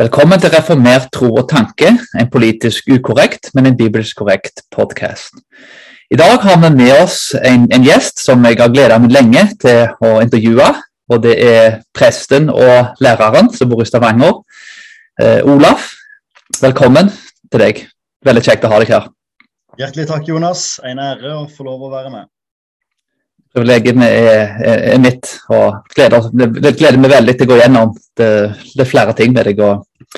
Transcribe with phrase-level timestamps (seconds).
[0.00, 5.42] Velkommen til Reformert tro og tanke, en politisk ukorrekt, men en bibelsk korrekt podkast.
[6.08, 9.42] I dag har vi med oss en, en gjest som jeg har gleda meg lenge
[9.60, 10.70] til å intervjue.
[11.12, 14.40] Og det er presten og læreren som bor i Stavanger.
[15.20, 15.90] Eh, Olaf,
[16.62, 17.12] velkommen
[17.52, 17.84] til deg.
[18.24, 19.12] Veldig kjekt å ha deg her.
[19.82, 20.78] Hjertelig takk, Jonas.
[20.80, 22.30] En ære å få lov å være med.
[23.50, 27.96] Privilegiet er, er, er, mitt, og gleder, det gleder meg veldig til å gå gjennom.
[28.18, 28.28] Det,
[28.76, 29.62] det er flere ting med deg.
[29.66, 30.12] Og,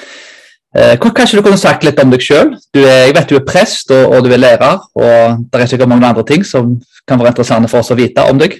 [0.77, 2.53] eh, kanskje du kunne sagt litt om deg sjøl?
[2.77, 6.11] Jeg vet du er prest og, og, du er lærer, og det er sikkert mange
[6.11, 6.75] andre ting som
[7.09, 8.59] kan være interessante for oss å vite om deg.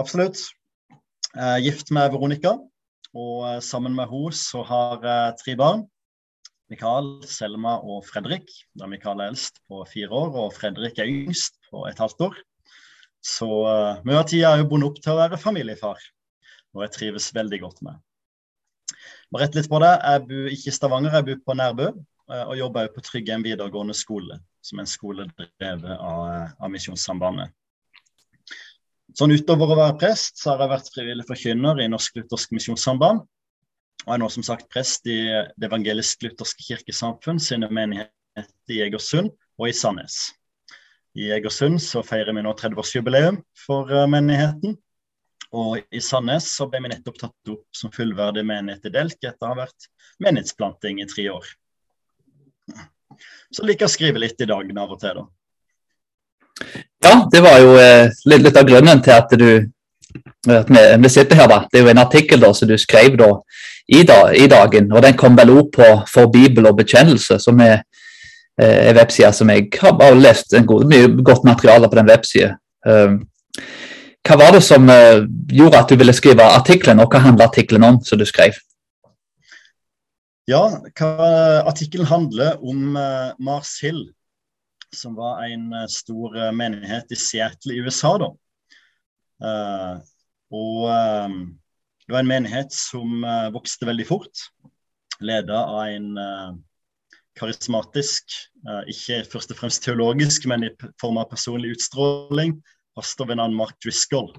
[0.00, 0.40] Absolutt.
[1.36, 2.56] Er gift med Veronica,
[3.12, 5.84] og eh, sammen med henne så har jeg tre barn.
[6.72, 8.48] Mikael, Selma og Fredrik.
[8.74, 12.44] Da Mikael er eldst på fire år, og Fredrik er yngst på et halvt år.
[13.26, 13.46] Så
[14.06, 16.02] mye av tida er jo bundet opp til å være familiefar,
[16.76, 17.98] og jeg trives veldig godt med.
[19.32, 19.94] Bare rett litt på det.
[19.98, 21.90] Jeg bor ikke i Stavanger, jeg bor på Nærbø.
[22.26, 26.22] Uh, og jobber på Tryggheim videregående skole, som er en skole drevet av,
[26.58, 27.52] av Misjonssambandet.
[29.16, 33.22] Sånn Utover å være prest, så har jeg vært frivillig forkynner i Norsk Luthersk Misjonssamband.
[34.06, 35.20] Og er nå som sagt prest i
[35.56, 40.18] Det evangelisk-lutherske kirkesamfunn sine menigheter i Egersund og i Sandnes.
[41.16, 44.76] I Egersund så feirer vi nå 30-årsjubileum for uh, menigheten.
[45.56, 49.46] Og i Sandnes så ble vi nettopp tatt opp som fullverdig menighet i Delk etter
[49.46, 49.88] å ha vært
[50.20, 51.46] menighetsplanting i tre år.
[53.54, 55.26] Så liker jeg å skrive litt i dag av og til, da.
[57.04, 59.48] Ja, det var jo eh, litt, litt, av grunnen til at du
[60.48, 61.48] at vi, vi, sitter her.
[61.48, 61.58] da.
[61.70, 63.30] Det er jo en artikkel da, som du skrev da,
[63.86, 67.60] i, da, i dagen, og den kom vel opp på For bibel og bekjennelse, som
[67.64, 67.84] er
[68.56, 72.54] en eh, webside som jeg har lest en god, mye godt materiale på den websida.
[72.86, 73.18] Um,
[74.26, 77.84] hva var det som uh, gjorde at du ville skrive artikkelen, og hva handler artikkelen
[77.86, 78.56] om som du skrev?
[80.46, 80.62] Ja,
[81.66, 82.94] Artikkelen handler om
[83.42, 84.04] Mars Hill,
[84.94, 88.12] som var en stor menighet i Seattle i USA.
[88.22, 88.28] da.
[90.54, 90.86] og
[92.06, 93.26] det var en menighet som
[93.58, 94.46] vokste veldig fort,
[95.18, 96.62] leda av en
[97.38, 98.36] karismatisk.
[98.66, 102.56] Eh, ikke først og fremst teologisk, men i form av personlig utstråling.
[102.96, 104.32] Pastor ved navn Mark Driscoll.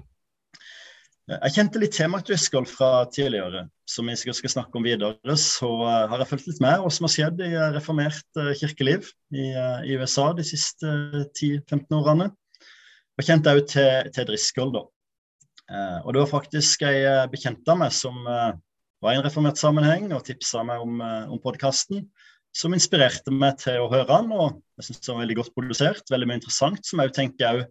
[1.28, 3.66] Eh, jeg kjente litt til Mark Driscoll fra tidligere.
[3.88, 7.08] Som jeg skal snakke om videre, så eh, har jeg fulgt litt med hva som
[7.08, 9.50] har skjedd i reformert kirkeliv i,
[9.88, 10.92] i USA de siste
[11.38, 12.30] 10-15 årene.
[13.18, 14.86] Og kjente òg til, til Driscoll, da.
[16.06, 20.22] Og det var faktisk ei bekjent av meg som var i en reformert sammenheng og
[20.24, 22.06] tipsa meg om, om podkasten
[22.58, 26.10] som inspirerte meg til å høre han, Og jeg syns den var veldig godt produsert,
[26.10, 27.66] veldig mye interessant, som jeg tenker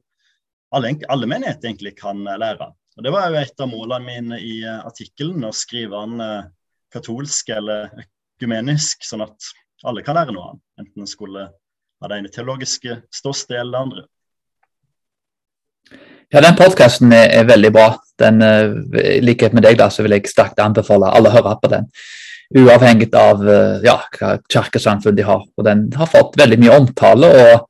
[0.76, 2.70] alle, alle menigheter egentlig kan eh, lære.
[2.98, 6.48] Og Det var jo et av målene mine i uh, artikkelen, å skrive den uh,
[6.94, 9.50] katolsk eller økumenisk, sånn at
[9.86, 13.76] alle kan lære noe av han, Enten en skulle ha det ene teologiske ståstedet eller
[13.76, 14.06] det andre.
[16.34, 17.86] Ja, den podkasten er, er, veldig bra.
[18.20, 21.70] Den, I likhet med deg da, så vil jeg sterkt anbefale alle å høre på
[21.72, 21.86] den
[22.56, 25.44] uavhengig av eh, ja, hva kirkesamfunn de har.
[25.58, 27.68] Og Den har fått veldig mye omtale og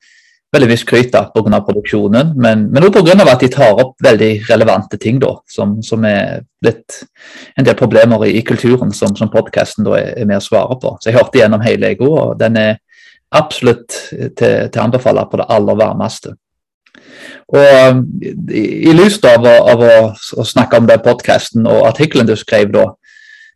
[0.54, 1.60] veldig mye skryt pga.
[1.66, 3.32] produksjonen, men, men også pga.
[3.32, 7.04] at de tar opp veldig relevante ting da, som, som er blitt
[7.58, 10.98] en del problemer i, i kulturen som, som podkasten er, er, med å svare på.
[11.02, 12.78] Så Jeg hørte gjennom hele Ego, og den er
[13.36, 16.38] absolutt til, til anbefale på det aller varmeste.
[17.48, 18.00] Og
[18.52, 22.90] I, i lys av, av å, snakke om den podkasten og artikkelen du skrev da,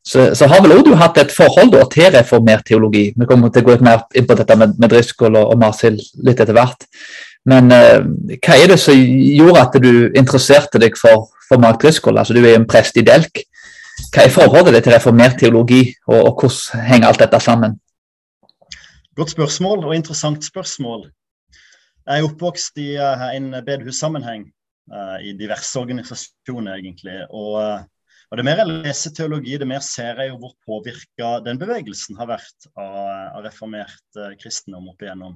[0.04, 3.12] så, så, har vel også du hatt et forhold da, til reformert teologi.
[3.14, 5.62] Vi kommer til å gå litt mer inn på dette med, med Driscoll og, og
[5.62, 6.88] Marsil litt etter hvert.
[7.50, 8.02] Men eh,
[8.38, 12.18] hva er det som gjorde at du interesserte deg for, for Mark Driscoll?
[12.18, 13.44] Altså, du er en prest i Delk.
[14.10, 17.78] Hva er forholdet ditt til reformert teologi, og, og, hvordan henger alt dette sammen?
[19.18, 21.06] Godt spørsmål, og interessant spørsmål.
[22.08, 24.48] Jeg er oppvokst i uh, en bedehussammenheng
[24.90, 27.20] uh, i diverse organisasjoner, egentlig.
[27.30, 27.86] og
[28.32, 32.16] og Det mer jeg leser teologi, det mer ser jeg jo hvor påvirka den bevegelsen
[32.16, 32.96] har vært av,
[33.36, 35.36] av reformert eh, kristendom opp igjennom.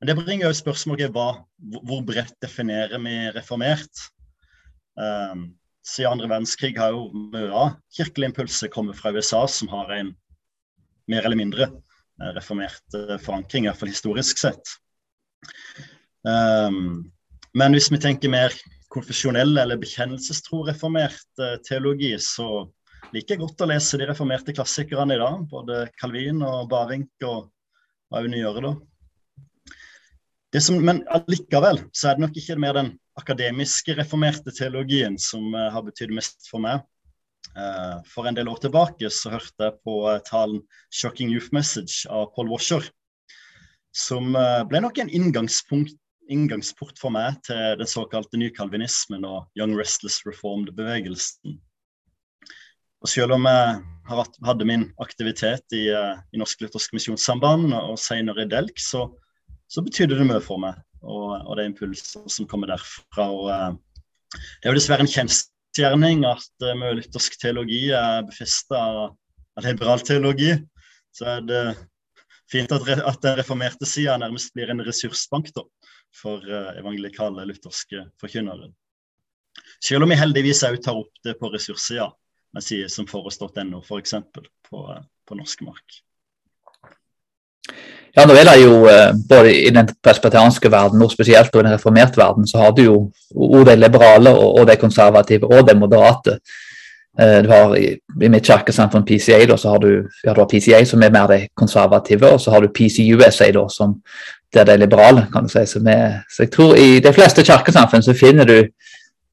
[0.00, 1.28] Men det bringer jo spørsmålet hva,
[1.86, 4.02] hvor bredt definerer vi reformert?
[4.98, 5.54] Um,
[5.86, 10.12] siden andre verdenskrig har jo mye av kirkelige impulser kommet fra USA, som har en
[11.06, 11.82] mer eller mindre reformert
[12.16, 14.76] reformert i forankring, iallfall historisk sett.
[16.26, 17.12] Um,
[17.56, 18.54] men hvis vi tenker mer
[18.92, 22.66] konfesjonell eller bekjennelsestro-reformert eh, teologi, så
[23.14, 25.46] liker jeg godt å lese de reformerte klassikerne i dag.
[25.50, 27.48] Både Calvin og Barink og
[28.16, 28.70] Aune Gjøre.
[28.70, 30.60] da.
[30.62, 35.66] Som, men allikevel så er det nok ikke mer den akademiske reformerte teologien som uh,
[35.74, 36.84] har betydd mest for meg.
[37.56, 39.94] Eh, for en del år tilbake så hørte jeg på
[40.28, 40.58] talen
[40.92, 42.84] 'Shocking Youth Message' av Paul Washer,
[43.96, 44.36] som
[44.68, 45.12] ble nok en
[46.32, 51.56] inngangsport for meg til den såkalte nykalvinismen og Young Restless Reformed-bevegelsen.
[53.04, 58.50] Og Selv om jeg hadde min aktivitet i, i Norsk Luthersk Misjonssamband og senere i
[58.50, 59.04] Delk, så,
[59.68, 60.78] så betydde det mye for meg.
[61.06, 63.28] Og, og er impulser som kommer derfra.
[63.30, 63.76] Og,
[64.34, 70.02] det er jo dessverre en kjensgjerning at uh, mye luthersk teologi er befesta av liberal
[70.02, 70.56] teologi.
[71.14, 71.62] Så er det
[72.50, 75.64] fint at, at den reformerte sida nærmest blir en ressursbank da,
[76.16, 78.70] for uh, evangelikale lutherske forkynnere.
[79.82, 82.10] Selv om vi heldigvis òg tar opp det på ressurssida,
[82.56, 84.18] med sider som foross.no f.eks.
[84.70, 86.02] På, uh, på norsk mark.
[88.16, 91.74] Ja, nå er det jo eh, både i den presbeterianske verden og spesielt i den
[91.74, 92.94] reformerte verden, så har du jo
[93.34, 96.38] og de liberale og de konservative og de moderate.
[97.20, 97.90] Eh, du har I,
[98.22, 99.90] i mitt kirkesamfunn PCA da, så har du,
[100.24, 103.66] ja, du har PCA som er mer de konservative, og så har du PCUSA da,
[103.68, 103.98] som
[104.54, 105.26] det er liberale.
[105.32, 105.64] kan du si.
[105.66, 105.96] Så, vi,
[106.30, 108.58] så jeg tror I de fleste kirkesamfunn så finner du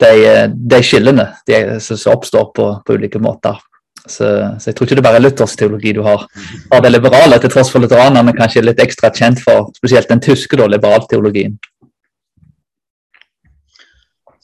[0.02, 1.30] de, eh, de skillene
[1.80, 3.60] som oppstår på, på ulike måter.
[4.04, 4.26] Så,
[4.60, 6.26] så, jeg tror ikke det bare er luthersk teologi du har.
[6.72, 10.24] Har det liberale, til tross for lutheranerne kanskje er litt ekstra kjent for spesielt den
[10.24, 11.56] tyske liberalteologien.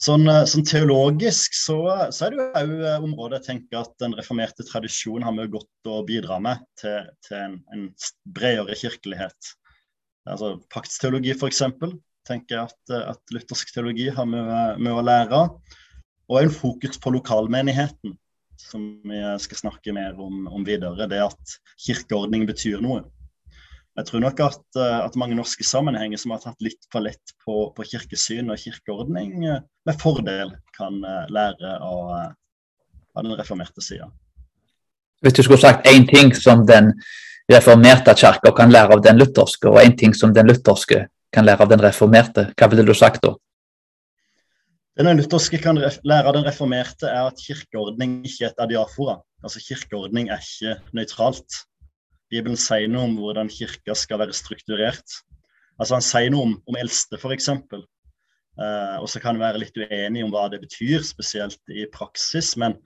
[0.00, 1.76] Sånn, eh, sånn, teologisk så,
[2.08, 5.50] så, er det jo òg eh, området jeg tenker at den reformerte tradisjonen har mye
[5.52, 7.82] godt å bidra med til, til en, en,
[8.24, 9.50] bredere kirkelighet.
[10.28, 11.62] Altså Paktsteologi f.eks.
[12.28, 15.44] tenker jeg at, at, luthersk teologi har mye å lære.
[16.30, 18.16] Og en fokus på lokalmenigheten
[18.60, 23.02] som vi skal snakke mer om, om videre, det at kirkeordning betyr noe.
[23.98, 27.34] Jeg tror nok at, eh, at, mange norske sammenhenger som har tatt litt for lett
[27.44, 32.12] på, på kirkesyn og kirkeordning, eh, med fordel kan eh, lære av,
[33.16, 34.08] av den reformerte sida.
[35.20, 36.94] Hvis du skulle sagt én ting som den
[37.50, 41.64] reformerte kirka kan lære av den lutherske, og én ting som den lutherske kan lære
[41.64, 43.34] av den reformerte, hva ville du sagt da?
[44.98, 49.20] Det den lutherske kan lære av den reformerte, er at kirkeordning ikke er et adiafora.
[49.44, 51.62] Altså Kirkeordning er ikke nøytralt.
[52.30, 55.16] Bibelen sier noe om hvordan kirka skal være strukturert.
[55.80, 57.48] Altså Han sier noe om, om eldste, f.eks.
[58.60, 62.52] Eh, og så kan en være litt uenig om hva det betyr, spesielt i praksis.
[62.60, 62.76] Men,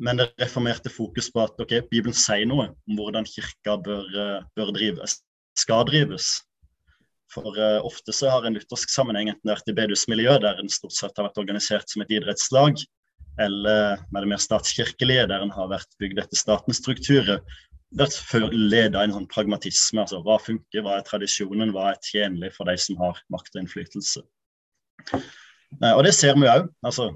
[0.00, 4.46] men det reformerte fokus på at okay, Bibelen sier noe om hvordan kirka bør, eh,
[4.56, 5.18] bør drives,
[5.58, 6.38] skal drives.
[7.30, 10.96] For uh, ofte så har en luthersk sammenheng enten vært i bedusmiljø, der en stort
[10.96, 12.80] sett har vært organisert som et idrettslag,
[13.40, 17.38] eller med det mer statskirkelige, der en har vært bygd etter statens strukturer.
[18.00, 18.18] Vært
[18.54, 20.02] leda en sånn pragmatisme.
[20.02, 23.62] altså Hva funker, hva er tradisjonen, hva er tjenlig for de som har makt og
[23.62, 24.24] innflytelse.
[25.14, 26.66] Uh, og det ser vi òg.
[26.82, 27.12] Altså,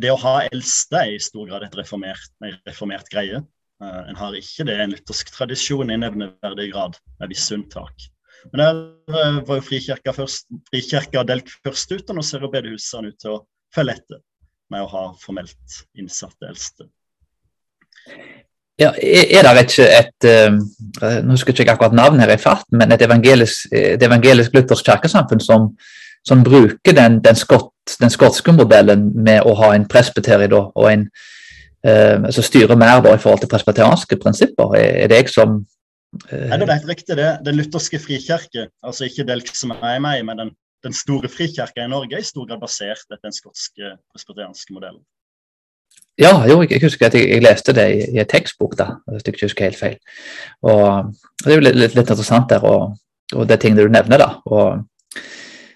[0.00, 3.38] det å ha eldste er i stor grad et reformert, en reformert greie.
[3.80, 8.10] en har ikke det en luthersk tradisjon i nevneverdig grad, med visse unntak.
[8.52, 12.52] Men der eh, var jo Frikirka, først, frikirka Delk først ut, og nå ser jo
[12.52, 13.42] bedehusene ut til å
[13.74, 14.20] følge etter
[14.72, 16.88] med å ha formelt innsatte eldste.
[18.80, 22.90] Ja, er det ikke et nå husker jeg ikke akkurat navnet her i farten, men
[22.92, 25.68] et evangelisk, et evangelisk luthersk kirkesamfunn som,
[26.26, 30.90] som, bruker den, den, skott, den, skotske modellen med å ha en presbyteri da, og
[30.90, 31.06] en
[31.86, 34.76] eh, som styrer mer da, i forhold til presbyterianske prinsipper?
[34.80, 35.62] Er, det jeg som
[36.30, 37.16] Nei, det er helt riktig.
[37.18, 37.30] det.
[37.42, 40.52] Den lutherske frikirke, altså ikke Delk som er meg, men den,
[40.86, 45.02] den store frikirka i Norge, er i stor grad basert etter den skotske presbyterianske modellen.
[46.20, 49.24] Ja, jo, jeg husker at jeg, jeg leste det i, i en tekstbok, da, hvis
[49.24, 49.96] jeg ikke husker helt feil.
[50.62, 51.10] Og
[51.42, 52.94] Det er jo litt, litt, litt interessant der, og,
[53.34, 54.22] og det tingene du nevner.
[54.22, 54.28] da.
[54.46, 54.84] Og,
[55.18, 55.24] eh,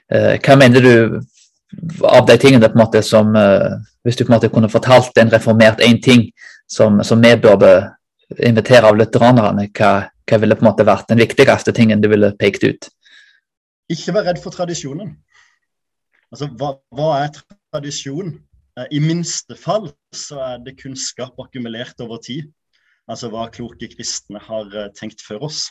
[0.08, 0.92] hva mener du
[2.02, 5.18] av de tingene på en måte som eh, Hvis du på en måte kunne fortalt
[5.20, 6.30] en reformert én ting
[6.70, 7.90] som, som vi burde
[8.44, 9.90] invitere av lutheranerne, hva,
[10.28, 12.88] hva ville på en måte vært den viktigste tingen du ville pekt ut?
[13.92, 15.14] Ikke vær redd for tradisjonen.
[16.32, 18.34] Altså, hva, hva er tradisjon?
[18.78, 22.48] Eh, I minste fall så er det kunnskap akkumulert over tid.
[23.08, 25.66] Altså hva kloke kristne har tenkt før oss.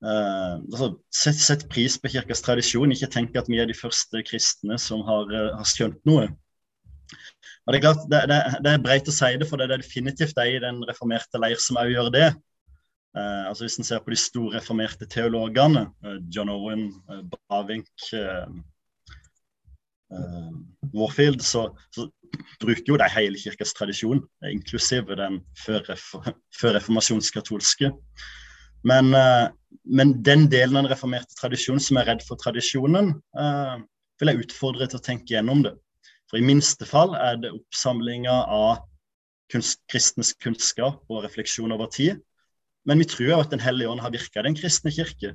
[0.00, 2.92] Uh, altså, sett, sett, pris på kirkas tradisjon.
[2.94, 6.30] Ikke tenk at vi er de første kristne som har, uh, har skjønt noe.
[7.66, 9.82] Og Det er klart, det, det, det er breit å si det, for det er
[9.82, 12.30] definitivt de i den reformerte leir som òg gjør det.
[13.12, 15.82] Uh, altså Hvis en ser på de store reformerte teologene,
[16.32, 16.82] John Owen,
[17.50, 17.92] Bavink,
[20.96, 22.08] Warfield, så, så,
[22.62, 27.90] bruker jo de hele kirkas tradisjon, inklusive den før-reformasjonskatolske.
[28.86, 29.48] Men, eh,
[29.84, 33.14] men, den delen av den reformerte tradisjonen som er redd for tradisjonen,
[34.20, 35.72] vil jeg utfordre til å tenke gjennom det.
[36.30, 38.84] For i minste fall er det oppsamlinga av
[39.50, 42.20] kunst, kristens kunnskap og refleksjon over tid.
[42.86, 45.34] Men vi tror jo at Den hellige ånd har virka i den kristne kirke,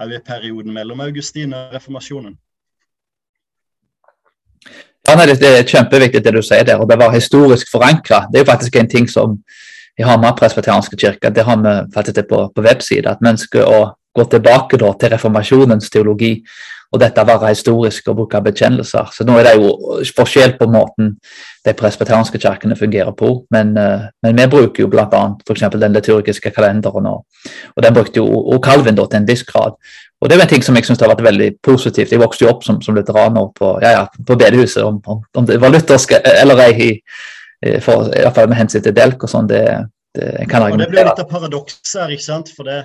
[0.00, 2.38] òg i perioden mellom Augustin og reformasjonen.
[5.08, 8.26] Ja, Det er kjempeviktig det du sier der, og det var historisk forankra.
[8.32, 9.42] Det er jo faktisk en ting som
[9.98, 13.66] i Hamar presbeterianske kirke, det har vi faktisk det på, på webside, at vi ønsker
[13.68, 13.80] å
[14.12, 16.36] gå tilbake da, til reformasjonens teologi
[16.92, 19.08] og dette være historisk og bruke bekjennelser.
[19.16, 21.14] Så nå er det jo forskjell på måten
[21.64, 25.22] de presbeterianske kirkene fungerer på, men, uh, men vi bruker jo bl.a.
[25.46, 25.64] f.eks.
[25.72, 27.24] den liturgiske kalenderen, og,
[27.72, 29.78] og den brukte jo og Calvin da, til en viss grad.
[30.20, 32.12] Og Det er en ting som jeg synes har vært veldig positivt.
[32.12, 34.84] Jeg vokste jo opp som, som lutheraner på, ja, ja, på bedehuset.
[34.84, 35.00] Om,
[35.34, 36.92] om, det var luthersk eller ei,
[37.84, 39.62] for, i hvert fall med hensyn til delk og sånn, det,
[40.16, 42.50] det kan jeg Og Det blir litt av paradokset her, ikke sant.
[42.56, 42.80] For det,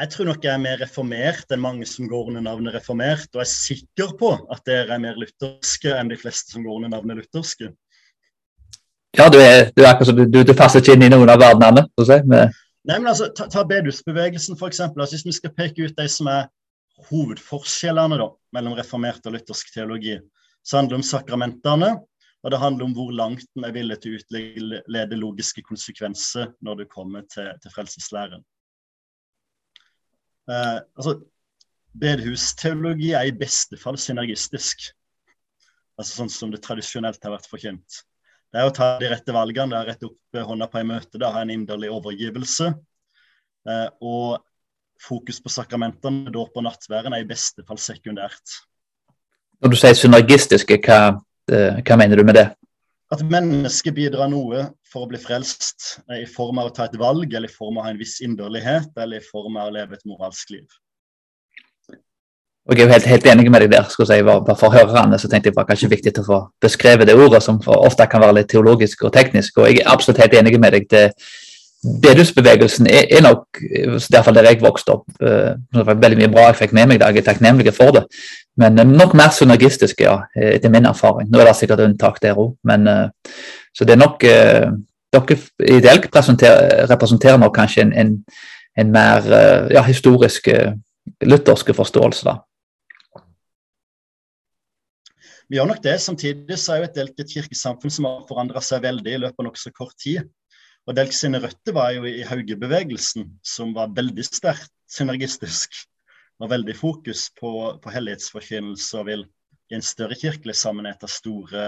[0.00, 3.28] jeg tror nok jeg er mer reformert enn mange som går under navnet reformert.
[3.34, 6.80] Og jeg er sikker på at dere er mer lutherske enn de fleste som går
[6.80, 7.72] under navnet lutherske.
[9.18, 11.88] Ja, du er, du er du, du, du passer ikke inn i noen av verdenene.
[11.98, 12.54] Si, med...
[12.88, 14.84] Nei, men altså, Ta, ta bedehusbevegelsen, f.eks.
[14.86, 16.46] Altså, hvis vi skal peke ut de som er
[17.10, 20.18] hovedforskjellene da, mellom reformert og luthersk teologi.
[20.62, 21.90] Så handler det om sakramentene,
[22.40, 26.82] og det handler om hvor langt en er villig til å utlede logiske konsekvenser når
[26.82, 28.44] det kommer til, til frelseslæren.
[30.50, 31.18] Eh, altså,
[32.00, 34.88] Bedehusteologi er i beste fall synergistisk,
[35.98, 38.04] altså sånn som det tradisjonelt har vært forkjent.
[38.50, 40.92] Det er å ta de rette valgene, det er å rette opp hånda på en
[40.94, 42.72] møte, det er en inderlig overgivelse.
[43.68, 44.40] Eh, og
[45.00, 48.56] fokus på sakramentene, dåp og nattværen, er i beste fall sekundært.
[49.60, 51.18] Når du sier synergistiske, hva,
[51.50, 52.48] hva mener du med det?
[53.10, 56.98] At mennesket bidrar noe for å bli frelst, eh, i form av å ta et
[56.98, 60.06] valg, eller i form av en viss inderlighet, eller i form av å leve et
[60.06, 60.66] moralsk liv.
[62.68, 63.88] Og jeg er jo helt, helt enig med deg der.
[63.90, 67.16] skulle jeg si, For hørerne så tenkte jeg var kanskje viktig å få beskrevet det
[67.18, 69.58] ordet, som ofte kan være litt teologisk og teknisk.
[69.58, 70.86] Og jeg er absolutt helt enig med deg.
[70.88, 71.14] det
[72.02, 76.50] bedehusbevegelsen er, er nok, i hvert fall der jeg vokste opp, uh, veldig mye bra
[76.50, 78.04] jeg fikk med meg der, jeg er takknemlig for det.
[78.60, 81.30] Men uh, nok mer synergistisk, ja, etter min erfaring.
[81.30, 83.34] Nå er det sikkert unntak der òg, men uh,
[83.76, 84.28] så det er nok
[85.10, 85.34] Dere
[85.66, 88.10] ideelt representerer nok kanskje en, en,
[88.78, 89.24] en mer
[89.74, 90.46] ja, historisk
[91.26, 92.36] luthersk forståelse, da.
[95.50, 95.96] Vi gjør nok det.
[95.98, 99.48] Samtidig så er jo et delt kirkesamfunn som har forandra seg veldig i løpet av
[99.48, 100.28] nokså kort tid.
[100.88, 105.84] Og Delk sine røtter var jo i Hauge-bevegelsen, som var veldig sterkt synergistisk.
[106.40, 107.50] Og veldig fokus på,
[107.82, 109.26] på hellighetsforkynnelse og vil
[109.70, 111.64] i en større kirkelig sammenheng ha store,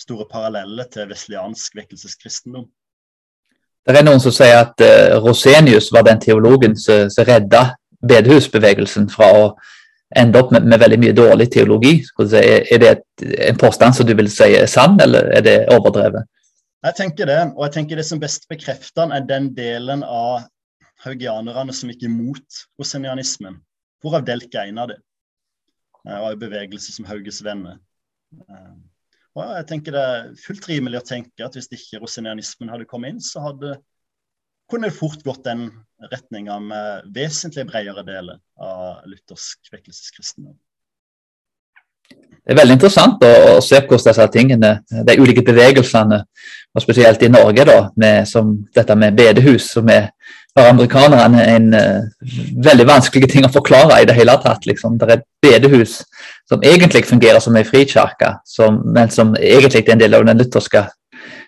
[0.00, 2.66] store paralleller til vesliansk vekkelseskristendom.
[3.84, 7.66] Det er noen som sier at uh, Rosenius var den teologen som, som redda
[8.04, 9.48] bedehusbevegelsen fra å
[10.16, 11.96] ende opp med, med veldig mye dårlig teologi.
[12.20, 13.04] Er det et,
[13.48, 16.28] en påstand som du vil si er sann, eller er det overdrevet?
[16.84, 20.44] Jeg tenker det, og jeg tenker det som best bekrefter er den delen av
[21.04, 23.56] haugianerne som gikk imot rosenianismen.
[24.04, 25.00] Hvorav Delk er en av dem.
[26.04, 27.78] Eh, og en bevegelse som Hauges venner.
[28.36, 28.74] Eh,
[29.34, 33.14] og jeg tenker det er fullt rimelig å tenke at hvis ikke rosenianismen hadde kommet
[33.14, 33.78] inn, så hadde
[34.70, 35.66] kunne det fort gått den
[36.12, 40.56] retninga med vesentlig bredere deler av luthersk vekkelseskristendom.
[42.44, 44.72] Det er veldig interessant å, å se hvordan disse tingene,
[45.08, 46.20] de ulike bevegelsene,
[46.74, 50.10] og spesielt i Norge, da, med, som dette med bedehus, som er
[50.54, 52.26] for amerikanerne en uh,
[52.64, 54.66] veldig vanskelig ting å forklare i det hele tatt.
[54.68, 54.98] Liksom.
[54.98, 55.96] Det er et bedehus
[56.50, 58.36] som egentlig fungerer som en frikirke,
[58.84, 60.84] men som egentlig er en del av den lutherske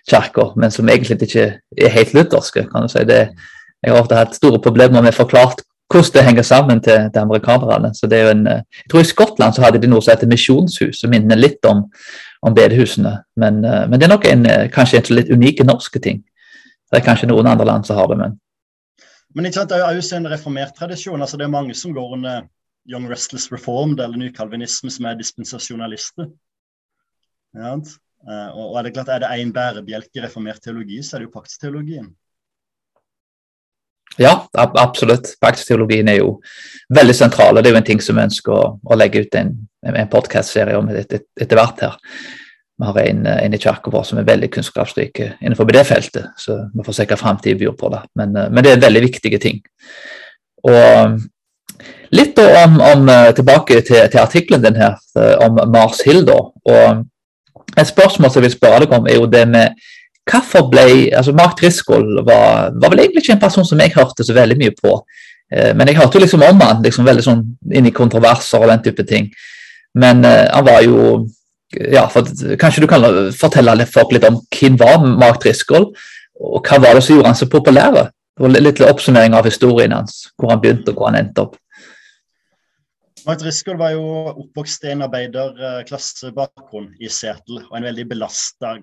[0.09, 1.47] kirka, men som egentlig ikke
[1.77, 2.65] er helt lutherske.
[2.71, 3.05] kan du si.
[3.07, 3.21] Det,
[3.83, 7.93] jeg har ofte hatt store problemer med forklart hvordan det henger sammen til, til amerikanerne.
[7.95, 10.13] Så det er jo en, eh, jeg tror I Skottland så hadde de noe som
[10.13, 11.85] heter misjonshus, som minner litt om,
[12.43, 13.13] om bedehusene.
[13.39, 16.23] Men, eh, men, det er nok en, eh, kanskje en litt unik norske ting.
[16.91, 18.39] Det er kanskje noen andre land som har det, men
[19.35, 21.21] Men ikke sant, det er jo en reformert tradisjon.
[21.21, 22.47] altså Det er mange som går under
[22.89, 26.31] Young Restless Reformed eller nykalvinisme, som er dispensasjonalister.
[27.53, 27.75] Ja,
[28.53, 31.39] og er det klart, er det én bærebjelke i reformert teologi, så er det jo
[31.39, 32.15] paktsteologien.
[34.17, 35.35] Ja, absolutt.
[35.41, 36.39] Praksisteologien er jo
[36.93, 39.37] veldig sentral, og det er jo en ting som vi ønsker å, å legge ut
[39.37, 39.53] en,
[39.93, 41.97] en podkast-serie om etter, etter, hvert her.
[42.77, 46.59] Vi har en, en i kirka vår som er veldig kunnskapsrik innenfor det feltet, så
[46.73, 48.03] vi får se hva framtiden byr på det.
[48.19, 49.61] Men, men, det er veldig viktige ting.
[50.67, 51.17] Og
[52.17, 54.97] litt om, om tilbake til, til, artikkelen din her,
[55.45, 56.23] om Mars Hill.
[56.25, 56.39] da,
[56.73, 57.05] og
[57.77, 59.87] Et spørsmål som jeg vil spørre deg om, er jo det med
[60.27, 64.25] Hvorfor ble altså Mark Driscoll var, var, vel egentlig ikke en person som jeg hørte
[64.27, 64.97] så veldig mye på.
[65.53, 67.43] Eh, men jeg hørte jo liksom om han liksom veldig sånn
[67.73, 69.29] inn i kontroverser og den type ting.
[69.97, 71.27] Men eh, han var jo
[71.75, 72.27] ja, for,
[72.59, 73.03] Kanskje du kan
[73.35, 75.89] fortelle folk litt om hvem var Mark Driscoll,
[76.37, 78.11] og hva var det som gjorde han så populær?
[78.37, 81.57] Litt oppsummering av historien hans, hvor han begynte og hvor han endte opp.
[83.27, 88.77] Mark Driscoll var jo oppvokst i en arbeiderklassebakgrunn i Seattle, og en veldig belasta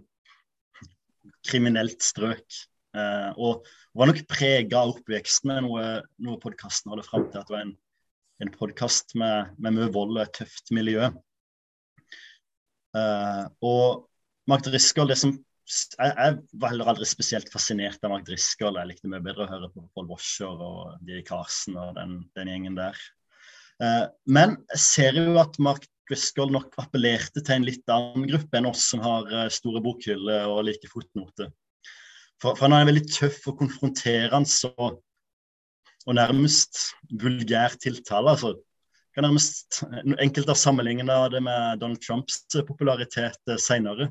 [1.47, 2.61] kriminelt strøk.
[2.95, 3.67] Eh, og
[3.99, 5.87] var nok prega av oppveksten noe,
[6.23, 7.75] noe podkasten hadde fram til at det var en,
[8.45, 11.09] en podkast med, med mye vold og et tøft miljø.
[12.95, 14.07] Eh, og
[14.51, 15.35] Mark Driscoll, det som
[15.65, 18.77] jeg, jeg, var heller aldri spesielt fascinert av Mark Driscoll.
[18.79, 22.51] Jeg likte mye bedre å høre på Paul Washer og Didi Karsen og den, den
[22.53, 23.01] gjengen der.
[23.83, 28.59] Eh, men jeg ser jo at Mark Driscoll nok appellerte til en litt annen gruppe
[28.59, 31.51] enn oss som har uh, store bokhyller og like fotnoter.
[32.43, 35.01] For, for, han er veldig tøff og konfronterende og,
[36.05, 36.81] og nærmest
[37.23, 38.35] vulgær tiltale.
[38.35, 38.57] altså
[39.15, 39.83] kan nærmest
[40.19, 44.11] Enkelte har sammenligna det med Donald Trumps popularitet eh, senere.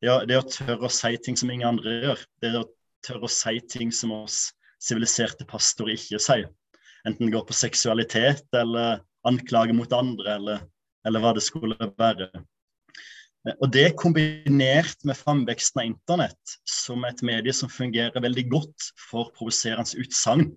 [0.00, 2.22] Det, det å tørre å si ting som ingen andre gjør.
[2.40, 2.64] Det å
[3.04, 4.48] tørre å si ting som oss
[4.80, 6.48] siviliserte pastorer ikke sier.
[7.04, 10.62] Enten det går på seksualitet eller anklage mot andre, eller,
[11.06, 12.30] eller hva det skulle være.
[13.56, 19.30] Og Det kombinert med framveksten av internett som et medie som fungerer veldig godt for
[19.36, 20.50] provoserende utsagn,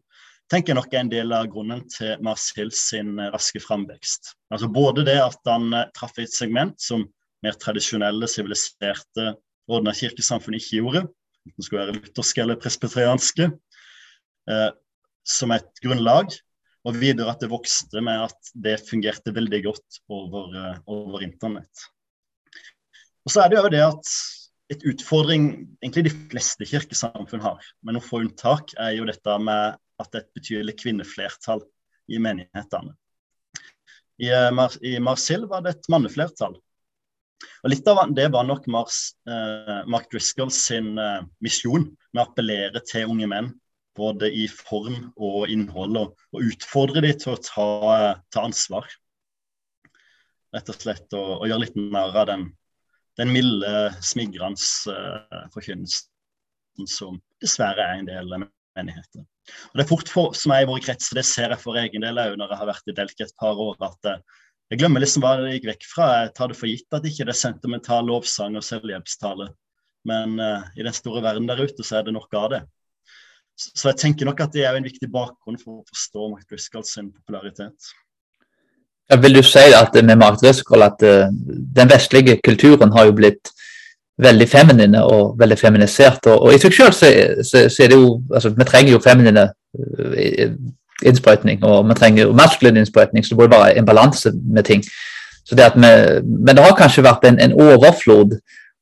[0.52, 4.34] tenker jeg nok er en del av grunnen til Mars Hill sin eh, raske framvekst.
[4.54, 7.08] Altså Både det at han eh, traff et segment som
[7.44, 9.34] mer tradisjonelle, siviliserte,
[9.72, 11.06] ordna kirkesamfunn ikke gjorde,
[11.48, 13.50] enten skulle være lutherske eller presbyterianske,
[14.52, 14.70] eh,
[15.24, 16.36] som et grunnlag.
[16.84, 21.86] Og videre at det vokste med at det fungerte veldig godt over, eh, over internett.
[23.24, 24.10] Og så er det jo det at
[24.74, 25.46] et utfordring
[25.84, 30.20] egentlig de fleste kirkesamfunn har, med noen få unntak, er jo dette med at det
[30.20, 31.64] er et betydelig kvinneflertall
[32.12, 32.96] i menighetene.
[34.22, 36.56] I, eh, Mar i Marsil var det et manneflertall.
[37.64, 42.28] Og Litt av det var nok Mars, eh, Mark Driscoll sin eh, misjon med å
[42.28, 43.52] appellere til unge menn,
[43.98, 47.70] både i form og innhold, og, og utfordre dem til å ta,
[48.34, 48.90] ta ansvar.
[50.54, 52.52] Rett og slett å, å gjøre litt narr av den
[53.20, 58.46] den milde, smigrende uh, forkynnelsen som dessverre er en del av
[58.78, 59.26] menigheter.
[59.72, 62.06] Og Det er fort for, som er i våre kretser, det ser jeg for egen
[62.06, 64.40] del òg når jeg har vært i Delk et par år, at uh,
[64.72, 66.08] jeg glemmer liksom hva det gikk vekk fra.
[66.24, 69.52] Jeg tar det for gitt at ikke det er sentimental lovsang og selvhjelpstale.
[70.10, 72.64] Men uh, i den store verden der ute så er det nok av det.
[73.58, 76.48] Så, så jeg tenker nok at det er en viktig bakgrunn for å forstå Mark
[76.50, 77.94] Driscoll sin popularitet.
[79.12, 81.28] Ja, vil du si at med Mark Driscoll at uh,
[81.78, 83.52] den vestlige kulturen har jo blitt
[84.24, 86.26] veldig feminine og veldig feminisert.
[86.32, 87.10] Og, og i seg selv så,
[87.44, 90.56] så, så, er det jo altså, Vi trenger jo feminine uh,
[91.04, 94.84] innsprøytning, og vi trenger jo maskulin innsprøytning, så det burde være en balanse med ting.
[95.52, 95.88] Det vi,
[96.24, 98.38] men det har kanskje vært en, en overflod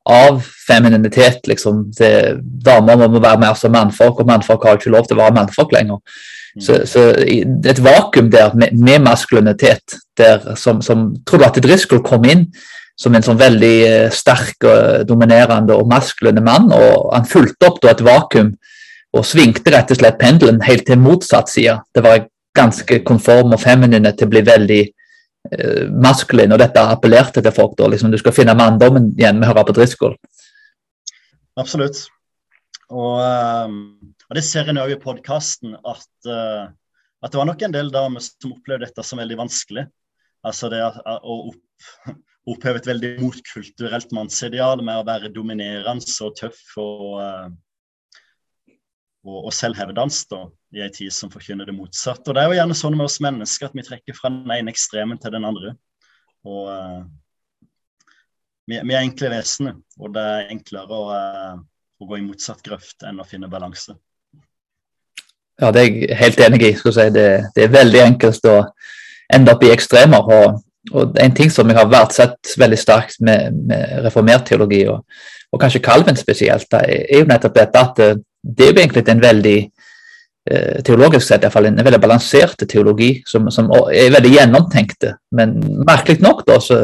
[0.10, 1.48] av femininitet.
[1.48, 5.24] liksom, det, Damer må være mer som mannfolk, og mannfolk har ikke lov til å
[5.24, 6.02] være mannfolk lenger.
[6.60, 6.86] Så, mm.
[6.90, 7.06] så
[7.72, 12.50] et vakuum der med, med maskulinitet, der, som, som Tror du at Driscoll kom inn
[13.00, 17.80] som en sånn veldig eh, sterk, og dominerende og maskuline mann, og han fulgte opp
[17.82, 18.52] da et vakuum
[19.12, 21.80] og svingte rett og slett pendelen helt til motsatt side.
[21.94, 24.82] Det var ganske konform og feminine til å bli veldig
[25.92, 27.74] maskulin, og dette appellerte til folk.
[27.78, 30.16] da, liksom Du skal finne manndommen igjen med å høre på Driscoll.
[31.60, 32.06] Absolutt.
[32.92, 33.82] Og um
[34.32, 36.70] og Det ser en òg i podkasten, at, uh,
[37.20, 39.84] at, det var nok en del damer som opplevde dette som veldig vanskelig.
[40.48, 41.90] Altså det å opp,
[42.54, 47.20] oppheve et veldig motkulturelt mannsideal med å være dominerende og tøff og,
[49.28, 50.42] og, og selvhevdende
[50.74, 52.30] i en tid som forkynner det motsatte.
[52.30, 54.74] Og Det er jo gjerne sånn med oss mennesker at vi trekker fra den ene
[54.74, 55.76] ekstremen til den andre.
[56.48, 57.02] Og uh,
[58.66, 61.20] vi, vi, er enkle vesener, og det er enklere å,
[62.02, 63.98] å gå i motsatt grøft enn å finne balanse.
[65.62, 66.74] Ja, det er jeg helt enig i.
[66.80, 67.08] Si.
[67.14, 68.58] Det, det, er veldig enkelt å
[69.34, 70.26] ende opp i ekstremer.
[70.26, 75.04] Og, og En ting som jeg har sett veldig sterkt med, med reformert teologi, og,
[75.52, 79.04] og, kanskje Calvin spesielt, da, er jo nettopp dette at eh, det er jo egentlig
[79.14, 79.58] en veldig
[80.50, 85.14] eh, teologisk sett i hvert fall en veldig balansert teologi, som, som, er veldig gjennomtenkte.
[85.38, 85.54] Men
[85.86, 86.82] merkelig nok da, så,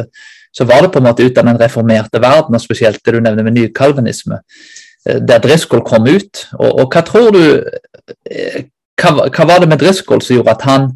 [0.54, 3.22] så, var det på en måte ut av den reformerte verden, og spesielt det du
[3.24, 4.44] nevner med nykalvinisme,
[5.10, 6.46] eh, der Driscoll kom ut.
[6.60, 7.42] Og, og hva tror du
[8.98, 10.90] hva, hva, var det med Driscoll som gjorde at han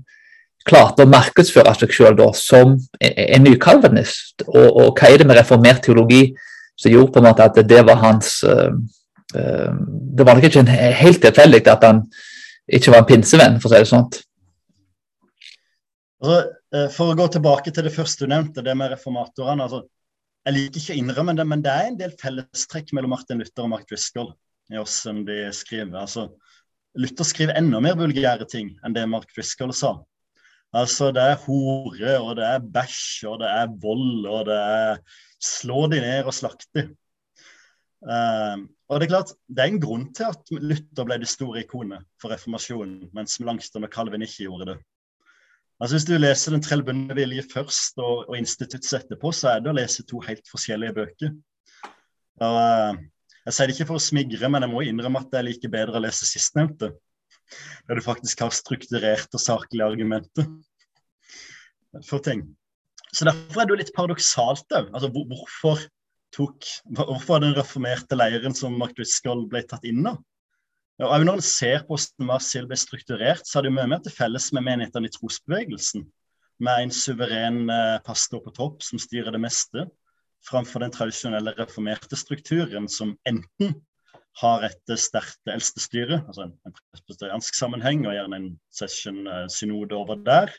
[0.68, 4.46] klarte å markedsføre seg selv som en ny kalvinist?
[4.48, 6.24] Og, og, hva er det med reformert teologi
[6.80, 8.74] som gjorde på en måte at det var hans uh,
[9.36, 9.72] uh,
[10.18, 10.66] Det var nok ikke
[11.02, 12.04] helt tilfeldig at han
[12.72, 14.06] ikke var en pinsevenn, for å si det sånn.
[16.22, 16.38] Altså,
[16.94, 19.66] for å gå tilbake til det første du nevnte, det med reformatorene.
[19.66, 19.82] altså
[20.48, 23.66] jeg liker ikke å innrømme det, men det er en del fellestrekk mellom Martin Luther
[23.66, 24.32] og Mark Driscoll
[24.72, 25.98] i hvordan de skriver.
[26.02, 26.30] Altså,
[26.98, 30.00] Luther skriver enda mer vulgære ting enn det Mark Driscoll sa.
[30.74, 35.02] Altså, det er hore, og det er bæsj, og det er vold, og det er
[35.44, 36.86] slå de ned og slakte.
[38.02, 41.62] Uh, og Det er klart, det er en grunn til at Luther ble det store
[41.62, 44.78] ikonet for reformasjonen, mens Melanchthon og Calvin ikke gjorde det.
[45.82, 49.72] Altså Hvis du leser Den trellbundne vilje først og, og Institutts etterpå, så er det
[49.72, 51.36] å lese to helt forskjellige bøker.
[52.42, 52.98] Og, uh,
[53.46, 55.72] jeg sier det ikke for å smigre, men jeg må innrømme at det er like
[55.74, 56.94] bedre å lese sistnevnte.
[57.88, 60.48] Der du faktisk har strukturerte og saklige argumenter
[62.10, 62.46] for ting.
[63.12, 64.92] Så Derfor er det jo litt paradoksalt òg.
[64.96, 65.82] Altså, hvorfor,
[66.36, 70.22] tok, hvorfor den reformerte leiren som Mark Driscoll ble tatt inn av?
[71.02, 74.04] Og Når en ser på hvordan Marsil ble strukturert, så har det jo mye mer
[74.06, 76.06] til felles med menighetene i trosbevegelsen.
[76.62, 79.88] Med en suveren eh, pastor på topp som styrer det meste,
[80.46, 83.74] framfor den tradisjonelle reformerte strukturen som enten
[84.40, 90.22] har et sterkt eldstestyre, altså en, en presbyteriansk sammenheng, og gjerne en session-synode eh, over
[90.26, 90.54] der,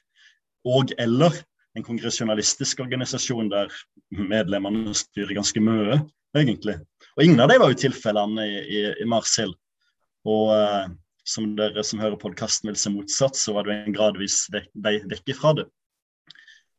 [0.68, 1.38] og eller
[1.76, 3.72] en kongresjonalistisk organisasjon der
[4.12, 6.02] medlemmene styrer ganske mye,
[6.36, 6.76] egentlig.
[7.16, 10.84] Og ingen av de var jo tilfellene i, i, i Mars Og uh,
[11.24, 15.34] som dere som hører podkasten vil se motsatt, så var det en gradvis vei vekk
[15.34, 15.66] ifra det.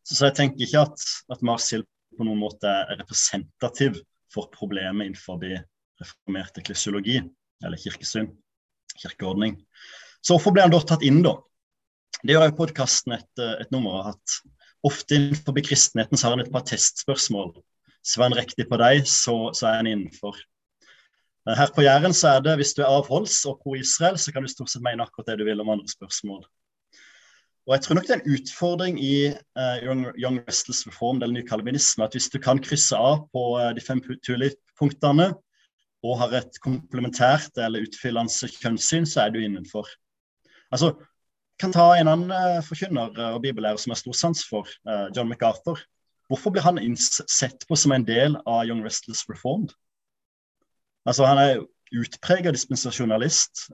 [0.03, 3.97] Så, så, jeg tenker ikke at, at Mars på noen måte er representativ
[4.33, 5.39] for problemet innenfor
[6.03, 7.17] reformert klesiologi,
[7.63, 8.29] eller kirkesyn,
[8.99, 9.57] kirkeordning.
[10.23, 11.37] Så hvorfor ble han da tatt inn, da?
[12.23, 14.37] Det gjør jo podkasten et, et, nummer av at
[14.87, 17.51] ofte innenfor kristenheten så har han et par testspørsmål.
[18.03, 20.39] Svarer han riktig på dem, så, så, er han innenfor.
[21.43, 24.51] Her på Jæren så er det hvis du er avholds og pro-Israel, så kan du
[24.51, 26.45] stort sett mene akkurat det du vil om andre spørsmål.
[27.67, 31.35] Og jeg tror nok det er en utfordring i uh, Young, Young Restless Reform, eller
[31.35, 34.03] ny kalvinisme, at hvis du kan krysse av på uh, de fem
[34.79, 35.29] punktene
[36.03, 39.87] og har et komplementært eller utfyllende kjønnssyn, så er du innenfor.
[40.73, 40.93] Altså,
[41.61, 44.69] kan ta en annen uh, forkynner og bibellærer som jeg har stor sans for,
[45.15, 45.79] John MacArthur.
[46.27, 49.71] Hvorfor blir han sett på som en del av Young Restless Reformed?
[51.05, 51.63] Altså, han er
[51.93, 53.67] utpreget dispensasjonalist,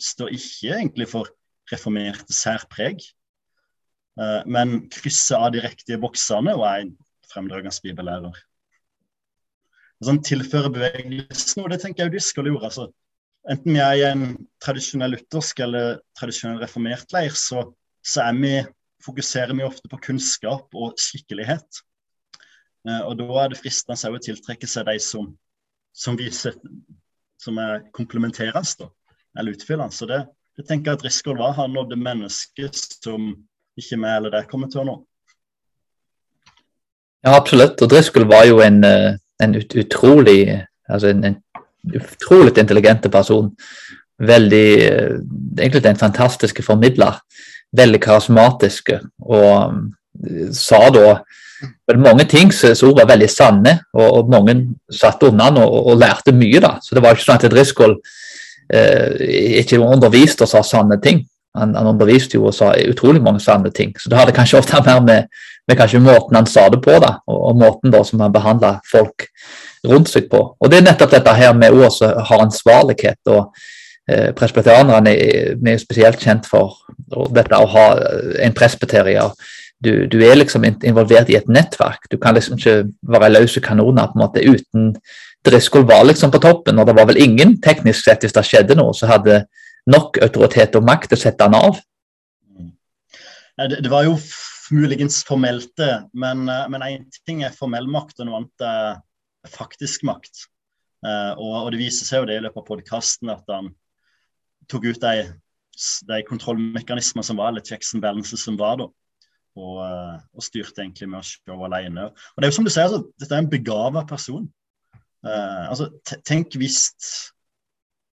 [0.00, 1.30] står ikke egentlig for
[1.70, 3.02] reformerte særpreg.
[4.20, 6.92] Eh, men krysser av de riktige boksene og er en
[7.32, 8.38] fremdragende bibellærer.
[10.04, 12.68] Sånn tilfører bevegelsen, og det tenker jeg jo de skal gjøre.
[12.68, 12.88] altså
[13.48, 14.24] Enten vi er i en
[14.62, 17.62] tradisjonell luthersk eller tradisjonell reformert leir, så,
[18.04, 18.58] så vi,
[19.06, 21.82] fokuserer vi ofte på kunnskap og skikkelighet.
[22.88, 25.30] Eh, og da er det fristende å tiltrekke seg de som,
[25.96, 26.58] som viser
[27.40, 28.90] som er komplementerende,
[29.38, 29.94] eller utfyllende.
[29.94, 30.22] Så det,
[30.56, 31.56] det tenker jeg at Riskold var.
[31.58, 33.30] Han nådde mennesket som
[33.76, 34.96] ikke vi eller dere kommer til å nå.
[37.26, 37.80] Ja, absolutt.
[37.82, 40.40] Og Driscoll var jo en, eh, en ut, utrolig
[40.88, 41.36] altså en, en,
[41.96, 43.50] utrolig intelligent person.
[44.18, 45.16] Veldig eh,
[45.58, 47.20] Egentlig en fantastisk formidler.
[47.76, 48.90] Veldig karismatisk.
[49.22, 49.76] Og
[50.26, 51.18] eh, sa da
[51.96, 54.56] mange ting som var veldig sanne, og, og mange
[54.92, 56.60] satt unna og, og, lærte mye.
[56.60, 56.76] da.
[56.82, 57.96] Så det var ikke sånn at Driscoll
[58.72, 61.22] eh, ikke underviste og sa sanne ting
[61.58, 63.94] han, han, underviste jo og sa utrolig mange sanne ting.
[63.98, 65.30] Så det hadde kanskje ofte mer med,
[65.68, 68.76] med kanskje måten han sa det på, da, og, og måten da som han behandla
[68.90, 69.28] folk
[69.86, 70.42] rundt seg på.
[70.60, 73.20] Og det er nettopp dette her med som har ansvarlighet.
[73.26, 73.52] og
[74.08, 74.32] eh,
[75.74, 76.78] er spesielt kjent for
[77.34, 77.86] dette å ha
[78.42, 79.30] en presbyterier.
[79.78, 82.08] Du, du, er liksom involvert i et nettverk.
[82.10, 84.94] Du kan liksom ikke være løse kanoner på en måte uten
[85.46, 88.76] Driscoll var liksom på toppen, og det var vel ingen teknisk sett hvis det skjedde
[88.78, 89.44] noe, så hadde
[89.90, 91.80] nok autoritet og makt til å sette han av?
[93.56, 94.16] Det, det var jo
[94.74, 95.94] muligens formelt, det.
[96.16, 100.46] Men én ting er formell makt, og noe annet er faktisk makt.
[101.06, 103.68] Uh, og, og, det viser seg jo det i løpet av podkasten at han
[104.70, 105.26] tok ut de,
[106.08, 108.88] de kontrollmekanismene som var, eller checks and balances som var da.
[109.56, 109.78] Og,
[110.36, 112.10] og styrte egentlig med å se alene.
[112.10, 114.44] Og det er jo som du sier, altså, dette er en begava person.
[115.24, 115.88] Uh, altså,
[116.28, 116.82] tenk hvis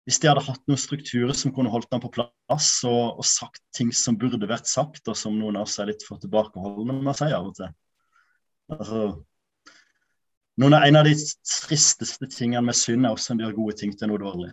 [0.08, 3.62] hvis de hadde hatt noen strukturer som kunne holdt dem på plass og, og, sagt
[3.76, 7.12] ting som burde vært sagt, og som noen av oss er litt for tilbakeholdne med
[7.14, 7.70] å si av og til.
[8.72, 9.02] Altså,
[10.62, 11.14] noen av, en av de
[11.46, 14.50] tristeste tingene med synd er hvordan de gjør gode ting til noe dårlig.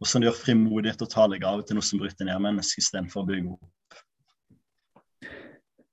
[0.00, 3.52] Hvordan de gjør frimodighet og talegave til noe som bryter ned mennesket istedenfor å bygge
[3.52, 4.00] opp.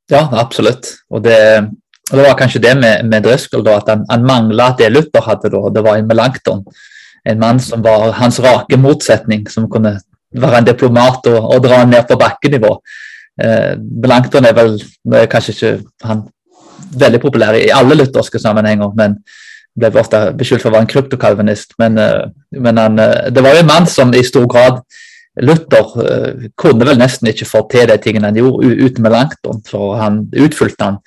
[0.10, 0.88] Ja, absolutt.
[1.14, 1.36] Og det,
[2.10, 5.52] og det var kanskje det med, med Driscoll, at han, han mangla det Luther hadde.
[5.54, 6.64] da, Det var en Melanchthon
[7.30, 9.98] en mann som var hans rake motsetning, som kunne
[10.36, 12.74] være en diplomat og, og dra ned på bakkenivå.
[13.42, 14.76] Eh, Blankton er vel
[15.16, 15.74] er kanskje ikke
[16.06, 16.26] han
[17.00, 18.92] veldig populær i alle lutherske sammenhenger.
[18.96, 19.20] men
[19.80, 21.78] ble ofte beskyldt for å være en kryptokalvinist.
[21.80, 22.00] Men,
[22.52, 22.98] men han,
[23.32, 24.82] det var jo en mann som i stor grad
[25.40, 25.94] Luther
[26.60, 30.84] kunne vel nesten ikke få til de tingene han gjorde uten Melanchthon, for han utfylte
[30.84, 30.98] han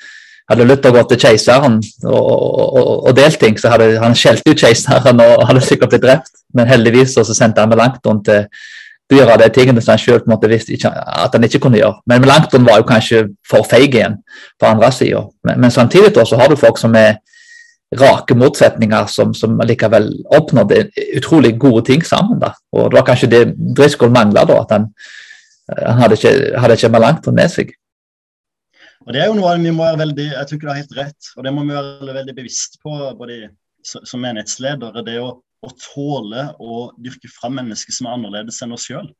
[0.53, 4.61] hadde Luther gått til keiseren og, og, og delt ting, så hadde han skjelt ut
[4.61, 6.33] keiseren og hadde sikkert blitt drept.
[6.55, 8.47] Men heldigvis så sendte han Melanchthon til
[9.13, 12.01] å gjøre de tingene som han selv visste ikke, at han ikke kunne gjøre.
[12.09, 14.19] Men Melanchthon var jo kanskje for feig igjen
[14.61, 15.27] på andre sida.
[15.45, 17.21] Men, men, samtidig så har du folk som er
[18.01, 20.87] rake motsetninger, som, som likevel oppnådde
[21.19, 22.41] utrolig gode ting sammen.
[22.41, 22.55] da.
[22.73, 23.43] Og Det var kanskje det
[23.77, 24.89] Driscoll mangla, at han,
[25.77, 27.75] han hadde ikke, hadde ikke Melanchthon med seg.
[29.03, 30.99] Og Det er jo noe vi må være veldig jeg tror ikke du har helt
[30.99, 33.41] rett, og det må vi være veldig bevisst på både
[33.83, 35.03] som menighetsledere.
[35.07, 39.11] Det å, å tåle å dyrke fram mennesker som er annerledes enn oss sjøl.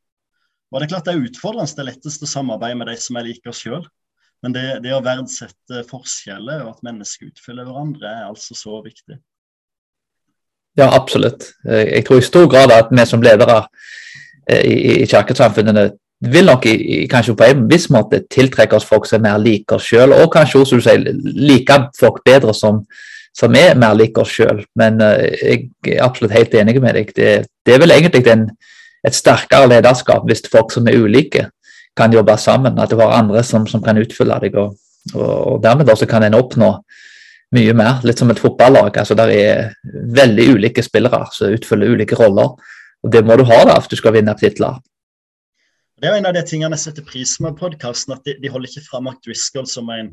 [0.73, 1.69] Det er klart det er utfordrende.
[1.69, 3.83] Det er lettest å samarbeide med de som er like oss sjøl.
[4.43, 9.19] Men det, det, å verdsette forskjeller og at mennesker utfyller hverandre, er altså så viktig.
[10.79, 11.51] Ja, absolutt.
[11.63, 13.59] Jeg tror i stor grad at vi som ledere
[14.49, 15.91] eh, i, i kirkesamfunnene
[16.31, 16.65] vil nok
[17.11, 20.31] kanskje på en viss måte tiltrekke oss folk som er mer like oss sjøl, og
[20.31, 22.83] kanskje også, sier, like folk bedre som,
[23.35, 24.61] som er mer like oss sjøl.
[24.79, 27.11] Men uh, jeg er absolutt helt enig med deg.
[27.15, 27.33] Det,
[27.65, 28.47] det er vel egentlig en,
[29.03, 31.49] et sterkere lederskap hvis folk som er ulike,
[31.97, 32.79] kan jobbe sammen.
[32.79, 34.55] At du har andre som, som kan utfylle deg.
[34.57, 34.77] Og,
[35.13, 36.71] og, og dermed også kan en oppnå
[37.53, 37.99] mye mer.
[38.07, 38.95] Litt som et fotballag.
[38.97, 42.55] altså Der er veldig ulike spillere som utfyller ulike roller.
[43.03, 44.79] Og Det må du ha da, hvis du skal vinne titler.
[46.03, 48.67] Det er en av de tingene jeg setter pris med podkasten, at de, de, holder
[48.67, 50.09] ikke fram Mark Driscoll som, en,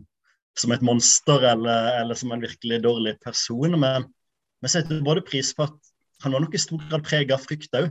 [0.55, 3.75] som et monster eller, eller, som en virkelig dårlig person.
[3.75, 4.07] Men
[4.63, 5.91] vi setter både pris på at
[6.23, 7.89] han var nok i stor grad preget av frykt òg.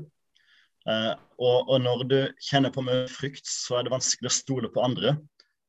[0.88, 1.12] Uh, eh,
[1.44, 2.16] og, og, når du
[2.48, 5.18] kjenner på mye frykt, så er det vanskelig å stole på andre.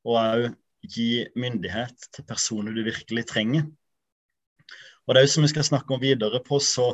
[0.06, 0.46] Og òg
[0.86, 3.66] gi myndighet til personer du virkelig trenger.
[5.02, 6.92] Og det er jo som vi skal snakke om videre på, så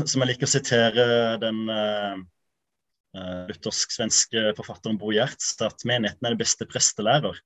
[0.00, 1.08] som jeg liker å sitere
[1.44, 2.24] den uh,
[3.16, 7.38] luthersk-svenske forfatteren Bo Gjerts at menigheten er det beste prestelærer.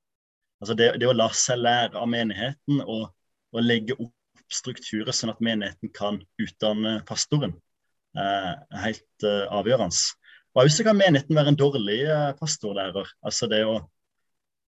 [0.62, 3.08] Altså det, det, å la seg lære av menigheten og,
[3.54, 4.14] og, legge opp
[4.52, 7.54] strukturer sånn at menigheten kan utdanne pastoren,
[8.18, 9.96] uh, er helt uh, avgjørende.
[10.52, 12.00] Og også kan menigheten være en dårlig
[12.36, 13.08] pastorlærer.
[13.24, 13.78] Altså det å,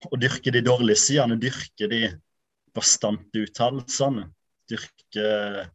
[0.05, 2.03] å dyrke de dårlige sidene, dyrke de
[2.75, 4.27] bastante uttalelsene,
[4.69, 5.65] dyrke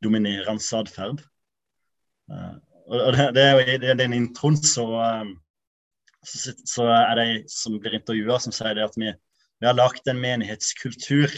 [0.00, 1.24] dominerende atferd.
[2.90, 4.84] Og det, er jo I den introen så,
[5.22, 5.34] um,
[6.26, 9.12] så, så er det ei som blir intervjua, som sier det at vi,
[9.62, 11.30] vi har lagd en menighetskultur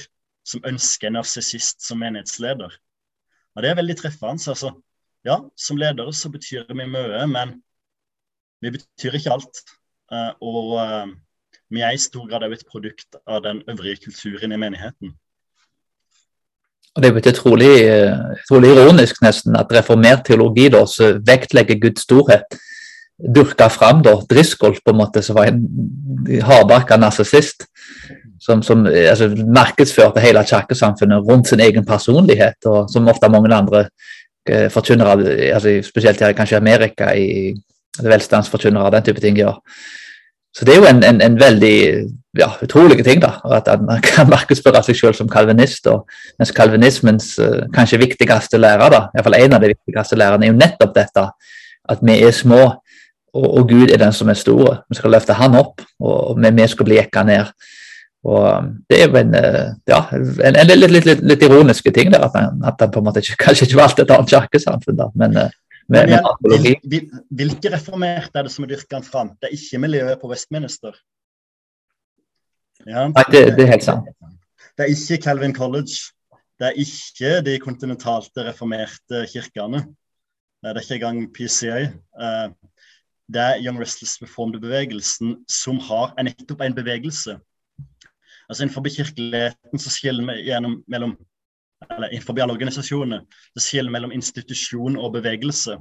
[0.48, 2.72] som ønsker en narsissist som menighetsleder.
[3.52, 4.48] Og Det er veldig treffende.
[4.48, 4.72] altså,
[5.24, 7.60] Ja, som ledere så betyr vi mye, men
[8.64, 9.60] vi betyr ikke alt.
[10.12, 11.12] Uh, og uh,
[11.72, 15.12] vi er i stor grad et produkt av den øvrige kulturen i menigheten.
[16.92, 17.72] Og Det er jo utrolig,
[18.44, 20.82] utrolig ironisk nesten at reformert teologi da,
[21.24, 22.58] vektlegger Guds storhet.
[23.22, 25.62] Dyrka fram da, Driscoll, på en måte, som var en
[26.44, 27.66] hardbarka narsissist.
[28.42, 33.84] Som, som altså, markedsførte hele kirkesamfunnet rundt sin egen personlighet, og som ofte mange andre
[34.48, 35.14] eh, forkynnere,
[35.54, 37.54] altså, spesielt her kanskje Amerika, i
[38.02, 39.60] velstandsforkynnere den type ting gjør.
[40.52, 41.76] Så det er jo en, en, en veldig
[42.38, 43.22] ja, utrolige ting.
[43.22, 45.86] da, At man kan markedsføre seg selv som kalvinist.
[45.86, 50.16] og Mens kalvinismens uh, kanskje viktigste lærer, da, i hvert fall en av de viktigste
[50.20, 51.28] lærerne, er jo nettopp dette
[51.90, 52.62] at vi er små,
[53.34, 54.76] og, og Gud er den som er store.
[54.88, 57.54] Vi skal løfte Han opp, og vi, vi skal bli jekka ned.
[58.22, 61.90] Og um, Det er jo en, uh, ja, en, en litt, litt, litt, litt, ironiske
[61.90, 65.02] ting der, at han, at på en måte ikke, kanskje ikke valgte et annet kirkesamfunn.
[65.18, 65.48] men uh,
[65.92, 69.34] med, med Hvilke reformerte er det som er dyrka fram?
[69.38, 70.96] Det er ikke miljøet på Westminster.
[72.86, 74.08] Ja, Nei, det, det, er helt sant.
[74.74, 76.00] Det er ikke Calvin College.
[76.58, 79.84] Det er ikke de kontinentalte reformerte kirkene.
[80.62, 81.78] Det er ikke engang PCA.
[81.88, 82.48] Eh,
[83.32, 87.38] det er Young Restless Reformed-bevegelsen som har, nettopp en bevegelse.
[88.48, 91.16] Altså Innenfor kirkeligheten så skiller vi gjennom mellom
[91.90, 93.22] eller innenfor alle organisasjonene,
[93.54, 95.78] det skiller mellom institusjon og bevegelse.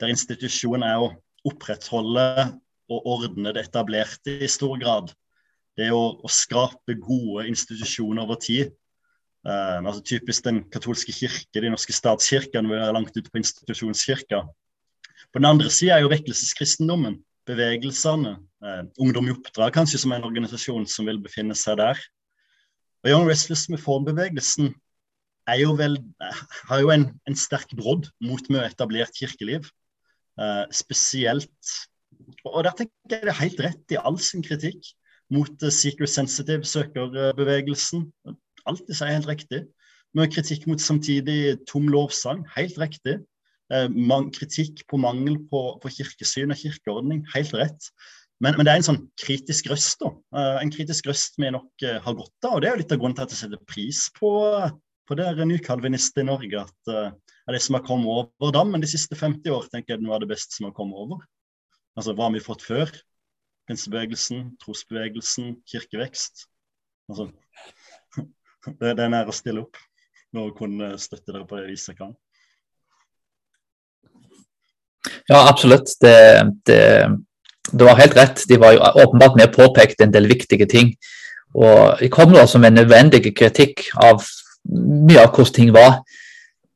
[0.00, 1.12] Der institusjon er å
[1.48, 2.26] opprettholde
[2.90, 5.12] og ordne det etablerte i stor grad.
[5.76, 8.72] Det er å, å skape gode institusjoner over tid.
[9.46, 14.42] Uh, altså Typisk den katolske kirke, de norske statskirkene, vil være langt ute på institusjonskirka.
[15.30, 18.36] På den andre sida er jo vekkelseskristendommen, bevegelsene.
[18.60, 22.00] Uh, Ungdom i oppdrag kanskje som er en organisasjon som vil befinne seg der.
[23.00, 24.74] Og Young Restless med formbevegelsen
[25.58, 25.98] jo vel,
[26.70, 29.68] har jo en, en sterk brodd mot mye etablert kirkeliv.
[30.40, 31.72] Uh, spesielt
[32.46, 34.94] Og der tenker jeg det er helt rett i all sin kritikk.
[35.30, 38.08] mot secret sensitive søkerbevegelsen.
[38.66, 39.60] Alt disse er helt riktig.
[40.14, 43.20] Med kritikk mot samtidig tom lovsang, helt riktig.
[44.34, 47.92] kritikk på mangel på, på kirkesyn og kirkeordning, helt rett.
[48.40, 50.10] Men, men, det er en sånn kritisk røst, da.
[50.58, 52.56] En kritisk røst vi nok har godt av.
[52.56, 54.32] Og det er jo litt av grunnen til at jeg setter pris på,
[55.10, 56.62] på en nykalvinister i Norge.
[56.62, 57.10] At uh,
[57.50, 60.24] det som har kommet over dammen de siste 50 år, tenker jeg er noe av
[60.24, 61.24] det beste som har kommet over.
[61.98, 62.92] Altså, Hva har vi fått før?
[63.68, 66.46] Pinsebevegelsen, trosbevegelsen, kirkevekst.
[67.10, 67.30] Altså,
[68.80, 69.78] det, det er nær å stille opp
[70.30, 72.14] når å kunne støtte dere på det viset jeg kan.
[75.30, 75.90] Ja, absolutt.
[76.02, 76.14] Det,
[76.66, 76.82] det,
[77.72, 78.44] det, var helt rett.
[78.48, 80.94] De var jo åpenbart med påpekt en del viktige ting.
[81.58, 84.22] Og de kom da som en nødvendig kritikk av
[84.68, 86.00] mye av hvordan ting var.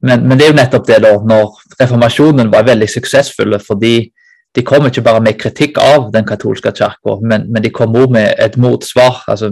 [0.05, 3.97] Men, men, det er jo nettopp det, da, når reformasjonen var veldig suksessfulle fordi
[4.55, 8.15] de kom ikke bare med kritikk av den katolske kirka, men, men, de kom også
[8.15, 9.25] med et motsvar.
[9.27, 9.51] altså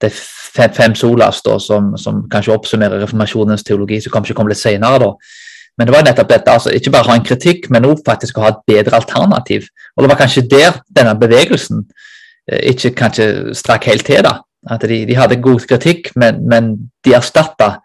[0.00, 4.60] Det fem, fem solas da, som, som, kanskje oppsummerer reformasjonens teologi, som kanskje kommer litt
[4.60, 4.98] senere.
[5.00, 5.14] da.
[5.78, 8.44] Men det var nettopp dette, altså ikke bare ha en kritikk, men også faktisk å
[8.44, 9.70] ha et bedre alternativ.
[9.96, 11.84] Og Det var kanskje der denne bevegelsen
[12.50, 14.20] eh, ikke kanskje strakk helt til.
[14.24, 14.40] da.
[14.70, 16.72] At de, de hadde god kritikk, men, men
[17.04, 17.76] de erstatta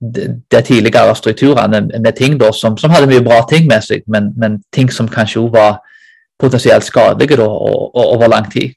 [0.00, 4.32] de tidligere strukturene med ting da, som, som, hadde mye bra ting med seg, men,
[4.36, 5.78] men ting som kanskje også var
[6.40, 8.74] potensielt skadelige da, over lang tid.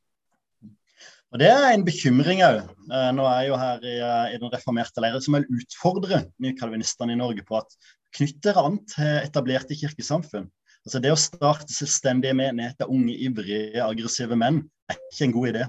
[1.29, 2.61] Og Det er en bekymring òg.
[2.89, 6.23] Eh, nå er jeg jo her i, eh, i den reformerte leiren som vil utfordre
[6.41, 7.75] nykalvinistene i Norge på at
[8.17, 10.47] knytter an til etablerte kirkesamfunn.
[10.87, 15.67] Altså Det å starte selvstendige menigheter, unge, ivrige, aggressive menn, er ikke en god idé.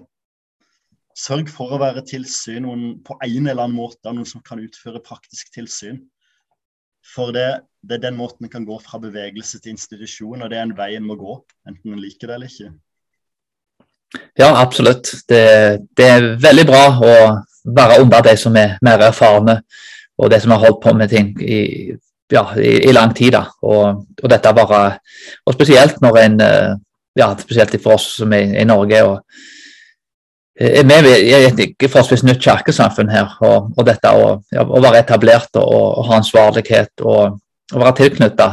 [1.18, 5.02] Sørg for å være tilsyn noen, på en eller annen måte, noen som kan utføre
[5.04, 5.98] praktisk tilsyn.
[7.14, 7.48] For det,
[7.82, 10.76] det er den måten en kan gå fra bevegelse til institusjon, og det er en
[10.78, 12.70] vei en må gå, enten en liker det eller ikke.
[14.38, 15.12] Ja, absolutt.
[15.28, 15.42] Det,
[15.96, 17.14] det, er veldig bra å
[17.64, 19.60] være under de som er mer erfarne,
[20.20, 21.60] og de som har holdt på med ting i,
[22.32, 23.34] ja, i, i lang tid.
[23.38, 23.46] Da.
[23.66, 24.82] Og, og, dette bare,
[25.46, 26.74] og spesielt når en eh,
[27.18, 29.02] ja, spesielt for oss som er i Norge.
[29.06, 29.24] og
[30.58, 33.32] er med i et forholdsvis nytt kirkesamfunn her.
[33.46, 37.40] Og, og dette å, å, være etablert og, og ha ansvarlighet og,
[37.72, 38.48] og være tilknytta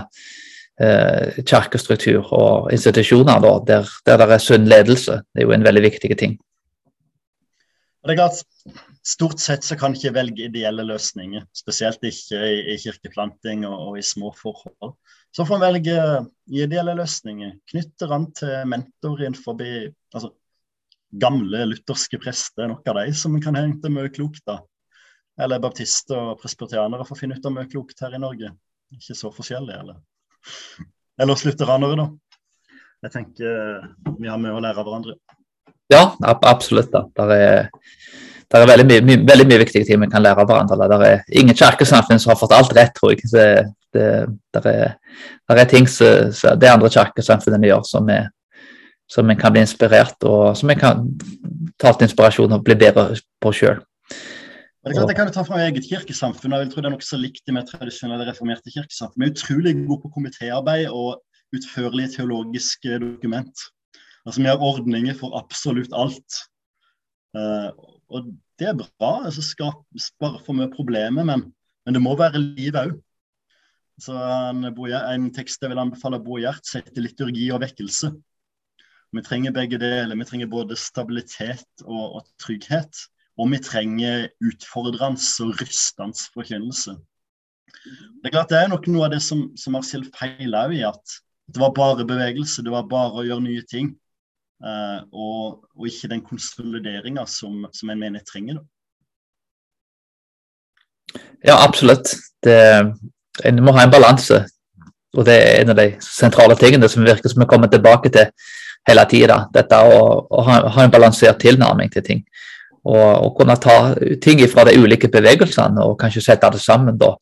[0.81, 5.65] eh, kirkestruktur og institusjoner da, der, der, det er sunn ledelse, det er jo en
[5.67, 6.37] veldig viktig ting.
[8.07, 8.45] Det er klart,
[9.07, 13.93] Stort sett så kan ikke velge ideelle løsninger, spesielt ikke i, i kirkeplanting og, og,
[14.01, 14.97] i små forhold.
[15.31, 16.01] Så får en velge
[16.51, 17.53] ideelle løsninger.
[17.71, 20.33] Knytte an til mentor innenfor altså,
[21.11, 24.43] gamle lutherske prester, nok av de som kan hente mye klokt.
[24.45, 24.59] da.
[25.41, 28.51] Eller baptister og presbyterianere for å finne ut av mye klokt her i Norge.
[28.93, 29.99] Ikke så forskjellig, eller?
[31.21, 32.07] Eller slutteranere, da.
[33.05, 33.83] Jeg tenker
[34.17, 35.17] vi har mye å lære av hverandre.
[35.93, 36.91] Ja, absolutt.
[36.91, 37.05] da.
[37.15, 37.69] Der er,
[38.47, 40.87] det er veldig, mye, veldig mye viktige ting vi kan lære av hverandre.
[40.91, 43.29] Det er ingen kirkesamfunn som har fått alt rett, tror jeg.
[43.31, 43.47] Det,
[43.95, 44.07] det,
[44.55, 44.97] det, er,
[45.51, 48.31] det er ting som det andre kirkesamfunnene gjør som er
[49.07, 51.05] som en kan bli inspirert og som en kan
[51.79, 53.79] ta til inspirasjon og bli bedre på sjøl.
[54.87, 56.53] Det kan du ta fra eget kirkesamfunn.
[56.55, 59.19] jeg tror Det er nokså likt med tradisjonelle reformerte kirkesamfunn.
[59.19, 61.19] Vi er utrolig gode på komitéarbeid og
[61.55, 63.65] utførlige teologiske dokument.
[64.25, 66.39] Altså Vi har ordninger for absolutt alt.
[67.35, 67.71] Uh,
[68.09, 69.25] og det er bra.
[69.25, 71.51] altså Sparer for mye problemer, men,
[71.85, 72.95] men, det må være liv òg.
[73.99, 78.13] Så en, en, tekst jeg vil anbefale Bo Gjert, heter 'Liturgi og vekkelse'.
[79.17, 80.15] Vi trenger begge deler.
[80.15, 83.05] Vi trenger både stabilitet og, og trygghet.
[83.37, 86.97] Og vi trenger utfordrende og rystende forkynnelse.
[87.87, 91.17] Det er klart det er nok noe av det som, som feil feila i, at
[91.47, 93.93] det var bare bevegelse, det var bare å gjøre nye ting.
[94.57, 98.57] Uh, og, og, ikke den konsolideringa som, som, en mener trenger.
[101.45, 102.15] Ja, absolutt.
[102.43, 102.57] Det,
[103.45, 104.41] en må ha en balanse.
[105.13, 108.33] Og det er en av de sentrale tingene som virker som vi kommer tilbake til
[108.87, 109.39] hele tida.
[109.53, 112.23] Dette å, å ha, ha, en balansert tilnærming til ting.
[112.87, 113.77] Og, og, kunne ta
[114.23, 116.97] ting fra de ulike bevegelsene og kanskje sette det sammen.
[116.97, 117.15] da,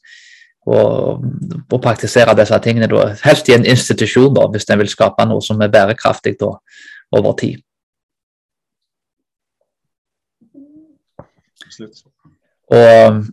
[0.65, 1.23] og,
[1.71, 2.89] og praktisere disse tingene.
[2.89, 3.07] Da.
[3.25, 6.55] Helst i en institusjon, da, hvis en vil skape noe som er bærekraftig da,
[7.15, 7.61] over tid.
[12.75, 13.25] Og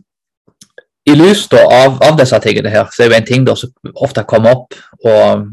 [1.09, 3.73] i lys da, av, av, disse tingene her, så er jo en ting da, som
[3.95, 5.49] ofte kommer opp, og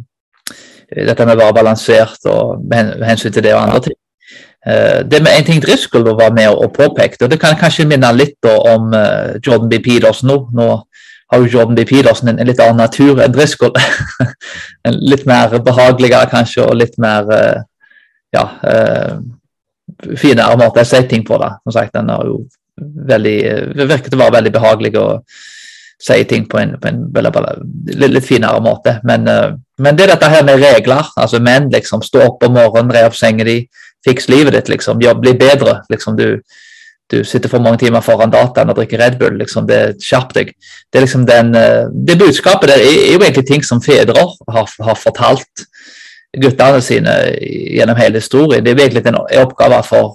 [0.91, 3.99] dette med å være balansert og med hensyn til det og andre ting.
[4.61, 8.11] Uh, det med en ting Driscoll var med og påpekte, og det kan kanskje minne
[8.13, 9.81] litt om uh, Jordan B.
[9.85, 10.39] Peterson nå.
[10.53, 10.69] Nå
[11.31, 11.87] har jo Jordan B.
[11.89, 13.73] Peterson en, litt annen natur enn Driscoll.
[15.13, 17.63] litt mer behageligere kanskje, og litt mer uh,
[18.37, 18.45] ja,
[20.21, 21.39] finere måte å si ting på.
[21.41, 21.55] da.
[21.65, 22.43] Som sagt, den har jo
[23.11, 23.39] veldig,
[23.81, 25.07] virket å være veldig behagelig å
[26.01, 28.99] si ting på en, på en litt, litt, finere måte.
[29.09, 29.27] Men,
[29.81, 31.13] men, det er dette her med regler.
[31.17, 33.69] altså Menn liksom stå opp om morgenen, re opp sengen din,
[34.07, 34.69] fiks livet ditt.
[34.69, 35.81] liksom, bli bedre.
[35.91, 36.41] liksom du
[37.11, 39.39] du sitter for mange timer foran dataen og drikker Red Bull.
[39.39, 40.53] liksom, det Skjerp deg.
[40.93, 44.27] Det, er liksom den, eh, det budskapet der er, er jo egentlig ting som fedre
[44.55, 45.65] har, har fortalt
[46.39, 48.65] guttene sine gjennom hele historien.
[48.65, 50.15] Det er egentlig en oppgave for,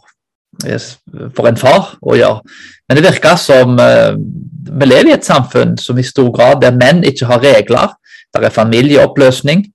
[1.36, 2.56] for en far å gjøre.
[2.88, 4.16] Men det virker som uh,
[4.80, 7.96] vi lever i et samfunn som i stor grad der menn ikke har regler.
[8.36, 9.66] Der er familieoppløsning.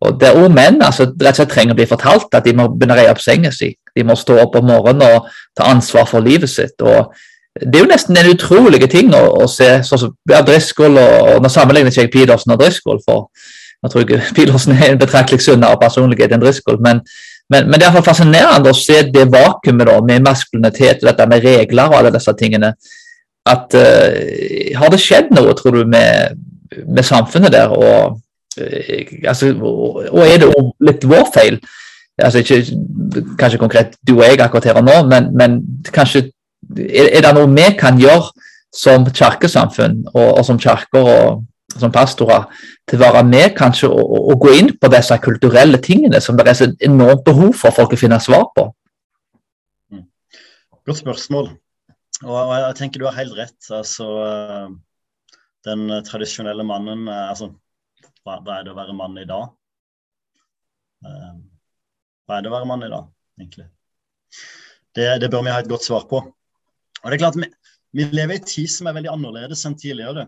[0.00, 2.68] Og der òg menn altså, rett og slett trenger å bli fortalt at de må
[2.70, 3.72] begynne å reie opp senga si.
[3.96, 6.78] De må stå opp om morgenen og ta ansvar for livet sitt.
[6.82, 7.14] og
[7.58, 9.80] Det er jo nesten en utrolig ting å, å se.
[9.82, 13.26] sånn som ja, Driscoll og, og Nå sammenligner ikke jeg Pedersen og Driscoll, for
[13.82, 16.78] jeg tror ikke Pedersen er en betraktelig sunnere personlighet enn Driscoll.
[16.84, 17.02] Men,
[17.50, 21.26] men, men, det er iallfall fascinerende å se det vakuumet da, med maskulinitet og dette
[21.30, 22.74] med regler og alle disse tingene.
[23.48, 26.38] At uh, Har det skjedd noe, tror du, med,
[26.86, 27.68] med samfunnet der?
[27.68, 28.20] og
[28.60, 30.54] uh, altså, og, og er det
[30.90, 31.60] litt vår feil?
[32.18, 32.64] altså ikke
[33.38, 35.60] kanskje konkret du og jeg akkurat her og nå, men, men
[35.94, 36.30] kanskje
[36.78, 38.32] er, er, det noe vi kan gjøre
[38.74, 42.48] som kirkesamfunn og, og som kirker og som pastorer
[42.88, 46.48] til å være med kanskje og, og, gå inn på disse kulturelle tingene som det
[46.48, 48.66] er så enormt behov for folk å finne svar på?
[49.92, 50.04] Mm.
[50.88, 51.50] Godt spørsmål.
[52.24, 53.58] Og jeg tenker du har helt rett.
[53.70, 54.08] Altså,
[55.68, 57.52] den tradisjonelle mannen altså,
[58.24, 59.50] Hva er det å være mann i dag?
[61.04, 63.06] Hva er det å være mann i dag,
[63.38, 63.68] egentlig?
[64.98, 66.20] Det, det, bør vi ha et godt svar på.
[66.98, 67.48] Og det er klart, Vi,
[67.96, 70.26] vi lever i en tid som er veldig annerledes enn tidligere.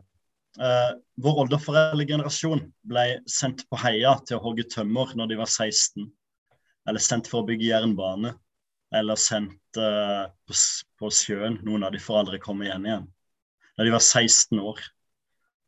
[0.58, 6.06] Uh, vår oldeforeldregenerasjon ble sendt på heia til å hogge tømmer når de var 16.
[6.88, 8.32] Eller sendt for å bygge jernbane.
[8.96, 10.56] Eller sendt uh, på,
[10.98, 11.60] på, sjøen.
[11.66, 13.06] Noen av de får aldri komme igjen igjen.
[13.76, 14.80] Da de var 16 år.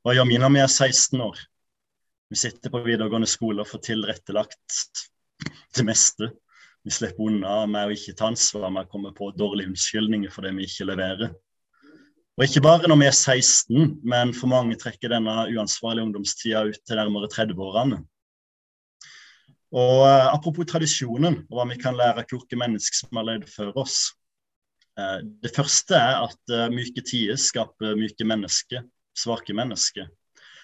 [0.03, 1.37] Vi når vi er 16 år?
[2.31, 4.79] Vi sitter på videregående skole og får tilrettelagt
[5.77, 6.33] det meste.
[6.83, 10.43] Vi slipper unna med å ikke ta ansvar, med å komme på dårlige unnskyldninger for
[10.43, 11.31] det vi ikke leverer.
[12.35, 16.81] Og ikke bare når vi er 16, men for mange trekker denne uansvarlige ungdomstida ut
[16.83, 18.01] til nærmere 30-årene.
[19.73, 23.47] Og uh, Apropos tradisjonen og hva vi kan lære av kloke mennesker som har levd
[23.53, 24.01] før oss.
[24.99, 28.83] Uh, det første er at uh, myke tider skaper myke mennesker,
[29.19, 30.09] svake mennesker.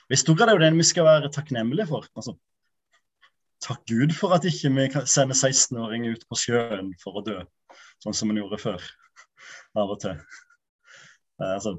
[0.09, 2.07] I stor grad er det det vi skal være takknemlige for.
[2.17, 2.35] Altså,
[3.65, 7.37] takk Gud for at ikke vi kan sende 16-åringer ut på sjøen for å dø,
[8.05, 8.89] sånn som vi gjorde før.
[9.79, 10.17] Av og til.
[11.39, 11.77] Eh, altså,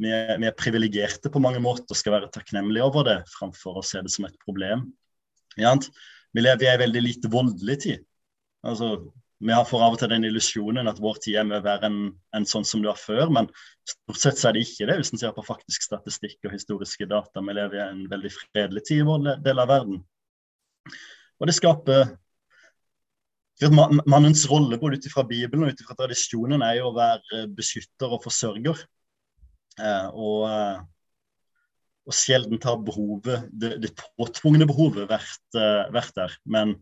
[0.00, 3.80] vi er, vi er privilegerte på mange måter og skal være takknemlige over det, framfor
[3.80, 4.86] å se det som et problem.
[5.54, 8.06] Vi lever i en veldig lite voldelig tid.
[8.64, 8.96] Altså,
[9.44, 11.98] vi har for av og til den illusjonen at vår tid er mye verre enn
[12.36, 13.48] en, sånn som det var før, men
[13.88, 17.08] stort sett så er det ikke det, hvis en ser på faktisk statistikk og historiske
[17.10, 17.42] data.
[17.44, 20.00] Vi lever i en veldig fredelig tid i vår del av verden.
[21.40, 22.14] Og det skaper
[23.62, 28.10] Mannens rolle både ut fra Bibelen og ut fra tradisjonen er jo å være beskytter
[28.10, 28.80] og forsørger.
[29.78, 30.80] Eh, og, eh,
[32.10, 36.34] og sjelden har behovet, det, det påtvungne behovet vært, eh, vært der.
[36.50, 36.74] Men,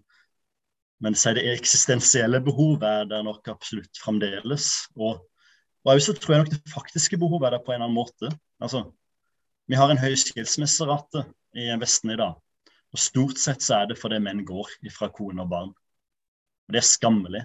[1.03, 4.86] men det eksistensielle behovet er der nok absolutt fremdeles.
[4.94, 5.18] Og,
[5.82, 8.30] og også tror jeg nok det faktiske behovet er der på en eller annen måte.
[8.62, 8.84] Altså,
[9.66, 11.24] vi har en høy skilsmisserate
[11.59, 12.38] i Vesten i dag.
[12.92, 15.74] Og Stort sett så er det fordi menn går fra kone og barn.
[16.68, 17.42] Og Det er skammelig,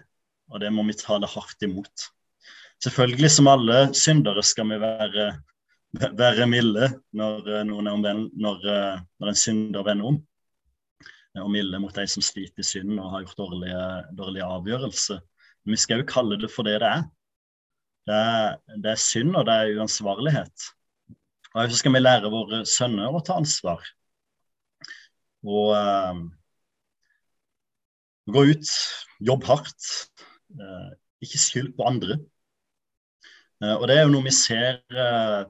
[0.51, 2.09] og det må vi ta det hardt imot.
[2.83, 5.31] Selvfølgelig, som alle syndere, skal vi være,
[6.13, 8.67] være milde når, noen er når,
[9.17, 10.19] når en synder vender om.
[11.43, 13.83] Og milde mot de som sliter i synd og har gjort dårlige,
[14.17, 15.21] dårlige avgjørelser.
[15.65, 17.05] Men vi skal jo kalle det for det det er.
[18.07, 20.67] Det er, det er synd, og det er uansvarlighet.
[21.53, 23.83] Og så skal vi lære våre sønner å ta ansvar
[25.47, 26.17] og uh,
[28.33, 28.71] gå ut,
[29.23, 29.91] jobb hardt.
[30.57, 30.91] Uh,
[31.23, 32.19] ikke skyld på andre.
[33.63, 35.47] Uh, og det er jo noe vi ser uh,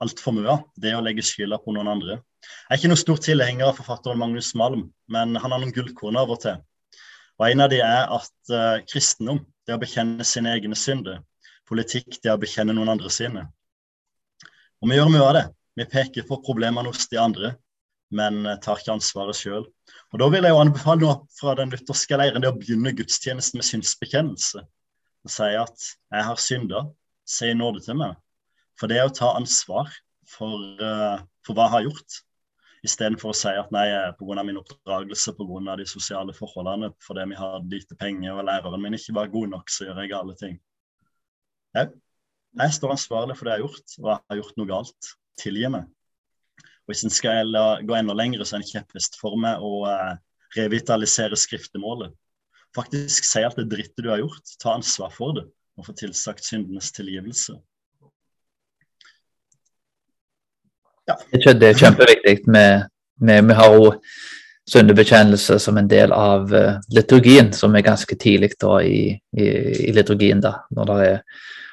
[0.00, 2.20] altfor mye av, det å legge skylda på noen andre.
[2.40, 6.18] Jeg er ikke noen stor tilhenger av forfatteren Magnus Malm, men han har noen gullkorn
[6.20, 6.60] av og til.
[7.40, 11.22] Og En av de er at uh, kristendom det å bekjenne sine egne synder.
[11.68, 13.46] Politikk det å bekjenne noen andre sine.
[14.80, 15.44] Og vi gjør mye av det.
[15.78, 17.52] Vi peker på problemene hos de andre,
[18.10, 19.68] men eh, tar ikke ansvaret sjøl.
[20.18, 23.68] Da vil jeg jo anbefale noe fra den lutherske leiren det å begynne gudstjenesten med
[23.68, 24.64] synsbekjennelse.
[25.24, 26.80] Og si at 'jeg har synda,
[27.24, 28.16] si nåde til meg'.
[28.80, 29.92] For det er å ta ansvar
[30.26, 32.20] for, uh, for hva jeg har gjort.
[32.86, 34.42] Istedenfor å si at nei, pga.
[34.46, 35.76] min oppdragelse, pga.
[35.76, 39.70] de sosiale forholdene, fordi vi har lite penger og læreren min ikke var god nok,
[39.70, 40.60] så gjør jeg gale ting.
[41.76, 41.92] Jeg,
[42.58, 45.10] Jeg står ansvarlig for det jeg har gjort, og jeg har gjort noe galt.
[45.38, 45.84] Tilgi meg.
[46.58, 47.52] Og Hvis en skal
[47.86, 50.16] gå enda lenger, så er en kjepphest for meg å eh,
[50.56, 52.16] revitalisere skriftemålet.
[52.74, 55.44] Faktisk si alt det drittet du har gjort, ta ansvar for det,
[55.78, 57.54] og få tilsagt syndenes tilgivelse.
[61.10, 61.16] Ja.
[61.30, 62.40] Det er kjempeviktig.
[62.46, 63.94] Vi, har jo
[64.70, 69.48] syndebekjennelse som en del av uh, liturgien, som er ganske tidlig da, i, i,
[69.88, 70.40] i, liturgien.
[70.40, 71.24] da, når det er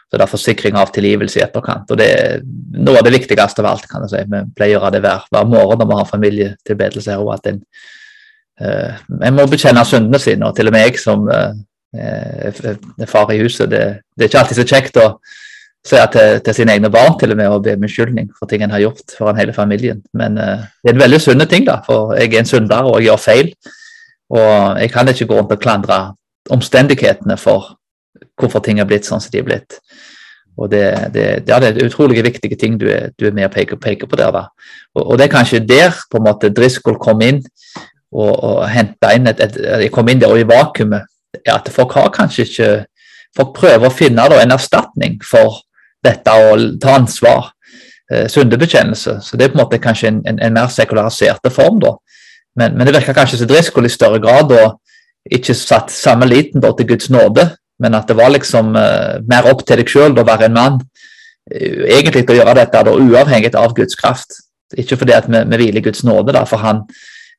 [0.08, 1.90] så det er forsikring av tilgivelse i etterkant.
[1.92, 2.44] og Det er
[2.80, 3.88] noe av det viktigste av alt.
[3.92, 4.22] kan jeg si.
[4.32, 7.24] Vi pleier å gjøre det hver, hver morgen når vi har familietilbedelse her.
[7.26, 7.60] og at en,
[8.64, 10.48] uh, en må bekjenne syndene sine.
[10.48, 11.52] og Til og med jeg som uh,
[11.92, 13.84] er far i huset, det,
[14.16, 15.10] det, er ikke alltid så kjekt å
[15.88, 18.64] si til, til, sine egne barn til og med å be om unnskyldning for ting
[18.66, 20.04] en har gjort foran hele familien.
[20.18, 23.00] Men uh, det er en veldig sunne ting, da, for jeg er en synder og
[23.00, 23.52] jeg gjør feil.
[24.36, 26.00] Og jeg kan ikke gå rundt og klandre
[26.52, 27.74] omstendighetene for
[28.38, 29.80] hvorfor ting er blitt sånn som de er blitt.
[30.58, 30.84] Og det,
[31.14, 34.10] det, ja, det er utrolig viktige ting du er, du er med og peker, peker,
[34.10, 34.34] på der.
[34.34, 34.48] da.
[34.96, 37.44] Og, og, det er kanskje der på en måte Driscoll kom inn
[38.12, 41.06] og, og henta inn et, et, et, kom inn der og i vakuumet.
[41.46, 42.72] at Folk har kanskje ikke
[43.38, 45.62] folk prøver å finne da, en erstatning for
[46.06, 47.52] dette å ta ansvar.
[48.12, 49.18] Eh, syndebekjennelse.
[49.22, 51.82] Så det er på en måte kanskje en, en, en mer sekulariserte form.
[51.84, 51.98] da.
[52.56, 54.62] Men, men det virker kanskje som Driscoll i større grad da
[55.28, 57.50] ikke satt samme liten da, til Guds nåde,
[57.84, 60.80] men at det var liksom eh, mer opp til deg sjøl å være en mann.
[61.48, 64.40] Egentlig til å gjøre dette da, uavhengig av Guds kraft.
[64.76, 66.86] Ikke fordi at vi, vi hviler Guds nåde, da, for han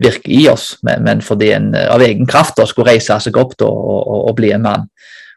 [0.03, 3.37] virker i oss, men, men fordi en uh, av egen kraft da, skulle reise seg
[3.41, 4.87] opp da, og, og, og, bli en mann.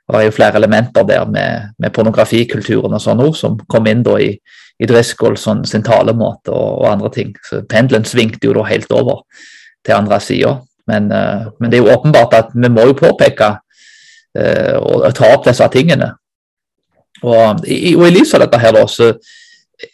[0.08, 4.18] Det er jo flere elementer der med, med pornografikulturen og sånn som kom inn da
[4.20, 4.34] i,
[4.82, 7.36] i Driscoll sånn, sin talemåte og, og, andre ting.
[7.48, 9.24] Så Pendelen svingte jo da helt over
[9.86, 10.58] til andre sida.
[10.90, 15.46] Men, men, det er jo åpenbart at vi må jo påpeke uh, og ta opp
[15.46, 16.10] disse tingene.
[17.22, 19.14] Og i, og i lys av dette her, da, så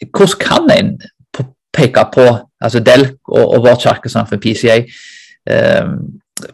[0.08, 0.94] hvordan kan en
[1.78, 2.26] peke på
[2.64, 4.78] altså Delk og, og vårt kirkesamfunn, PCA,
[5.50, 5.90] eh,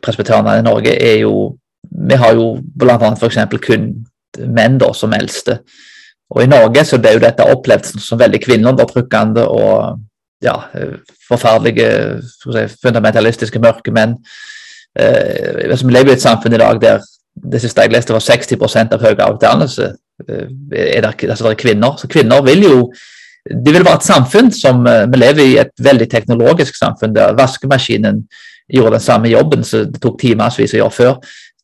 [0.02, 1.54] presbyterianerne i Norge, er jo
[1.90, 2.96] Vi har jo bl.a.
[3.14, 3.38] f.eks.
[3.64, 3.90] kun
[4.38, 5.60] menn da, som eldste.
[6.34, 10.00] Og I Norge så ble jo dette opplevd som veldig kvinneundertrykkende og
[10.44, 10.56] ja,
[11.28, 11.88] forferdelige
[12.24, 14.16] si, fundamentalistiske mørke menn.
[14.98, 17.04] Eh, vi lever i et samfunn i dag der
[17.34, 19.88] det siste jeg leste, var 60 av høyere utdannelse
[20.28, 21.96] eh, er det, altså er kvinner.
[21.98, 22.92] Så kvinner vil jo
[23.44, 27.34] Det vil være et samfunn som eh, Vi lever i et veldig teknologisk samfunn der
[27.36, 28.22] vaskemaskinen
[28.72, 31.18] gjorde den samme jobben som det tok timevis å gjøre før.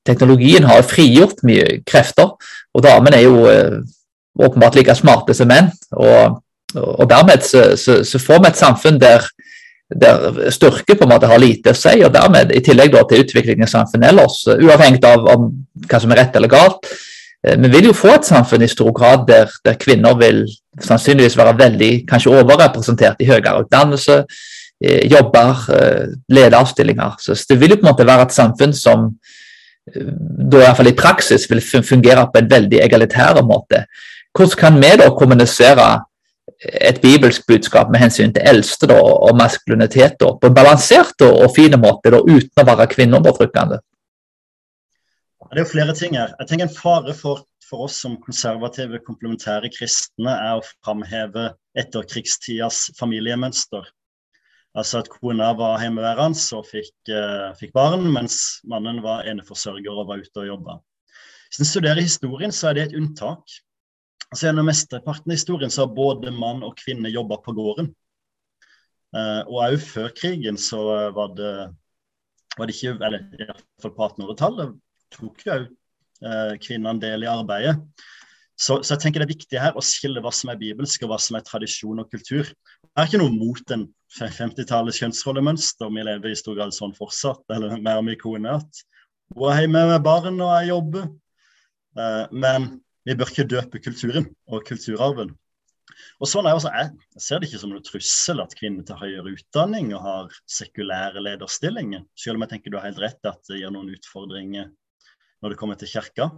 [0.07, 2.32] Teknologien har frigjort mye krefter,
[2.74, 3.80] og damene er jo eh,
[4.40, 5.70] åpenbart like smarte som menn.
[5.92, 6.40] Og,
[6.74, 9.26] og dermed så, så, så får vi et samfunn der
[9.90, 13.66] der styrke på en måte har lite å si, og dermed i tillegg til utviklingen
[13.66, 15.48] i samfunnet ellers, uavhengig av om,
[15.88, 16.86] hva som er rett eller galt.
[17.42, 20.44] Uh, vi vil jo få et samfunn i stor grad der, der, kvinner vil
[20.80, 25.66] sannsynligvis være veldig kanskje overrepresentert i høyere utdannelse, uh, jobber,
[26.30, 27.18] lederstillinger.
[27.18, 29.11] Så det vil jo på en måte være et samfunn som
[29.95, 33.84] da fall i praksis vil fungere på en veldig egalitær måte.
[34.36, 35.88] Hvordan kan vi da kommunisere
[36.61, 41.38] et bibelsk budskap med hensyn til eldste da, og maskulinitet da, på en balansert og,
[41.45, 43.80] og fin måte, da, uten å være kvinneundertrykkende?
[45.51, 46.34] Det er jo flere ting her.
[46.38, 52.91] Jeg tenker En fare for, for oss som konservative, komplementære kristne er å framheve etterkrigstidas
[52.99, 53.88] familiemønster.
[54.78, 60.06] Altså at kona var hjemmeværende og fikk, uh, fikk, barn, mens mannen var eneforsørger og
[60.12, 60.76] var ute og jobba.
[61.48, 63.42] Hvis en studerer historien, så er det et unntak.
[64.30, 67.90] Altså Gjennom mesteparten av historien så har både mann og kvinne jobba på gården.
[69.10, 70.84] Uh, og òg før krigen så
[71.16, 71.54] var det,
[72.54, 74.76] var det ikke Eller iallfall på 1800-tallet
[75.10, 77.74] tok jo òg uh, kvinnene del i arbeidet.
[78.61, 81.14] Så, så, jeg tenker det er viktig her å skille hva som er bibelsk og
[81.14, 82.44] hva som er tradisjon og kultur.
[82.44, 83.86] Jeg er ikke noe mot en
[84.18, 85.88] 50-tallets kjønnsrollemønster.
[85.88, 87.40] Vi lever i stor grad sånn fortsatt.
[87.54, 88.82] Eller mer og min kone at
[89.32, 91.06] hun er hjemme med barn og jeg jobber.
[91.96, 92.66] Uh, men
[93.08, 95.32] vi bør ikke døpe kulturen og kulturarven.
[96.20, 96.92] Og sånn er også jeg.
[97.16, 101.22] jeg ser det ikke som noe trussel at kvinner tar høyere utdanning og har sekulære
[101.24, 104.68] lederstillinger, selv om jeg tenker du har helt rett at det gir noen utfordringer
[105.40, 106.28] når det kommer til kirka.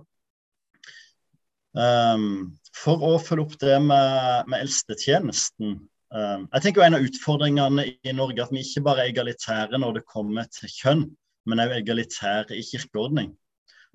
[1.72, 5.78] Um, for å følge opp det med, med eldstetjenesten.
[6.12, 9.80] Um, jeg tenker jo En av utfordringene i Norge at vi ikke bare er egalitære
[9.80, 11.06] når det kommer til kjønn,
[11.48, 13.32] men også egalitære i kirkeordning.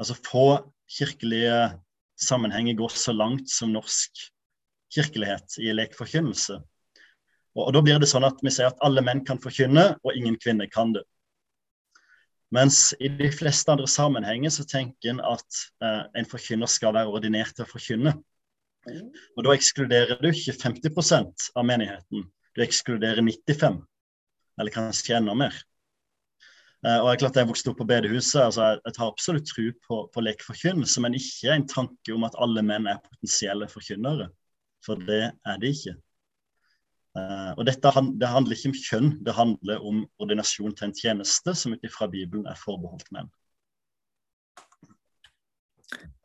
[0.01, 0.47] Altså få
[0.97, 1.59] kirkelige
[2.17, 4.25] sammenhenger går så langt som norsk
[4.93, 6.57] kirkelighet i lekforkynnelse.
[7.57, 10.17] Og, og Da blir det sånn at vi sier at alle menn kan forkynne, og
[10.17, 11.05] ingen kvinner kan det.
[12.55, 17.11] Mens i de fleste andre sammenhenger så tenker en at eh, en forkynner skal være
[17.11, 18.13] ordinert til å forkynne.
[18.87, 23.81] Og Da ekskluderer du ikke 50% av menigheten, du ekskluderer 95
[24.57, 25.57] eller kanskje enda mer.
[26.85, 29.67] Eh, og jeg, klart jeg vokste opp på bedehuset, altså jeg, jeg har absolutt tro
[29.89, 34.29] på, på lekforkynnelse, men ikke en tanke om at alle menn er potensielle forkynnere.
[34.85, 35.97] For det er de ikke.
[37.17, 37.91] Uh, og dette
[38.21, 42.09] det handler ikke om kjønn, det handler om ordinasjon til en tjeneste som ut ifra
[42.11, 43.31] Bibelen er forbeholdt menn.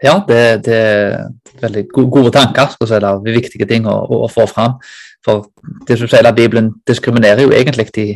[0.03, 2.75] Ja, det, det, er veldig gode tanker.
[2.81, 4.75] Det er viktige ting å, å, få fram.
[5.23, 5.47] For
[5.87, 8.07] det som sier at Bibelen diskriminerer jo egentlig de,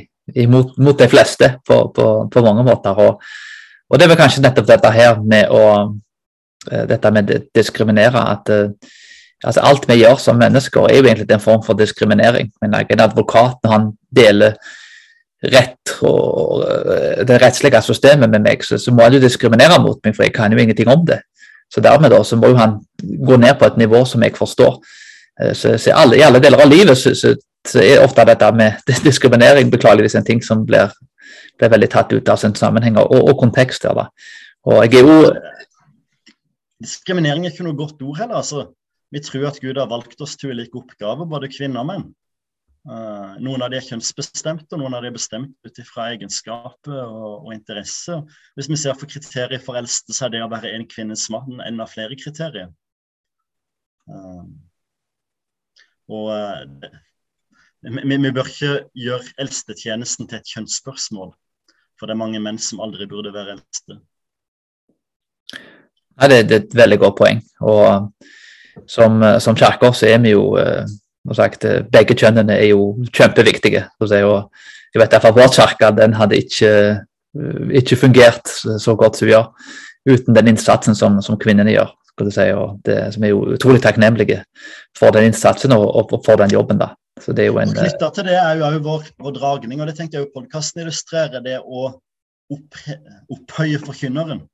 [0.42, 2.98] imot, mot de fleste på, på, på mange måter.
[2.98, 3.22] Og,
[3.86, 5.62] og, det er vel kanskje nettopp dette her med å
[6.72, 8.24] eh, dette med diskriminere.
[8.34, 8.96] at uh,
[9.44, 12.50] altså Alt vi gjør som mennesker, er jo egentlig en form for diskriminering.
[12.62, 14.56] Men En advokat når han deler
[15.44, 16.64] rett og
[17.28, 20.32] det rettslige systemet med meg, så, så må han jo diskriminere mot meg, for jeg
[20.34, 21.20] kan jo ingenting om det.
[21.74, 24.78] Så dermed da, så må jo han gå ned på et nivå som jeg forstår.
[25.42, 27.34] Eh, så, så alle, I alle deler av livet så, så,
[27.66, 30.94] så, er ofte dette med diskriminering beklageligvis en ting som blir,
[31.58, 33.84] blir veldig tatt ut av sin sammenheng og, og kontekst.
[33.84, 34.08] da.
[34.66, 35.34] Og jeg er jo...
[36.82, 38.42] Diskriminering er ikke noe godt ord heller.
[38.42, 38.66] altså.
[39.16, 42.02] Vi tror at Gud har valgt oss til ulike oppgaver, både kvinner og menn.
[42.86, 46.98] Uh, noen av de er kjønnsbestemte, og noen av de er bestemt ut fra egenskaper
[47.00, 48.20] og, og interesser.
[48.54, 51.64] Hvis vi ser for kriterier for eldste, så er det å være en kvinnes mann
[51.64, 52.68] en av flere kriterier.
[54.04, 54.44] Uh,
[56.12, 56.92] og uh,
[57.88, 61.32] vi, vi, bør ikke gjøre eldstetjenesten til et kjønnsspørsmål,
[61.96, 64.02] for det er mange menn som aldri burde være eldste.
[65.56, 67.46] Ja, det, det, er et veldig godt poeng.
[67.64, 68.35] Og
[68.86, 70.46] som, som kirker så er vi jo
[71.34, 73.86] sagt, begge kjønnene er jo kjempeviktige.
[74.00, 76.72] Og jeg vet derfor Vår kirke den hadde ikke,
[77.80, 79.50] ikke, fungert så godt som vi gjør
[80.06, 81.90] uten den innsatsen som, som kvinnene gjør.
[82.16, 84.38] Si, og det, som er jo utrolig takknemlige
[84.96, 86.78] for den innsatsen og, og for den jobben.
[86.80, 86.94] da.
[87.20, 87.72] Så det er jo en...
[87.76, 91.42] Knytta til det er jo vår, vår, dragning, og det tenkte jeg jo podkasten illustrerer,
[91.44, 91.90] det å
[92.52, 94.44] opphøye forkynneren.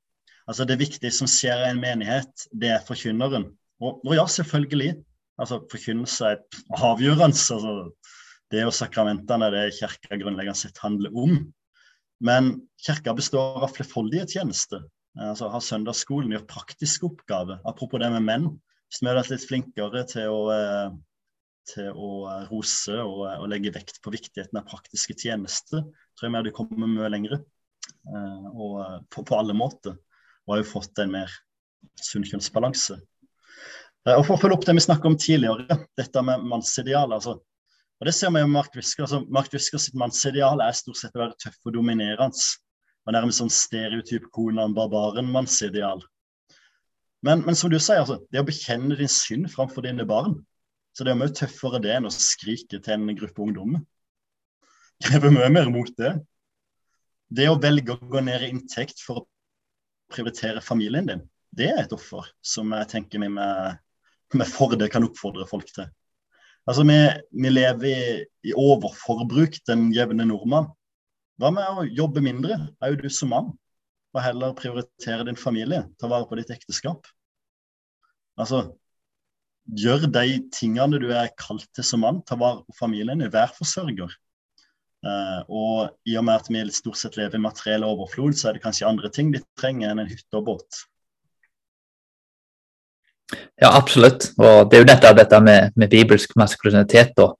[0.47, 3.47] Altså Det viktige som skjer i en menighet, det er forkynneren.
[3.83, 4.93] Og, og ja, selvfølgelig
[5.41, 6.41] altså Forkynnelse er
[6.83, 7.33] avgjørende.
[7.33, 7.91] Altså,
[8.53, 11.39] det og sakramentene det kirka grunnleggende sett handler om.
[12.23, 12.53] Men
[12.85, 14.85] kirka består av flerfoldige tjenester.
[15.19, 17.61] Altså, har søndagsskolen, gjør praktiske oppgaver.
[17.69, 18.51] Apropos det med menn.
[18.89, 20.93] Hvis vi hadde vært litt flinkere til å, eh,
[21.73, 22.11] til å
[22.51, 25.81] rose og, og, legge vekt på viktigheten av praktiske tjenester,
[26.13, 27.39] tror jeg vi hadde kommet mye lenger.
[28.05, 29.97] Eh, og på, på alle måter.
[30.45, 31.33] Og har jo fått en mer
[31.97, 32.99] sunn kjønnsbalanse.
[34.07, 37.13] Eh, og For å følge opp det vi snakket om tidligere, dette med mannsideal.
[37.13, 39.03] altså, og Det ser vi jo Mark Whisker.
[39.03, 42.47] altså Mark Whisker sitt mannsideal er stort sett å være tøff og dominerende.
[43.03, 46.03] Og nærmest sånn stereotyp Konan Barbaren-mannsideal.
[47.23, 50.37] Men, men, som du sier, altså, det å bekjenne din synd framfor dine barn
[50.93, 53.81] så Det er mye tøffere det enn å skrike til en gruppe ungdommer.
[55.01, 56.11] Krever mye mer mot det.
[57.33, 59.25] Det å velge å gå ned i inntekt for å
[60.13, 63.81] prioritere familien din, det er et offer som jeg tenker vi med
[64.39, 65.89] med fordel kan oppfordre folk til.
[66.67, 66.99] Altså, Vi,
[67.43, 67.97] vi lever i,
[68.49, 70.69] i, overforbruk, den jevne nordmann.
[71.41, 73.51] Hva med å jobbe mindre, er jo du som mann,
[74.13, 77.09] og heller prioritere din familie, ta vare på ditt ekteskap?
[78.39, 78.67] Altså,
[79.65, 83.51] gjør de tingene du er kalt til som mann, ta vare på familien din, vær
[83.57, 84.13] forsørger.
[85.03, 88.55] Uh, og i og med at vi stort sett lever i materiell overflod, så er
[88.55, 90.83] det kanskje andre ting de trenger enn en hytte og båt.
[93.61, 94.31] Ja, absolutt.
[94.37, 97.37] Og det er jo dette, dette med, med bibelsk maskulinitet og,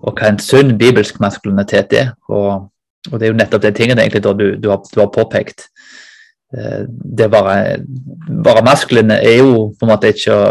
[0.00, 2.12] og, hva en sunn bibelsk maskulinitet er.
[2.28, 2.68] Og,
[3.10, 5.68] og, det er jo nettopp den tingen egentlig du, du, har, du har, påpekt.
[6.56, 10.44] Eh, det å være, maskuline er jo på en måte ikke å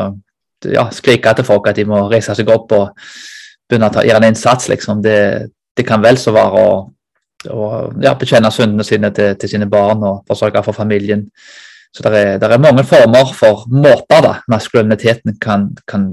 [0.68, 3.02] ja, skrike etter folk at de må reise seg opp og
[3.70, 4.70] begynne å gjøre en innsats.
[4.72, 5.02] liksom.
[5.06, 5.20] Det,
[5.78, 6.70] det kan vel så være å,
[7.54, 7.66] å
[8.04, 11.28] ja, bekjenne syndene sine til, til, sine barn og forsørge for familien.
[11.96, 16.12] Så det er, er, mange former for måter da, maskuliniteten kan, kan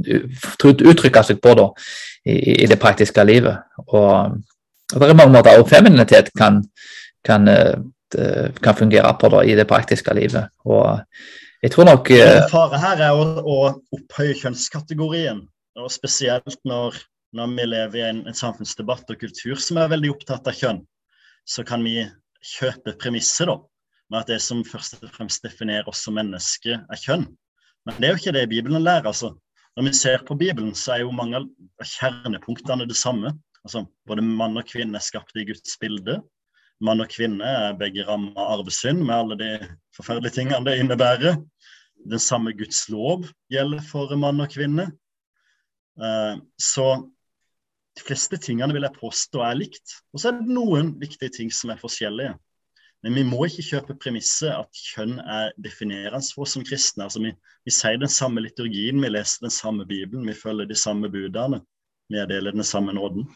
[0.64, 1.66] uttrykke seg på da,
[2.24, 3.60] i, i, det praktiske livet.
[3.84, 4.38] Og,
[4.94, 6.62] og det er mange måter også femininitet kan,
[7.28, 10.48] kan, eh, kan fungere på da, i det praktiske livet.
[10.64, 11.04] Og
[11.62, 13.60] jeg tror nok En Fare her er å, å
[13.98, 15.44] opphøye kjønnskategorien,
[15.76, 16.96] og spesielt når,
[17.36, 20.84] når vi lever i en, en samfunnsdebatt og kultur som er veldig opptatt av kjønn,
[21.44, 22.00] så kan vi
[22.56, 23.60] kjøpe premisset da,
[24.10, 27.26] med at det som først og fremst definerer oss som mennesker, er kjønn.
[27.86, 29.06] Men det er jo ikke det Bibelen lærer.
[29.10, 29.34] altså.
[29.76, 33.34] Når vi ser på Bibelen, så er jo mange av kjernepunktene det samme.
[33.66, 36.20] Altså, både mann og kvinne er skapt i Guds bilde.
[36.84, 39.50] Mann og kvinne er begge rammet av arvesynd, med alle de
[39.96, 41.36] forferdelige tingene det innebærer.
[42.06, 44.90] Den samme Guds lov gjelder for mann og kvinne.
[45.96, 46.88] Uh, så
[47.96, 49.98] de fleste tingene vil jeg påstå er likt.
[50.12, 52.34] Og så er det noen viktige ting som er forskjellige.
[53.04, 57.06] Men vi må ikke kjøpe premisset at kjønn er definerende for oss som kristne.
[57.06, 57.32] Altså, vi,
[57.66, 61.60] vi, sier den samme liturgien, vi leser den samme Bibelen, vi følger de samme budene.
[62.10, 63.26] Vi deler den samme nåden.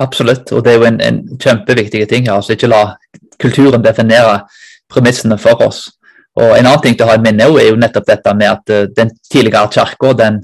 [0.00, 2.26] Absolutt, og det er jo en, en kjempeviktig ting.
[2.26, 2.96] her, altså Ikke la
[3.40, 4.40] kulturen definere
[4.90, 5.86] premissene for oss.
[6.34, 8.72] Og En annen ting til å ha i minne er jo nettopp dette med at
[8.74, 10.40] uh, den tidligere kirka Eh,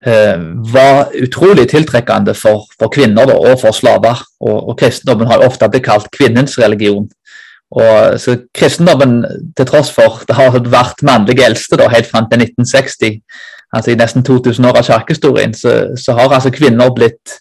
[0.00, 4.22] var utrolig tiltrekkende for, for kvinner da, og for slaver.
[4.40, 7.08] Og, og, kristendommen har ofte blitt kalt kvinnens religion.
[7.70, 9.20] Og, så kristendommen,
[9.56, 13.20] til tross for det har vært mannlige eldste da, helt fram til 1960,
[13.76, 17.36] altså i nesten 2000 år av kirkehistorien, så, så, har altså kvinner blitt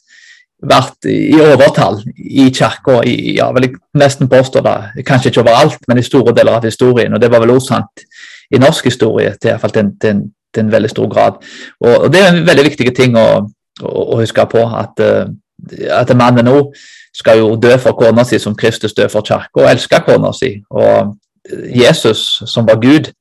[0.60, 6.02] vært i overtall i kirka, ja, vil jeg nesten påstå det, kanskje ikke overalt, men
[6.02, 7.16] i store deler av historien.
[7.16, 8.04] Og det var vel også sant
[8.52, 10.22] i norsk historie, til, til, til,
[10.54, 11.40] til en veldig stor grad.
[11.82, 13.28] Og, og Det er en veldig viktig ting å,
[13.82, 14.64] å, å huske på.
[14.82, 15.30] At, uh,
[15.94, 16.58] at mannen nå
[17.16, 20.56] skal jo dø for kona si som Kristus døde for kirka, og elske kona si.
[20.70, 21.16] Og
[21.76, 23.12] Jesus, som var Gud,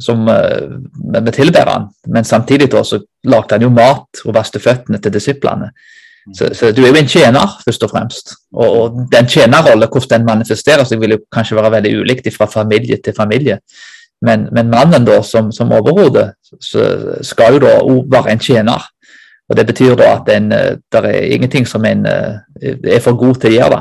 [0.00, 0.78] som uh,
[1.20, 5.12] vi tilber han, men samtidig da, så lagde han jo mat og vaste føttene til
[5.14, 5.72] disiplene.
[6.36, 8.36] Så, så, du er jo en tjener, først og fremst.
[8.54, 12.46] Og, og den tjenerrollen, hvordan den manifesterer seg, vil jo kanskje være veldig ulikt fra
[12.50, 13.58] familie til familie.
[14.22, 16.28] Men, men mannen da, som, som overhode
[16.62, 17.76] skal jo da
[18.16, 18.84] være en tjener.
[19.50, 23.18] Og Det betyr da at en, der det er ingenting som en eh, er for
[23.18, 23.80] god til å gjøre.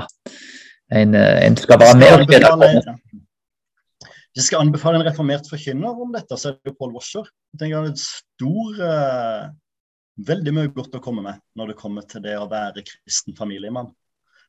[0.92, 2.98] En, eh, en skal være med og tjene.
[4.32, 7.30] Hvis jeg skal anbefale en reformert forkynner om dette, så er det jo Paul Washer.
[7.54, 9.52] Jeg tenker en stor,
[10.22, 13.88] Veldig mye godt å komme med når det kommer til det å være kristen familiemann.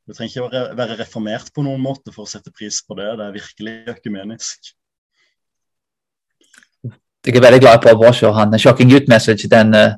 [0.05, 3.07] Du trenger ikke være reformert på noen måte for å sette pris på det.
[3.21, 4.73] Det er virkelig økumenisk
[7.27, 9.95] jeg er veldig glad i Paul og Han 'Shocking Youth Message' den uh,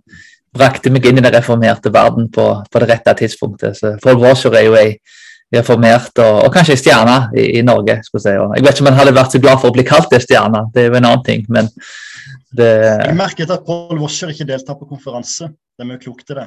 [0.55, 3.77] brakte meg inn i den reformerte verden på, på det rette tidspunktet.
[3.77, 4.97] Så Paul Washer er jo ei
[5.55, 8.01] reformert og, og kanskje ei stjerne i, i, Norge.
[8.01, 8.35] jeg si.
[8.39, 10.23] Og jeg vet ikke om han hadde vært så glad for å bli kalt ei
[10.23, 11.47] stjerne, det er jo en annen ting.
[11.49, 11.71] men
[12.55, 12.71] det...
[13.09, 15.49] Jeg merket at Paul Washer ikke deltar på konferanse.
[15.75, 16.47] Det er mye klokt i det.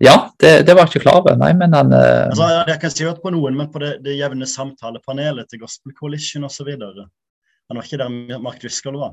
[0.00, 1.34] Ja, det, det var jeg ikke klar over.
[1.36, 2.30] Nei, men han uh...
[2.30, 5.92] altså, Jeg kan si at på noen, men på det, det jevne samtalepanelet til Gospel
[5.98, 6.70] Coalition osv.
[7.70, 9.12] Han var ikke der Mark Driscoll var.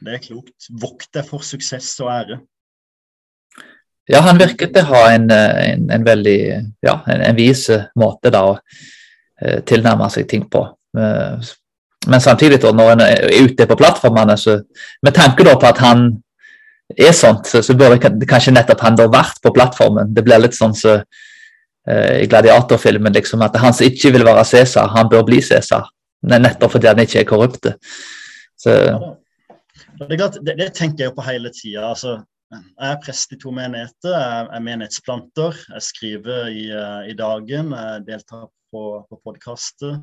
[0.00, 0.68] Det er klokt.
[0.80, 2.38] Vokt deg for suksess og ære.
[4.08, 6.38] Ja, han virket å ha en, en, en veldig
[6.86, 7.66] ja, en, en vis
[8.00, 8.54] måte da, å
[9.42, 10.62] eh, tilnærme seg ting på.
[10.96, 11.36] Uh,
[12.06, 14.60] men samtidig, da, når en er ute på plattformene, så
[15.04, 16.06] med tanke da på at han
[16.96, 20.14] er sånt, så, så burde kanskje nettopp han da vært på plattformen.
[20.16, 21.00] Det blir litt sånn så,
[21.90, 25.90] eh, i gladiatorfilmen, liksom, at han som ikke vil være Cæsar, han bør bli Cæsar
[26.22, 27.68] nettopp fordi han ikke er korrupt.
[28.58, 28.72] Så...
[28.72, 31.88] Ja, det, det, det, tenker jeg jo på hele tida.
[31.90, 32.18] Altså,
[32.52, 35.58] jeg er prest i to menigheter, jeg er menighetsplanter.
[35.74, 39.98] Jeg skriver i, eh, i Dagen, jeg deltar på, på podkaster.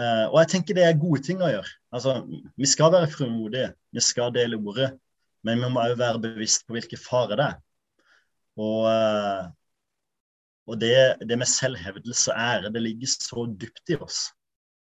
[0.00, 1.68] Uh, og jeg tenker det er gode ting å gjøre.
[1.92, 2.14] Altså,
[2.56, 4.88] vi skal være frimodige, vi skal dele ordet.
[5.44, 7.58] Men vi må òg være bevisst på hvilke farer det er.
[8.62, 9.50] Og, uh,
[10.70, 14.30] og det, det, med selvhevdelse og ære, det ligger så dypt i oss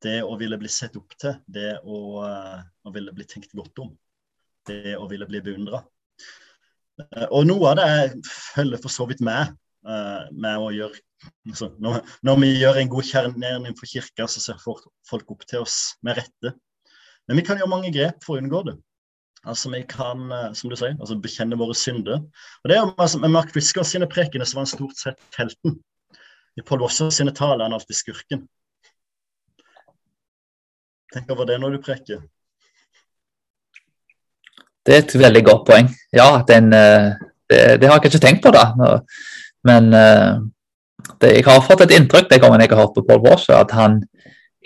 [0.04, 3.82] det å ville bli sett opp til, det å, uh, å ville bli tenkt godt
[3.82, 3.92] om,
[4.68, 5.82] det å ville bli beundra.
[6.98, 9.54] Uh, og noe av det følger for så vidt med,
[9.88, 11.02] uh, med å gjøre
[11.50, 15.64] altså, når, når, vi gjør en god kjernering for kirka, så ser folk opp til
[15.66, 16.54] oss med rette.
[17.28, 18.78] Men vi kan gjøre mange grep for å unngå det.
[19.48, 22.24] Altså Vi kan som du sier, altså bekjenne våre synder.
[22.64, 25.76] Og det er altså, Med Mark Driscoll sine prekener så var han stort sett helten.
[26.58, 28.48] I Paul Wasser sine taler er han alltid skurken.
[31.14, 32.20] Tenk over det når du preker.
[34.86, 35.88] Det er et veldig godt poeng.
[36.12, 37.12] Ja, den, eh,
[37.50, 39.00] det, det, har jeg ikke tenkt på, da.
[39.68, 40.40] Men eh,
[41.20, 43.72] det, jeg har fått et inntrykk den gangen jeg har hørt på Paul Walsh, at
[43.76, 44.02] han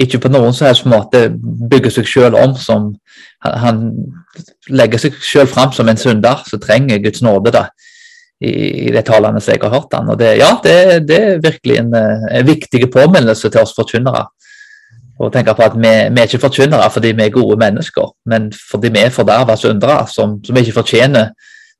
[0.02, 1.26] ikke på noen som helst måte
[1.70, 2.94] bygger seg selv om som
[3.42, 3.80] Han
[4.70, 7.66] legger seg selv fram som en synder som trenger Guds nåde da,
[8.40, 8.52] i,
[8.86, 10.08] i de talene som jeg har hørt han.
[10.08, 10.76] Og det, ja, det,
[11.08, 14.24] det er virkelig en, eh, en viktig påminnelse til oss forkynnere
[15.22, 18.50] og tenke på at vi, vi er ikke forkynnere fordi vi er gode mennesker, men
[18.70, 21.30] fordi vi er forderva syndere som, som, ikke fortjener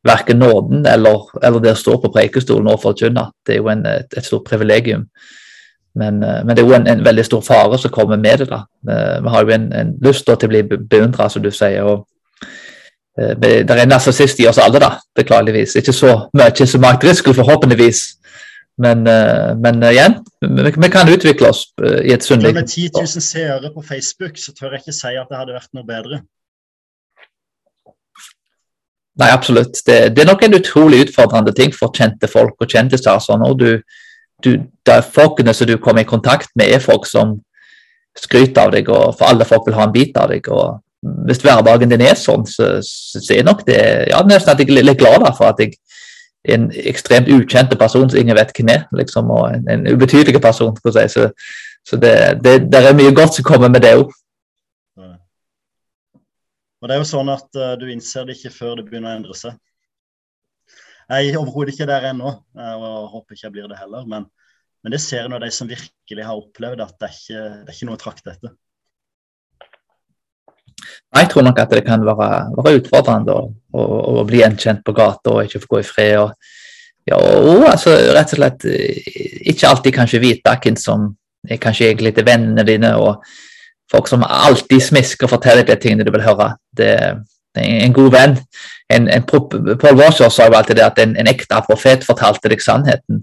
[0.07, 3.29] verken nåden eller, eller det å stå på preikestolen og forkynne.
[3.47, 5.05] Det er jo en, et, et, stort privilegium.
[5.99, 8.49] Men, eh, men, det er jo en, en, veldig stor fare som kommer med det.
[8.51, 8.63] da.
[8.83, 11.83] Vi, vi har jo en, en lyst til å bli beundra, som du sier.
[11.87, 12.09] og
[13.13, 15.77] det er en narsissist i oss alle, da, beklageligvis.
[15.77, 18.01] Ikke så mye som Mark Driscoll, forhåpentligvis.
[18.81, 19.03] Men,
[19.61, 23.85] men igjen, vi, vi, kan utvikle oss i et sunt Med 10 000 seere på
[23.85, 26.23] Facebook så tør jeg ikke si at det hadde vært noe bedre.
[29.21, 29.77] Nei, absolutt.
[29.87, 33.21] Det, det, er nok en utrolig utfordrende ting for kjente folk og kjendiser.
[33.21, 33.69] Sånn, og du,
[34.45, 34.53] du,
[35.13, 37.37] folkene som du kommer i kontakt med, er folk som
[38.19, 40.49] skryter av deg, og for alle folk vil ha en bit av deg.
[40.49, 40.81] og
[41.29, 44.73] Hvis hverdagen din er sånn, så, så, så er nok det ja, nesten at jeg
[44.73, 45.77] er litt glad for at jeg
[46.45, 50.75] en ekstremt ukjent person som ingen vet hvem er, liksom, og en, en ubetydelig person.
[50.83, 51.05] Si.
[51.15, 51.29] Så,
[51.87, 54.11] så det, det, det, er mye godt som kommer med det òg.
[56.83, 59.19] Og det er jo sånn at uh, Du innser det ikke før det begynner å
[59.21, 59.55] endre seg.
[61.13, 64.09] Jeg er overhodet ikke der ennå, uh, og håper ikke jeg blir det heller.
[64.11, 64.27] Men,
[64.83, 67.71] men det ser jeg av de som virkelig har opplevd at det er ikke det
[67.71, 68.57] er ikke noe å trakte etter.
[71.17, 74.95] Jeg tror nok at det kan være, være utfordrende å, å, å, bli gjenkjent på
[74.97, 76.17] gata og ikke få gå i fred.
[76.23, 76.53] Og,
[77.11, 79.01] ja, og altså, rett og slett eh,
[79.53, 81.11] ikke alltid kanskje vite hvem som
[81.49, 82.95] er kanskje egentlig til vennene dine.
[82.97, 83.25] og
[83.93, 86.55] folk som alltid smisker og forteller de tingene du vil høre.
[86.77, 86.93] Det,
[87.61, 88.39] er en god venn.
[88.93, 92.63] En, en, Paul Washer sa jo alltid det at en, en, ekte profet fortalte deg
[92.65, 93.23] sannheten.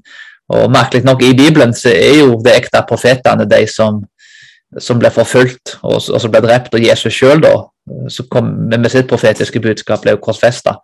[0.54, 4.02] Og Merkelig nok, i Bibelen så er jo de ekte profetene de som,
[4.78, 6.76] som ble forfulgt og, og, som ble drept.
[6.76, 7.46] Og Jesus sjøl,
[8.12, 10.78] som kom med sitt profetiske budskap, ble korsfesta.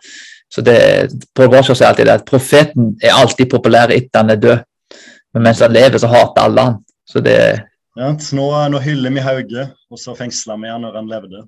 [0.52, 0.78] Så det,
[1.36, 4.66] Paul Washer sier alltid det at profeten er alltid populær etter han er død.
[5.36, 6.78] Men mens han lever, så hater alle han.
[7.06, 7.38] Så det,
[7.96, 11.44] ja, nå, nå, hyller vi Hauge, og så fengsla vi han når han levde.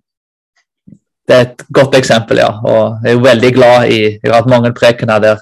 [1.27, 2.53] Det er et godt eksempel, ja.
[2.63, 5.41] Og jeg er jo veldig glad i Jeg har hatt mange prekener der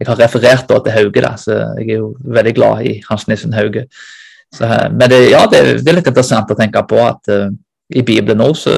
[0.00, 3.52] jeg har referert til Hauge, da, så jeg er jo veldig glad i Hans Nissen
[3.52, 3.84] Hauge.
[4.58, 7.52] Men det, ja, det, det, er litt interessant å tenke på at uh,
[7.94, 8.74] i Bibelen òg så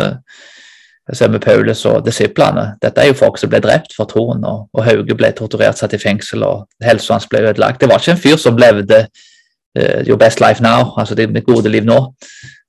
[1.16, 2.74] ser vi Paulus og disiplene.
[2.82, 5.96] Dette er jo folk som ble drept for troen, og, og Hauge ble torturert, satt
[5.96, 7.80] i fengsel, og helsa hans ble ødelagt.
[7.80, 11.48] Det var ikke en fyr som levde uh, your best life now, altså det mitt
[11.48, 11.98] gode liv nå.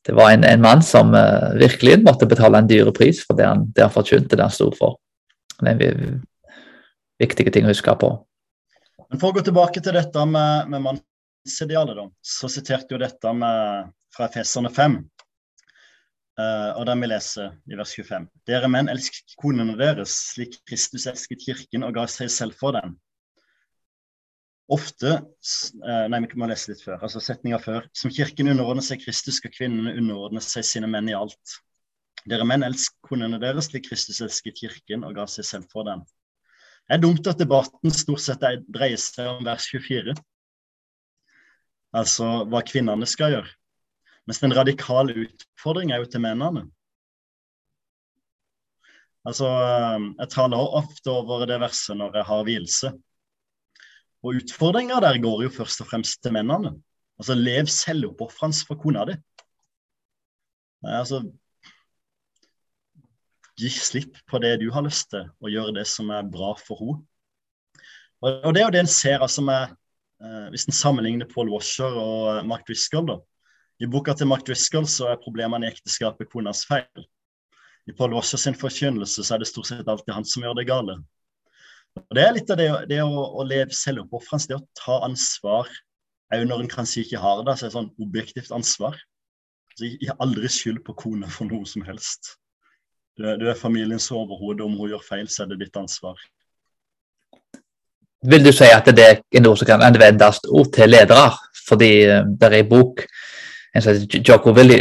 [0.04, 3.47] Det var en, en mann som uh, virkelig måtte betale en dyre pris for det
[3.47, 4.97] han, det han forkynte, det han sto for.
[5.62, 6.22] Det er en
[7.22, 8.16] viktige ting å huske på.
[9.08, 11.04] Men For å gå tilbake til dette med, med
[11.44, 14.96] mannsidealet, da, så siterte jo dette med, fra Efeserne 5.
[16.39, 18.28] Uh, eh, og den vi leser i vers 25.
[18.48, 22.96] Dere menn, elsk konene deres, slik Kristus elsket kirken og ga seg selv for den,
[24.72, 26.98] ofte uh, Nei, vi må lese litt før.
[27.04, 27.86] altså Setninga før.
[27.94, 31.60] Som kirken underordner seg Kristus, skal kvinnene underordne seg sine menn i alt.
[32.26, 36.02] Dere menn, elsk konene deres slik Kristus elsket kirken og ga seg selv for den.
[36.88, 38.41] Det er dumt at debatten stort sett
[38.72, 40.16] dreier seg om vers 24,
[41.94, 43.52] altså hva kvinnene skal gjøre.
[44.28, 46.66] Mens den radikale utfordring er jo til mennene.
[49.28, 52.91] Altså, eh, Jeg taler ofte over det verset når jeg har vielse.
[54.24, 56.76] Og utfordringa der går jo først og fremst til mennene.
[57.20, 59.16] Altså lev selvoppofrende for kona di.
[60.84, 61.24] Altså
[63.60, 66.80] Gi slipp på det du har lyst til, og gjør det som er bra for
[66.80, 67.04] henne.
[68.24, 69.76] Og det er jo det en ser altså med
[70.53, 73.17] Hvis en sammenligner Paul Washer og eh, Mark Driscoll, da.
[73.82, 77.07] I boka til Mark Driscoll så er problemene i ekteskapet konas feil.
[77.89, 80.69] I Paul Washer sin forkynnelse så er det stort sett alltid han som gjør det
[80.69, 80.99] gale.
[81.99, 85.67] Og Det er litt av det, det å, å leve selvoppofrende, det å ta ansvar
[86.34, 87.57] òg når en kanskje ikke har det.
[87.57, 88.95] så er det sånn objektivt ansvar.
[89.76, 92.38] Så jeg har aldri skyld på kona for noe som helst.
[93.17, 94.65] Du, du er familiens overhode.
[94.65, 96.17] Om hun gjør feil, så er det ditt ansvar.
[98.24, 100.39] Vil du si at det er noe som kan anvendes
[100.74, 101.32] til ledere?
[101.67, 103.05] Fordi eh, det er en bok
[103.74, 104.78] en som heter Joko, Willi,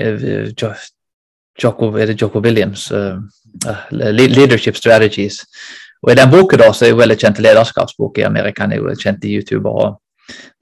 [1.63, 3.17] Jocko, Joko Williams, uh,
[3.91, 5.47] Leadership Strategies.
[6.03, 8.67] Og I den boken da, så er jo veldig kjent lederskapsbok i Amerika.
[8.67, 9.71] Han er jo kjent YouTuber.
[9.71, 9.99] og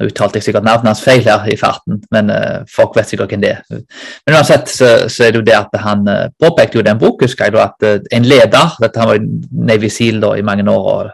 [0.00, 3.34] Nå uttalte jeg sikkert navnet hans feil her i farten, men uh, folk vet sikkert
[3.34, 3.82] hvem det er.
[4.26, 7.28] Men uansett så, så, er det jo det at han uh, påpekte jo den boken
[7.28, 10.64] husker jeg da, at en leder dette Han var jo Navy Seal da, i mange
[10.70, 10.86] år.
[10.90, 11.12] og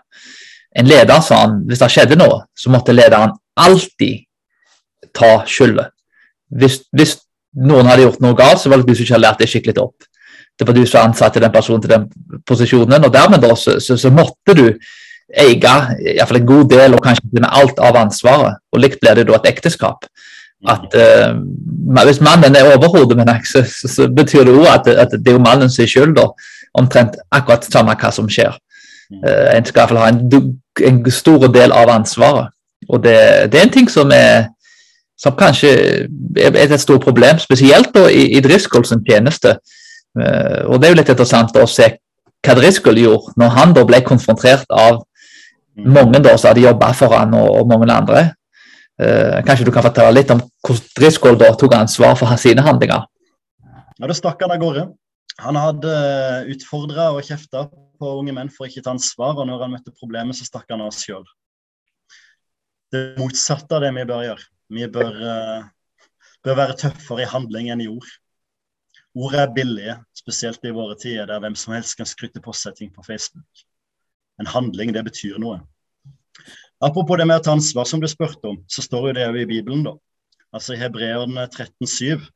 [0.76, 4.26] En leder, sa han, hvis det skjedde noe, så måtte lederen alltid
[5.16, 5.88] ta skylda.
[6.60, 7.16] Hvis, hvis,
[7.56, 9.80] noen hadde gjort noe galt, så var det du som ikke hadde lært det skikkelig
[9.80, 10.08] opp
[10.58, 12.06] det var du som ansatte den personen til den
[12.48, 13.04] posisjonen.
[13.04, 14.64] og Dermed da, så, så, så måtte du
[15.36, 18.62] eie iallfall en god del, og kanskje med alt av ansvaret.
[18.72, 20.08] Og likt blir det da et ekteskap.
[20.66, 21.36] At uh,
[22.08, 25.44] Hvis mannen er overhodet deg, så, så, betyr det òg at, at, det er jo
[25.44, 26.30] mannen skyld, da.
[26.76, 28.56] Omtrent akkurat samme hva som skjer.
[29.12, 32.52] Uh, en skal iallfall ha en, en stor del av ansvaret.
[32.88, 33.16] Og det,
[33.52, 34.48] det er en ting som er
[35.16, 35.70] som kanskje
[36.36, 39.54] er et stort problem, spesielt i, i Driscoll tjeneste.
[40.20, 41.86] Eh, og Det er jo litt interessant å se
[42.44, 45.00] hva Driscoll gjorde når han da ble konfrontert av
[45.76, 45.92] Mm.
[45.92, 48.22] mange da som hadde jobba for han og, og mange andre.
[48.96, 53.04] Eh, kanskje du kan fortelle litt om hvordan Driscoll da tok ansvar for sine handlinger?
[54.00, 54.86] Ja, Da stakk han av gårde.
[55.44, 55.96] Han hadde
[56.54, 57.66] utfordra og kjefta
[57.98, 60.84] på unge menn for ikke ta ansvar, og når han møtte problemet, så stakk han
[60.84, 61.24] av sjøl.
[62.92, 64.46] Det motsatte av det vi bør gjøre.
[64.76, 65.64] Vi bør, eh,
[66.46, 68.08] bør være tøffere i handling enn i ord.
[69.16, 72.76] Ord er billige, spesielt i våre tider der hvem som helst kan skryte på seg
[72.76, 73.64] ting på Facebook.
[74.40, 75.62] En handling, det betyr noe.
[76.84, 79.38] Apropos det med å ta ansvar, som du spurte om, så står jo det jo
[79.40, 79.94] i Bibelen, da.
[80.52, 82.26] Altså i Hebreerne 13,7.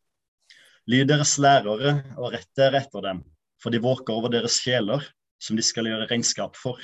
[0.88, 3.20] Lyd deres lærere og rett dere etter dem,
[3.60, 5.04] for de våker over deres sjeler,
[5.40, 6.80] som de skal gjøre regnskap for.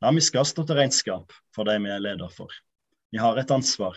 [0.00, 2.52] Ja, vi skal stå til regnskap for de vi er leder for.
[3.14, 3.96] Vi har et ansvar.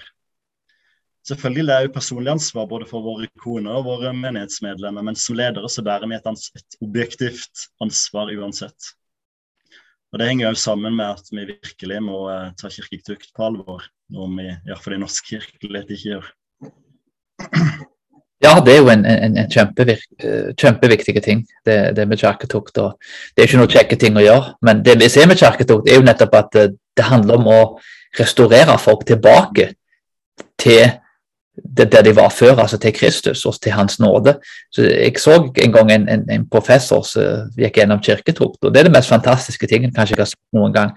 [1.28, 5.36] Selvfølgelig er det jo personlig ansvar både for våre koner og våre menighetsmedlemmer, men som
[5.36, 8.94] ledere så bærer vi et, et objektivt ansvar uansett.
[10.14, 13.84] Og Det henger jo sammen med at vi virkelig må eh, ta kirketukt på alvor,
[14.16, 16.32] noe vi iallfall i norsk kirkelighet ikke gjør.
[18.44, 22.76] Ja, det er jo en, en, en eh, kjempeviktig ting, det, det med kirketukt.
[22.78, 25.98] Det er ikke noe kjekke ting å gjøre, men det vi ser med kirketukt, er
[25.98, 26.68] jo nettopp at det,
[26.98, 27.60] det handler om å
[28.20, 29.72] restaurere folk tilbake
[30.62, 30.86] til
[31.78, 34.36] det der de var før, altså til Kristus og til Hans nåde.
[34.72, 38.80] Så Jeg så en gang en, en, en professor som gikk gjennom kirketukt, og det
[38.80, 40.94] er det mest fantastiske tingen kanskje jeg har sett noen gang.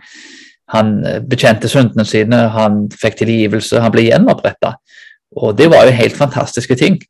[0.74, 4.74] Han eh, bekjente syndene sine, han fikk tilgivelse, han ble gjenoppretta.
[5.40, 7.00] Og det var jo helt fantastiske ting.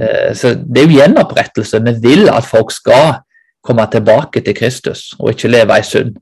[0.00, 1.80] Eh, Så det er jo gjenopprettelse.
[1.84, 3.22] Vi vil at folk skal
[3.64, 6.16] komme tilbake til Kristus og ikke leve i synd.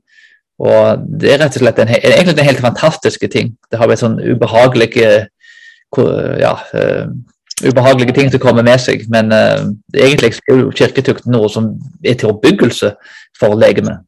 [0.59, 3.55] Og det er rett og slett en, egentlig en helt fantastisk ting.
[3.71, 5.27] Det har vært sånn ubehagelige
[6.39, 7.07] ja, eh,
[7.65, 11.73] ubehagelige ting som kommer med seg, men uh, egentlig er jo kirketukt noe som
[12.05, 12.93] er til oppbyggelse
[13.39, 14.01] for legemet.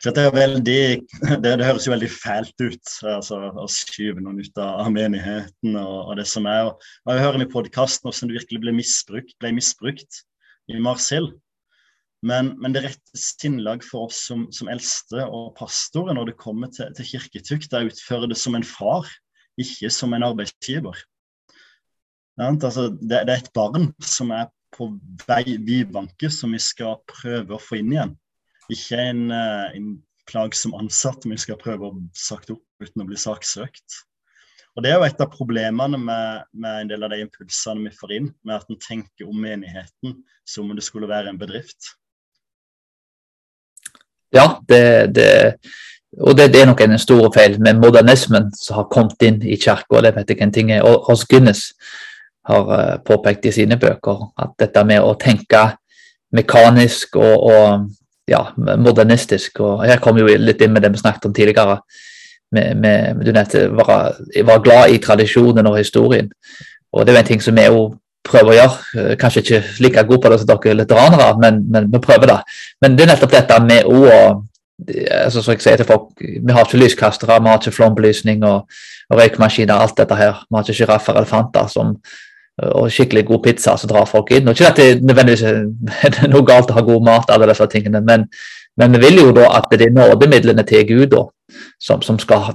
[0.00, 0.82] Så det, er veldig,
[1.44, 5.96] det, det høres jo veldig fælt ut altså, å skyve noen ut av, menigheten og,
[6.06, 6.70] og det som er.
[6.70, 10.22] Og, Jeg hører i podkasten hvordan det virkelig ble misbrukt, ble misbrukt
[10.72, 11.30] i Marsil.
[12.24, 16.72] Men, men det rette sinnlag for oss som, som eldste og pastorer når det kommer
[16.72, 19.08] til, til kirketukt, er å utføre det som en far,
[19.60, 20.96] ikke som en arbeidsgiver.
[22.40, 24.92] Altså, det, det er et barn som er på
[25.26, 28.12] vei vidvanke, som vi skal prøve å få inn igjen.
[28.70, 29.90] Ikke en, eh, en
[30.30, 34.04] plagsom ansatt vi skal prøve å sagt opp uten å bli saksøkt.
[34.76, 37.96] Og Det er jo et av problemene med, med en del av de impulsene vi
[37.96, 41.96] får inn, med at en tenker om menigheten som om det skulle være en bedrift.
[44.30, 45.30] Ja, det, det,
[46.22, 49.58] og det, det er nok en stor feil med modernismen som har kommet inn i
[49.58, 50.02] kirka.
[50.06, 50.86] Det vet jeg en ting er.
[50.86, 51.72] Og hos Guinness
[52.46, 55.66] har eh, påpekt i sine bøker at dette med å tenke
[56.34, 57.90] mekanisk og, og
[58.30, 61.80] ja, modernistisk og Her kom jo litt inn med det vi snakket om tidligere.
[62.50, 63.98] Med, med, du nevnte være,
[64.42, 66.30] være glad i tradisjonen og historien.
[66.92, 67.82] Og Det er jo en ting som vi jo
[68.26, 68.78] prøver å gjøre.
[68.98, 72.38] Eh, Kanskje ikke like god på det som dere lutheranere, men, men vi prøver det.
[72.82, 74.00] Men det er nettopp dette med å
[74.88, 78.66] altså, som jeg sier til folk, Vi har ikke lyskastere, vi har ikke flombelysning og,
[79.10, 80.42] og røykmaskiner, alt dette her.
[80.48, 81.96] Vi har ikke sjiraffer og elefanter som,
[82.62, 84.48] og skikkelig god pizza så drar folk inn.
[84.48, 88.02] Og ikke at det nødvendigvis er noe galt å ha god mat, alle disse tingene,
[88.04, 88.26] men,
[88.80, 91.24] men vi vil jo da at det er nådemidlene til Gud da,
[91.80, 92.52] som, som skal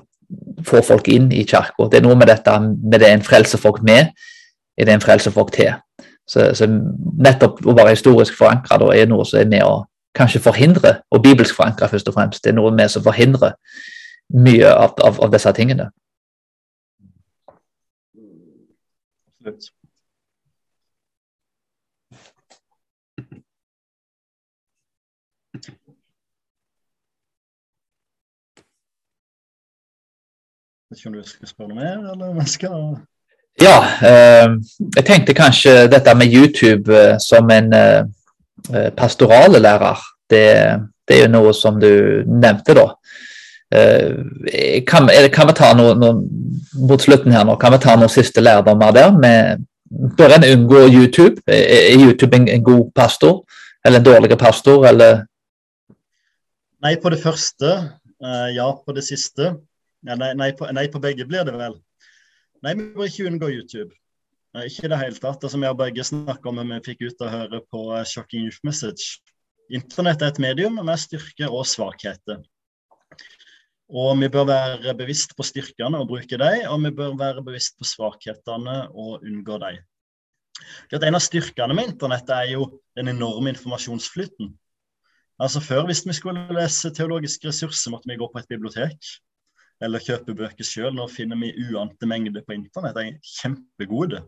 [0.65, 1.89] få folk inn i kirka.
[1.91, 4.13] Det er noe med dette med det en frelser folk med,
[4.77, 5.73] er det en frelser folk til.
[6.27, 9.83] Så, så nettopp å være historisk forankra er noe som er med å
[10.15, 13.57] kanskje forhindre, og bibelsk forankra først og fremst, det er noe med som forhindrer
[14.33, 15.89] mye av, av, av disse tingene.
[19.45, 19.74] Absolutt.
[30.95, 32.83] Vet ikke om du skal spørre mer, eller jeg skal
[33.59, 33.79] Ja,
[34.09, 34.53] eh,
[34.95, 39.99] jeg tenkte kanskje dette med YouTube eh, som en eh, pastorale lærer.
[40.29, 40.45] Det,
[41.07, 42.85] det, er jo noe som du nevnte, da.
[43.75, 46.15] Eh, kan, kan, vi ta noe, noe,
[46.87, 49.11] mot slutten her nå, kan vi ta noen siste lærdommer der?
[49.19, 49.67] Med,
[50.15, 51.43] bør en unngå YouTube?
[51.43, 53.41] Er YouTube en, en god pastor?
[53.83, 54.87] Eller en dårlig pastor?
[54.87, 55.25] Eller?
[56.87, 57.77] Nei, på det første.
[58.55, 59.57] Ja, på det siste.
[60.05, 61.79] Ja, nei, nei, på, nei, på, begge blir det vel.
[62.65, 63.95] Nei, vi bør ikke unngå YouTube.
[64.55, 65.41] Nei, ikke i det hele tatt.
[65.41, 68.45] Altså, vi har begge snakka om det vi fikk ut og høre på uh, Shocking
[68.45, 69.17] Youth Message.
[69.73, 72.43] Internett er et medium med styrker og svakheter.
[73.89, 77.77] Og vi bør være bevisst på styrkene og bruke dem, og vi bør være bevisst
[77.81, 79.81] på svakhetene og unngå dem.
[81.01, 84.53] En av styrkene med internett er jo den enorme informasjonsflyten.
[85.41, 89.15] Altså Før, hvis vi skulle lese teologiske ressurser, måtte vi gå på et bibliotek
[89.83, 90.93] eller kjøpe bøker sjøl.
[90.95, 92.95] Nå finner vi uante mengder på internett.
[92.95, 94.21] De er kjempegode.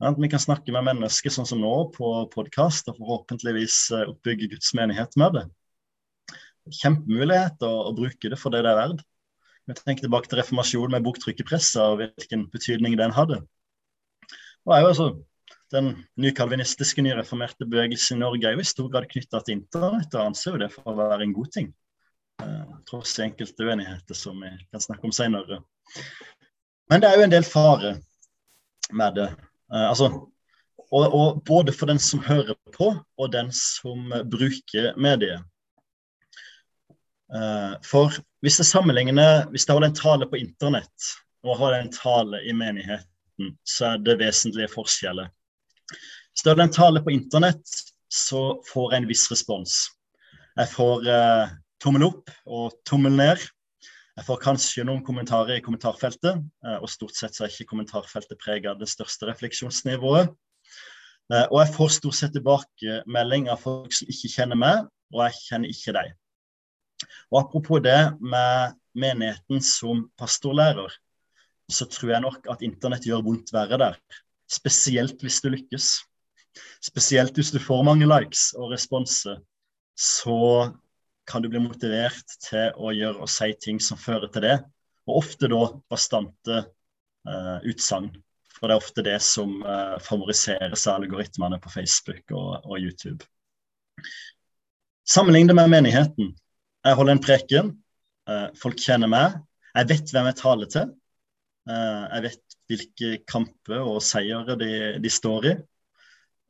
[0.00, 4.48] Ja, vi kan snakke med mennesker sånn som nå på podkast, og forhåpentligvis eh, oppbygge
[4.54, 5.46] Guds menighet med det.
[6.80, 9.02] Kjempemulighet å, å bruke det for det det er verdt.
[9.68, 13.42] Vi tenker tilbake til reformasjonen med boktrykkepresset og hvilken betydning den hadde.
[14.64, 15.10] Og jo altså
[15.70, 20.32] den nykalvinistiske, nyreformerte bevegelsen i Norge er jo i stor grad knytta til internett, og
[20.32, 21.68] anser jo det for å være en god ting.
[22.40, 25.60] Eh, tross enkelte uenigheter som vi kan snakke om senere.
[26.90, 27.94] Men det er jo en del fare
[28.92, 29.28] med det.
[29.72, 30.10] Eh, altså,
[30.90, 35.44] og, og, både for den som hører på, og den som bruker mediet.
[37.34, 41.10] Eh, for hvis jeg sammenligner Hvis jeg holder en tale på internett
[41.46, 45.30] og holder en tale i menigheten, så er det vesentlige forskjeller.
[46.36, 47.62] Står det en tale på internett,
[48.12, 49.76] så får jeg en viss respons.
[50.58, 53.42] Jeg får eh, tommel opp og tommel ned.
[54.18, 58.40] Jeg får kanskje noen kommentarer i kommentarfeltet, eh, og stort sett så er ikke kommentarfeltet
[58.42, 60.32] preget av det største refleksjonsnivået.
[61.30, 65.38] Eh, og jeg får stort sett tilbakemelding av folk som ikke kjenner meg, og jeg
[65.46, 66.12] kjenner ikke deg.
[67.30, 70.92] Og Apropos det med menigheten som pastorlærer,
[71.70, 73.98] så tror jeg nok at internett gjør vondt verre der.
[74.50, 75.88] Spesielt hvis du lykkes.
[76.82, 79.38] Spesielt hvis du får mange likes og responser,
[79.94, 80.72] så
[81.30, 84.56] kan du bli motivert til å gjøre og si ting som fører til det.
[85.08, 86.58] Og ofte da bastante
[87.28, 88.10] uh, utsagn.
[88.56, 93.24] For det er ofte det som uh, favoriseres av algoritmene på Facebook og, og YouTube.
[95.08, 96.34] Sammenlign det med menigheten.
[96.84, 97.72] Jeg holder en preken.
[98.28, 99.38] Uh, folk kjenner meg.
[99.74, 100.92] Jeg vet hvem jeg taler til.
[101.70, 104.72] Uh, jeg vet hvilke kamper og seire de,
[105.02, 105.56] de står i.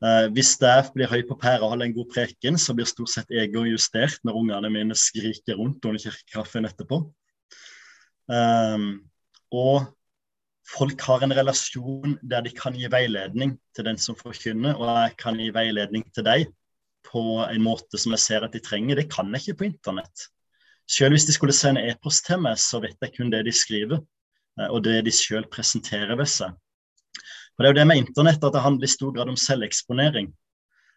[0.01, 3.11] Uh, hvis jeg blir høy på pæra og holder en god preken, så blir stort
[3.13, 7.03] sett ego justert når ungene mine skriker rundt under kirkekaffen etterpå.
[8.31, 8.87] Um,
[9.53, 9.91] og
[10.71, 15.15] folk har en relasjon der de kan gi veiledning til den som forkynner, og jeg
[15.21, 16.47] kan gi veiledning til deg
[17.05, 19.01] på en måte som jeg ser at de trenger.
[19.01, 20.27] Det kan jeg ikke på internett.
[20.89, 24.01] Selv hvis de skulle sende e-post til meg, så vet jeg kun det de skriver.
[24.59, 26.55] Eh, og det de selv presenterer ved seg.
[27.61, 30.31] For Det er jo det med internett at det handler i stor grad om selveksponering.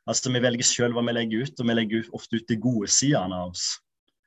[0.09, 2.89] Altså Vi velger sjøl hva vi legger ut, og vi legger ofte ut de gode
[2.89, 3.67] sidene av oss.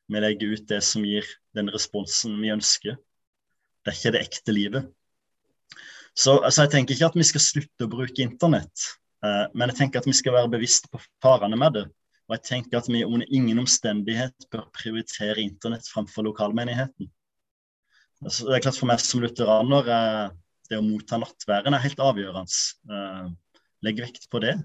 [0.05, 1.25] Vi legger ut det som gir
[1.57, 3.01] den responsen vi ønsker.
[3.81, 4.93] Det er ikke det ekte livet.
[6.13, 8.85] Så altså, Jeg tenker ikke at vi skal slutte å bruke internett,
[9.25, 11.87] eh, men jeg tenker at vi skal være bevisste på farene med det.
[12.29, 17.09] Og jeg tenker at vi under ingen omstendighet bør prioritere internett framfor lokalmenigheten.
[18.21, 20.27] Altså, det er klart For meg som lutheraner eh,
[20.71, 22.61] det å motta nattværen er helt avgjørende.
[22.91, 23.27] Eh,
[23.87, 24.55] legg vekt på det.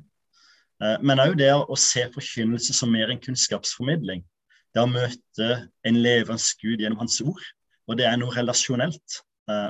[0.83, 4.25] Eh, men òg det å se forkynnelse som mer enn kunnskapsformidling.
[4.73, 5.49] Det å møte
[5.85, 7.43] en levende Gud gjennom Hans ord.
[7.91, 9.23] Og det er noe relasjonelt.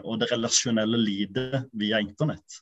[0.05, 2.59] Og det relasjonelle lider via internett.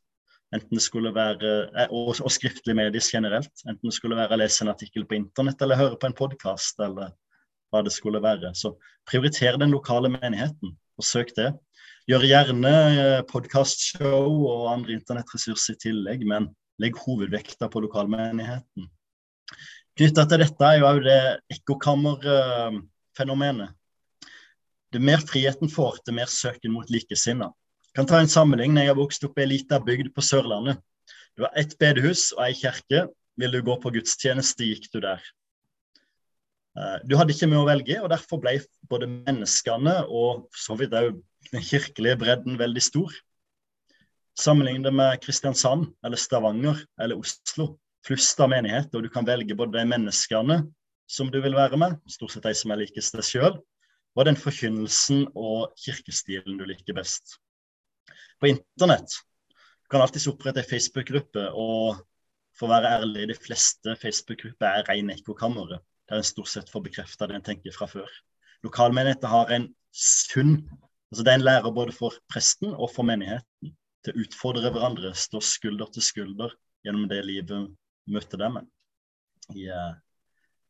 [0.55, 1.51] Enten det skulle være,
[1.91, 3.51] og, og skriftlig medies generelt.
[3.67, 6.81] Enten det skulle være å lese en artikkel på internett eller høre på en podkast
[6.87, 7.11] eller
[7.71, 8.53] hva det skulle være.
[8.59, 8.75] Så
[9.09, 11.53] prioriter den lokale menigheten og søk det.
[12.11, 16.49] Gjør gjerne eh, podkastshow og andre internettressurser i tillegg, men
[16.83, 18.89] legg hovedvekta på lokalmenigheten.
[20.01, 21.21] Knytta til dette er jo òg det
[21.55, 23.71] ekkokammerfenomenet.
[24.91, 27.55] Det mer friheten får, det mer søken mot likesinna.
[27.95, 28.83] Kan ta en sammenligning.
[28.83, 30.83] Jeg har vokst opp i ei lita bygd på Sørlandet.
[31.39, 33.07] Det var ett bedehus og ei kirke.
[33.39, 35.23] Vil du gå på gudstjeneste, gikk du der.
[36.79, 38.59] Eh, du hadde ikke mye å velge, og derfor ble
[38.91, 41.19] både menneskene og så vidt òg
[41.51, 43.15] den kirkelige bredden veldig stor.
[44.39, 47.75] Sammenlignet med Kristiansand eller Stavanger eller Oslo.
[48.07, 50.63] Flust av menighet, og du kan velge både de menneskene
[51.11, 53.59] som du vil være med, stort sett de som er likest deg sjøl,
[54.17, 57.37] og den forkynnelsen og kirkestilen du liker best.
[58.41, 62.01] På internett du kan alltids opprette ei Facebook-gruppe, og
[62.57, 66.85] for å være ærlig, de fleste Facebook-grupper er rene ekkokammeret der en stort sett får
[66.89, 68.11] bekrefta det en tenker fra før.
[68.67, 70.57] Lokalmenigheten har en sunn
[71.11, 73.73] altså Det er en lærer både for presten og for menigheten
[74.05, 76.53] til å utfordre hverandre, stå skulder til skulder
[76.87, 77.73] gjennom det livet
[78.07, 78.61] møter dem.
[79.51, 79.99] Yeah.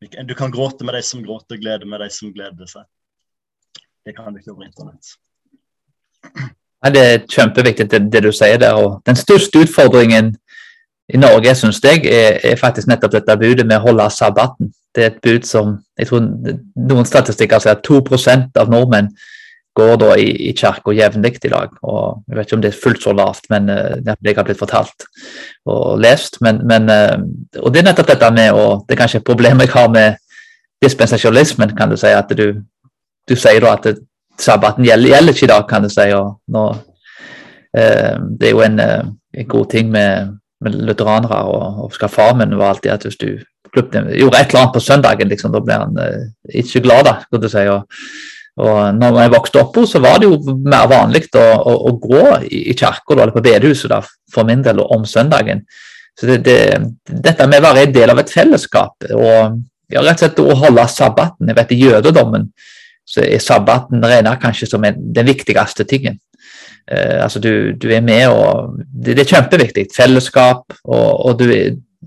[0.01, 2.89] Du kan gråte med de som gråter, glede med de som gleder seg.
[4.07, 5.13] Det kan du ikke over internett.
[6.81, 8.81] Nei, det er kjempeviktig det, det, du sier der.
[8.81, 10.33] og Den største utfordringen
[11.13, 14.73] i Norge synes jeg, er, er, faktisk nettopp dette budet med å holde sabbaten.
[14.95, 16.25] Det er et bud som jeg tror
[16.91, 19.13] Noen statistikker sier at 2% av nordmenn
[19.79, 21.71] går da i, i kirka jevnlig i dag.
[21.83, 24.59] og Jeg vet ikke om det er fullt så lavt, men uh, det har blitt
[24.59, 25.07] fortalt
[25.71, 26.41] og lest.
[26.45, 27.17] Men, men uh,
[27.63, 30.19] og det er nettopp dette med og Det er kanskje et problem jeg har med
[30.83, 32.11] dispensasjonalismen, kan du si.
[32.11, 32.47] At du,
[33.29, 34.03] du sier da at
[34.41, 36.09] sabbaten gjelder, gjelder, ikke i dag, kan du si.
[36.17, 36.67] og nå,
[37.77, 42.59] eh, Det er jo en, en god ting med, med lutheranere og, og far min
[42.59, 43.29] var alltid at hvis du
[43.71, 45.99] gjorde et eller annet på søndagen, liksom, da ble han
[46.49, 47.65] ikke glad, da, skulle du si.
[47.71, 47.87] og
[48.61, 52.25] og når jeg vokste opp, så var det jo mer vanlig å, å, å gå
[52.51, 54.01] i, i kirka eller på bedehuset da,
[54.33, 55.63] for min del om søndagen.
[56.19, 56.59] Så det, det,
[57.09, 59.61] Dette med å være en del av et fellesskap og
[59.91, 62.51] ja, rett og slett å holde sabbaten Jeg vet I jødedommen
[63.11, 66.21] så er sabbaten regnet kanskje som en, den viktigste tingen.
[66.91, 69.87] Eh, altså du, du, er med og det, det, er kjempeviktig.
[69.97, 71.47] Fellesskap, og, og du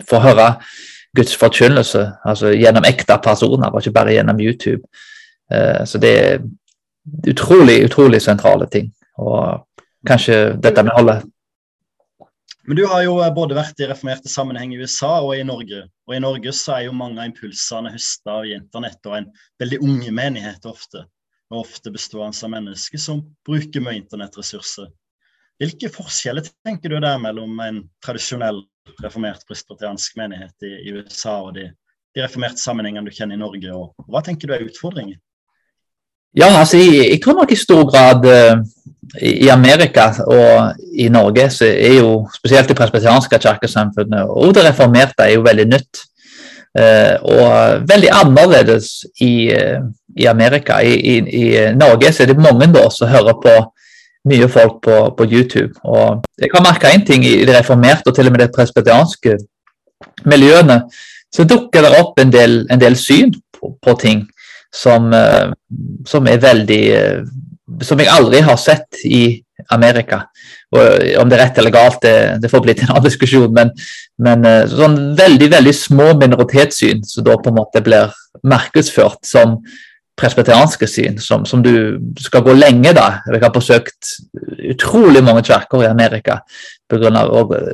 [0.10, 0.48] får høre
[1.16, 4.82] Guds forkynnelse altså gjennom ekte personer, og ikke bare gjennom YouTube.
[5.52, 6.42] Eh, så det er
[7.30, 8.90] utrolig, utrolig sentrale ting.
[9.22, 9.62] Og
[10.08, 11.22] kanskje dette med alle
[12.64, 15.82] men du har jo eh, både vært i reformerte sammenheng i USA og i Norge.
[16.08, 19.28] Og i Norge så er jo mange av impulsene høsta av internett og en
[19.60, 21.04] veldig unge menighet ofte.
[21.54, 24.88] Og ofte bestående av mennesker som bruker mye internettressurser.
[25.62, 28.64] Hvilke forskjeller tenker du der mellom en tradisjonell
[29.04, 31.68] reformert presbyteriansk menighet i, i USA og de,
[32.16, 35.20] de reformerte sammenhengene du kjenner i Norge, og hva tenker du er utfordringen?
[36.34, 38.64] Ja, altså jeg, jeg, tror nok i stor grad uh,
[39.22, 45.28] i Amerika og i Norge så er jo spesielt det presbyterianske kirkesamfunnet og det reformerte
[45.28, 46.08] er jo veldig nytt.
[46.74, 49.86] Uh, og veldig annerledes i, uh,
[50.18, 50.82] i Amerika.
[50.82, 51.46] I, i, I,
[51.78, 53.56] Norge så er det mange da som hører på
[54.30, 55.74] mye folk på, på YouTube.
[55.84, 59.38] Og jeg har merka én ting i det reformerte og til og med det presbyterianske
[60.30, 60.84] miljøene.
[61.34, 64.24] Så dukker det opp en del, en del syn på, på ting
[64.74, 65.52] som, eh,
[66.08, 67.24] som, er veldig eh,
[67.82, 69.42] Som jeg aldri har sett i
[69.72, 70.26] Amerika.
[70.76, 70.82] Og
[71.22, 73.72] om det er rett eller galt, det, det får bli til en annen diskusjon, men,
[74.22, 78.14] men eh, sånn veldig veldig små minoritetssyn som da på en måte blir
[78.50, 79.60] markedsført som
[80.20, 83.08] presbyterianske syn, som, som, du skal gå lenge da.
[83.26, 84.14] Jeg har besøkt
[84.74, 86.40] utrolig mange kirker i Amerika
[86.90, 87.10] pga.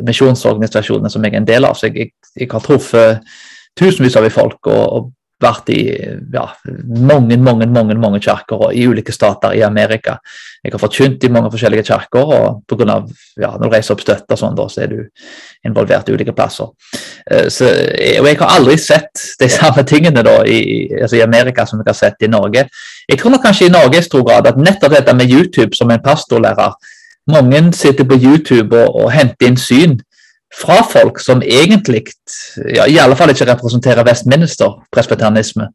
[0.08, 1.76] misjonsorganisasjonene som jeg er en del av.
[1.76, 3.20] Så jeg, jeg, jeg har truffet
[3.80, 5.12] tusenvis av folk og, og
[5.42, 5.82] vært i
[6.34, 6.46] ja,
[7.00, 10.18] mange mange, mange, mange kirker i ulike stater i Amerika.
[10.64, 13.06] Jeg har forkynt i mange forskjellige kirker, og på grunn av,
[13.40, 15.00] ja, når du reiser opp støtte, og sånn, da, så er du
[15.68, 16.72] involvert i ulike plasser.
[17.32, 21.66] Eh, så, og Jeg har aldri sett de samme tingene da, i, altså i, Amerika
[21.66, 22.68] som jeg har sett i Norge.
[23.08, 25.92] Jeg tror nok kanskje i Norge i stor grad at nettopp dette med YouTube som
[25.92, 26.78] en pastorlærer
[27.30, 30.00] Mange sitter på YouTube og, og henter inn syn
[30.54, 32.04] fra folk som egentlig
[32.76, 35.70] ja, i alle fall ikke representerer Westminster presbyterianisme.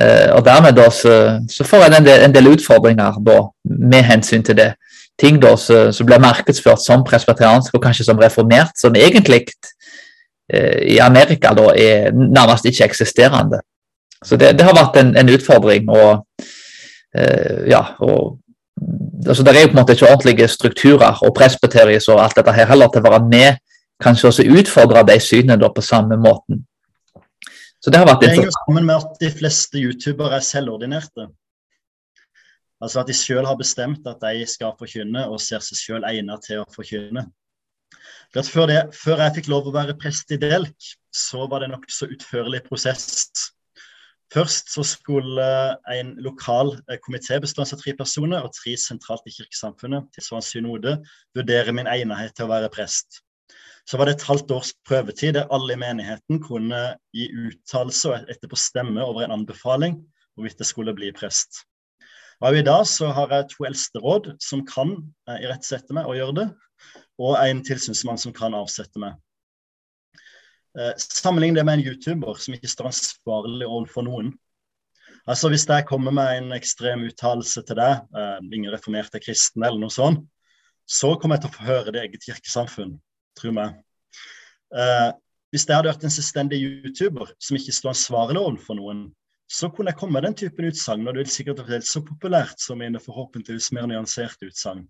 [0.00, 1.14] Eh, og dermed da så,
[1.50, 4.72] så får en en del, en del utfordringer da, med hensyn til det.
[5.20, 9.46] Ting da som blir markedsført som presbyteriansk og kanskje som reformert, som egentlig
[10.52, 13.60] eh, i Amerika da er nærmest ikke eksisterende.
[14.24, 15.88] Så det, det har vært en, en utfordring.
[15.88, 16.24] og
[17.16, 18.38] eh, ja, og
[19.26, 22.52] altså Det er jo på en måte ikke ordentlige strukturer og presbyteriet og alt dette
[22.52, 23.58] her heller til å være med
[24.00, 26.64] kanskje også utfordre de synene på samme måten.
[27.80, 31.28] Så Det har vært Det henger sammen med at de fleste youtubere er selvordinerte.
[32.80, 36.44] Altså at de selv har bestemt at de skal forkynne, og ser seg selv egnet
[36.44, 37.26] til å forkynne.
[38.32, 41.74] Før, det, før, jeg fikk lov å være prest i Delk, så var det en
[41.78, 43.08] nokså utførlig prosess.
[44.30, 45.48] Først så skulle
[45.90, 51.00] en lokal eh, komité bestående av tre personer og tre sentralt i kirkesamfunnet, til synode,
[51.34, 53.24] vurdere min egnethet til å være prest
[53.90, 56.80] så var det et halvt års prøvetid der alle i menigheten kunne
[57.16, 59.96] gi uttalelse og etterpå stemme over en anbefaling
[60.36, 61.64] hvorvidt jeg skulle bli prest.
[62.40, 64.94] Og I dag så har jeg to eldsteråd som kan
[65.26, 66.46] eh, irettesette meg og gjøre det,
[67.18, 69.18] og en tilsynsmann som kan avsette meg.
[70.78, 74.32] Eh, Sammenlign det med en YouTuber som ikke står ansvarlig overfor noen.
[75.26, 79.82] Altså Hvis jeg kommer med en ekstrem uttalelse til deg, eh, ingen reformerte kristne eller
[79.82, 80.22] noe sånt,
[80.86, 83.00] så kommer jeg til å få høre det eget kirkesamfunn
[83.40, 83.80] tro meg.
[84.70, 85.10] Uh,
[85.50, 89.08] hvis jeg hadde vært en selvstendig YouTuber som ikke sto ansvarlig overfor noen,
[89.50, 92.62] så kunne jeg komme med den typen utsagn, og det ville sikkert vært så populært
[92.62, 94.84] som mine forhåpentligvis mer nyanserte utsagn.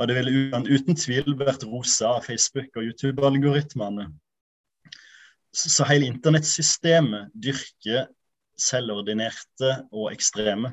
[0.00, 4.08] Og det ville uten tvil vært rosa av Facebook- og YouTube-algoritmene.
[5.54, 8.08] Så, så hele internettsystemet dyrker
[8.58, 10.72] selvordinerte og ekstreme.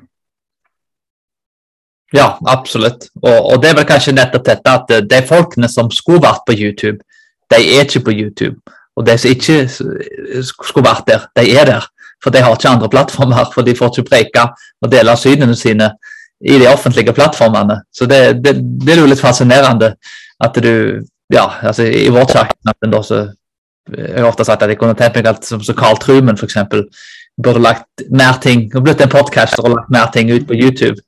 [2.14, 3.10] Ja, absolutt.
[3.22, 6.56] Og, og, det er vel kanskje nettopp dette at de folkene som skulle vært på
[6.56, 7.02] YouTube,
[7.52, 8.56] de er ikke på YouTube.
[8.96, 11.88] Og de som ikke skulle vært der, de er der.
[12.22, 14.46] For de har ikke andre plattformer, for de får ikke preke
[14.82, 15.92] og dele synene sine
[16.40, 17.80] i de offentlige plattformene.
[17.94, 19.94] Så det, det, det er jo litt fascinerende
[20.40, 22.56] at du Ja, altså i vår kirke
[23.96, 26.56] jeg har ofte sagt at jeg kunne tenkt meg at som, som Carl Truman f.eks.
[27.42, 31.00] burde lagt mer ting og blitt en podcaster og lagt mer ting ut på YouTube.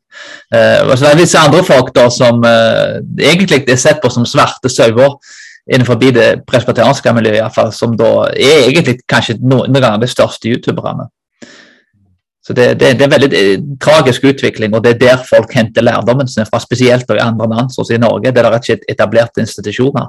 [0.55, 4.11] Uh, og så er det visse andre folk da som uh, egentlig er sett på
[4.13, 5.17] som svarte sauer
[5.71, 10.11] innenfor det presbyterianske miljøet, i hvert fall, som da er egentlig kanskje noen ganger de
[10.11, 11.07] største youtuberne.
[12.51, 15.53] Så det, det, det, er en veldig eh, tragisk utvikling, og det er der folk
[15.55, 18.93] henter lærdommen sin fra, spesielt i andre land, som i Norge, der det er ikke
[18.95, 20.09] etablerte institusjoner.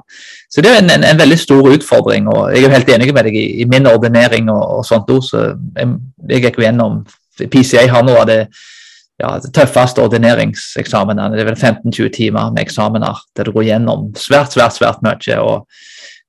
[0.49, 3.27] Så det er en, en, en, veldig stor utfordring, og jeg er helt enig med
[3.27, 5.21] deg i, i min ordinering og, og sånt òg.
[5.27, 5.91] Så jeg,
[6.31, 7.01] jeg gikk jo gjennom
[7.41, 8.39] PCA har noe av det
[9.21, 11.35] ja, tøffeste ordineringseksamenene.
[11.35, 15.39] Det er vel 15-20 timer med eksamener der du går gjennom svært, svært, svært mye.
[15.39, 15.67] og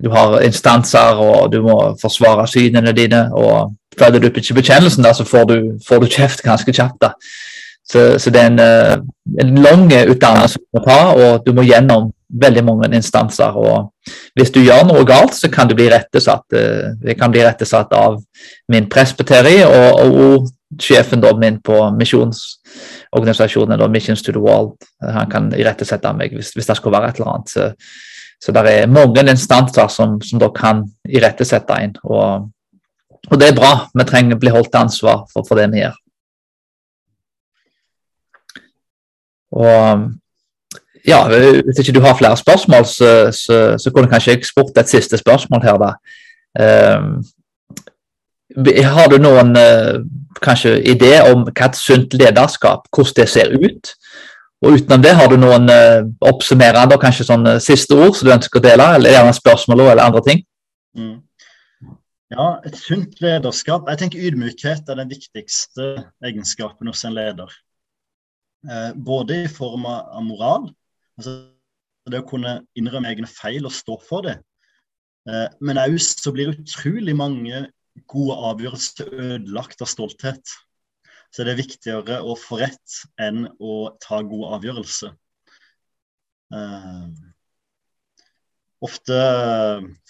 [0.03, 3.29] Du har instanser, og du må forsvare synene dine.
[3.33, 5.57] og Følger du ikke bekjennelsen, da, så får du,
[5.89, 7.01] får du kjeft ganske kjapt.
[7.01, 7.13] da.
[7.93, 8.99] Så, så, det er en, eh,
[9.43, 13.57] en lang utdannelse du må ta, og du må gjennom veldig mange instanser.
[13.57, 13.93] og
[14.39, 16.47] Hvis du gjør noe galt, så kan du bli rettesatt.
[16.55, 18.21] Eh, jeg kan bli rettesatt av
[18.73, 20.51] min presbyteri og, og,
[20.81, 24.77] sjefen da min på misjonsorganisasjonen, da, Missions to the World.
[25.03, 27.53] Han kan irettesette meg hvis, hvis, det skulle være et eller annet.
[27.53, 27.69] Så,
[28.43, 31.97] så det er mange instanser som, som da kan irettesette en.
[32.05, 32.49] Og,
[33.29, 33.75] og, det er bra.
[33.95, 36.01] Vi trenger å bli holdt til ansvar for, for det vi gjør.
[39.53, 40.11] Og
[41.03, 44.89] ja, Hvis ikke du har flere spørsmål, så, så, så kunne kanskje jeg spurt et
[44.89, 45.81] siste spørsmål her.
[45.83, 45.95] da.
[46.63, 47.17] Um,
[48.95, 49.99] har du noen uh,
[50.43, 53.93] kanskje idé om hva et sunt lederskap, hvordan det ser ut?
[54.63, 58.29] Og utenom det, har du noen uh, oppsummerende og kanskje sånn uh, siste ord som
[58.29, 60.45] du ønsker å dele, eller gjerne spørsmål eller andre ting?
[60.95, 61.17] Mm.
[62.33, 63.91] Ja, et sunt lederskap.
[63.91, 65.89] Jeg tenker ydmykhet er den viktigste
[66.25, 67.51] egenskapen hos en leder.
[68.71, 70.69] Eh, både i form av moral,
[71.19, 71.35] altså
[72.11, 74.37] det å kunne innrømme egne feil og stå for det.
[75.29, 77.65] Eh, men òg så blir utrolig mange
[78.11, 80.55] gode avgjørelser ødelagt av stolthet.
[81.33, 85.15] Så det er viktigere å få rett enn å ta gode avgjørelser.
[86.53, 87.09] Uh,
[88.85, 89.17] ofte,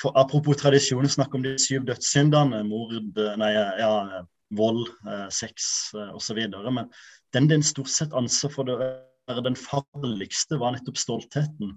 [0.00, 2.64] for, Apropos tradisjonen, snakk om de syv dødssyndene.
[2.66, 4.24] Mord, nei, ja,
[4.58, 6.42] vold, uh, sex uh, osv.
[6.66, 6.90] Men
[7.34, 11.76] den den stort sett anser for å være den farligste, var nettopp stoltheten.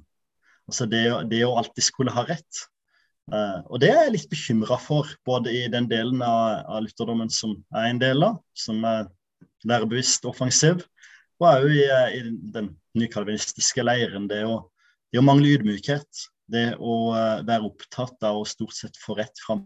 [0.65, 2.65] Altså det, det å alltid skulle ha rett.
[3.25, 7.31] Uh, og det er jeg litt bekymra for, både i den delen av, av lutherdommen
[7.33, 9.07] som er en del av, som er
[9.65, 10.83] lærebevisst offensiv,
[11.41, 11.87] og òg i,
[12.19, 12.21] i,
[12.53, 14.29] den nykalvinistiske leiren.
[14.29, 14.59] Det å,
[15.11, 16.25] det å mangle ydmykhet.
[16.53, 19.65] Det å uh, være opptatt av å stort sett få rett fram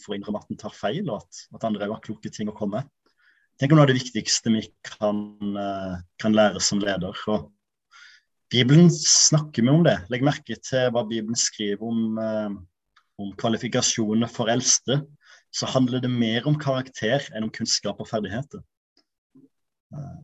[0.00, 2.50] for å innrømme at en tar feil, og at, at andre òg har kloke ting
[2.50, 2.82] å komme.
[3.60, 5.20] Tenk om det er det viktigste vi kan,
[6.18, 7.14] kan lære som leder.
[7.30, 7.52] og
[8.54, 9.96] Bibelen snakker vi om det.
[10.12, 12.52] Legg merke til hva Bibelen skriver om, eh,
[13.18, 15.00] om kvalifikasjoner for eldste.
[15.50, 18.62] Så handler det mer om karakter enn om kunnskap og ferdigheter.
[19.94, 20.20] Eh,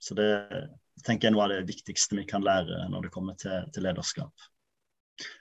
[0.00, 0.30] så det
[1.04, 4.32] tenker jeg er det viktigste vi kan lære når det kommer til, til lederskap.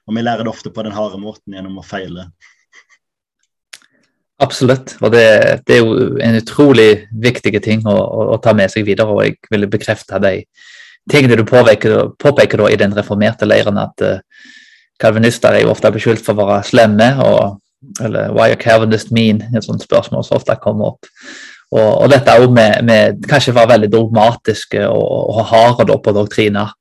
[0.07, 2.27] Og vi lærer det ofte på den harde måten gjennom å feile.
[4.41, 4.97] Absolutt.
[4.99, 5.25] Og det,
[5.63, 9.13] det, er jo en utrolig viktig ting å, å, å, ta med seg videre.
[9.13, 10.39] Og jeg ville bekrefte de
[11.09, 14.19] tingene du påpeker, påpeker i den reformerte leiren, at uh,
[15.01, 17.13] kalvinister er jo ofte beskyldt for å være slemme.
[17.25, 17.57] og
[18.01, 19.41] eller Why are Calvinist mean?
[19.55, 21.09] Et sånt spørsmål som ofte kommer opp.
[21.71, 26.73] Og, og dette òg med, med, kanskje være veldig dogmatiske og, og harde på doktriner.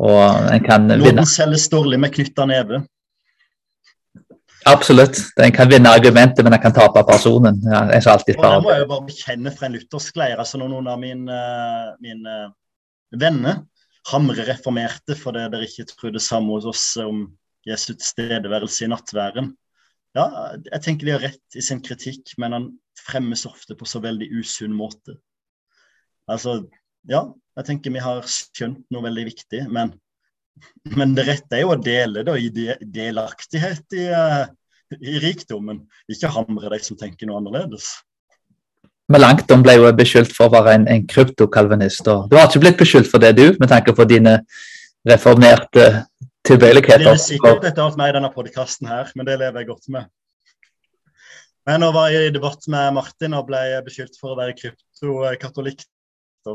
[0.00, 0.22] Og
[0.54, 1.26] en kan Noen vinne.
[1.28, 2.82] selges dårlig med knytta neve.
[4.68, 5.16] Absolutt.
[5.40, 7.58] En kan vinne argumentet, men en kan tape personen.
[7.64, 8.04] Ja, jeg
[8.36, 10.36] må jeg jo bare bekjenne fra en luthersk leir.
[10.36, 11.40] Altså når noen av mine,
[12.04, 12.36] mine
[13.10, 13.64] venner.
[14.10, 17.26] Hamre reformerte fordi dere ikke trodde samme hos oss om
[17.68, 19.50] Jesu tilstedeværelse i nattværen.
[20.16, 20.24] Ja,
[20.56, 22.68] jeg tenker de har rett i sin kritikk, men han
[22.98, 25.14] fremmes ofte på så veldig usunn måte.
[26.30, 26.64] Altså,
[27.10, 27.22] ja,
[27.58, 29.92] jeg tenker vi har skjønt noe veldig viktig, men,
[30.96, 34.44] men det rette er jo å dele da, i delaktighet i, eh,
[34.98, 37.92] i rikdommen, ikke hamre de som tenker noe annerledes.
[39.10, 42.06] Melanchthon ble jo beskyldt for å være en, en kryptokalvinist.
[42.30, 44.38] Du har ikke blitt beskyldt for det, du, med tanke på dine
[45.08, 45.86] reformerte
[46.46, 47.04] tilbøyeligheter?
[47.08, 49.90] Det er sikkert et annet meg i denne podkasten her, men det lever jeg godt
[49.96, 50.10] med.
[51.68, 55.84] Men nå var jeg i debatt med Martin og ble beskyldt for å være kryptokatolikk.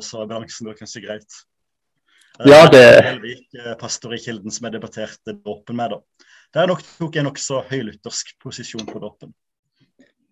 [0.02, 1.44] Så balansen da kanskje greit.
[2.44, 2.84] Ja, det...
[3.06, 5.94] Helvik, eh, pastor i Kilden, som jeg debatterte dåpen med.
[5.94, 6.28] da.
[6.58, 9.32] Der nok, tok jeg nokså høylyttersk posisjon på dåpen.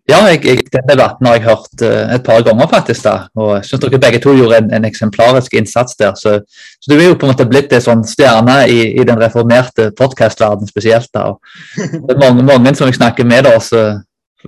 [0.04, 3.06] Ja, jeg, jeg, den debatten har jeg hørt uh, et par ganger, faktisk.
[3.06, 6.12] da, og jeg synes dere begge to gjorde en, en eksemplarisk innsats der.
[6.20, 6.34] Så,
[6.76, 9.88] så, du er jo på en måte blitt en sånn stjerne i, i den reformerte
[9.96, 11.08] podkastverdenen spesielt.
[11.14, 11.40] da, og
[12.04, 13.84] det er mange, mange som jeg snakker med, da, så,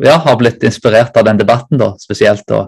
[0.05, 2.45] ja, har blitt inspirert av den debatten da, spesielt.
[2.53, 2.67] da.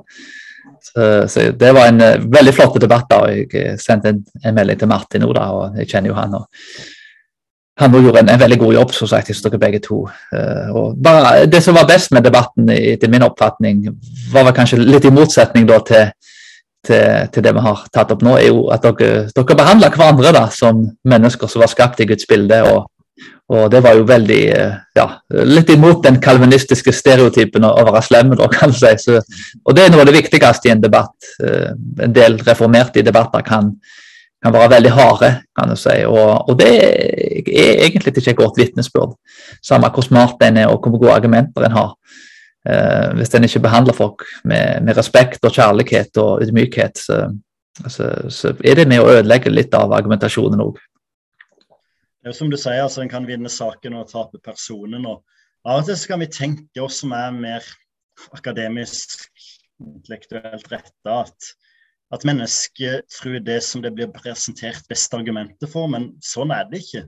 [0.81, 3.11] så, så Det var en uh, veldig flott debatt.
[3.11, 6.23] da, og Jeg sendte en, en melding til Martin nå, da, og jeg kjenner jo
[6.23, 6.41] han.
[6.41, 6.97] og
[7.79, 10.01] han gjorde en, en, veldig god jobb, som sagt, dere begge to.
[10.35, 13.85] Uh, bare, det som var best med debatten, etter min oppfatning,
[14.33, 16.11] var vel kanskje litt i motsetning da, til,
[16.87, 20.35] til, til, det vi har tatt opp nå, er jo at dere, dere behandler hverandre
[20.35, 22.63] da, som mennesker som var skapt i Guds bilde.
[22.73, 22.89] og,
[23.55, 25.07] og det var jo veldig uh, ja,
[25.47, 28.91] litt imot den kalvinistiske stereotypen å, være slemme, da, kan du si.
[29.05, 29.23] Så,
[29.63, 31.31] og det er noe av det viktigste i en debatt.
[31.39, 31.71] Uh,
[32.03, 33.71] en del reformerte i debatter kan
[34.43, 35.97] kan være veldig harde, kan du si.
[36.07, 39.17] Og, og det er egentlig ikke et godt vitnesbyrd.
[39.65, 41.95] Samme hvor smart en er og hvor gode argumenter en har.
[42.69, 47.19] Eh, hvis en ikke behandler folk med, med, respekt og kjærlighet og ydmykhet, så,
[47.87, 50.79] så, så, er det med å ødelegge litt av argumentasjonen òg.
[52.19, 55.07] Det er jo som du sier, altså En kan vinne saken og tape personen.
[55.07, 55.23] og
[55.67, 57.65] Av og til så kan vi tenke oss som er mer
[58.35, 59.23] akademisk,
[59.79, 61.53] intellektuelt retta, at
[62.15, 66.83] at mennesket tror det som det blir presentert beste argumentet for, men sånn er det
[66.85, 67.05] ikke.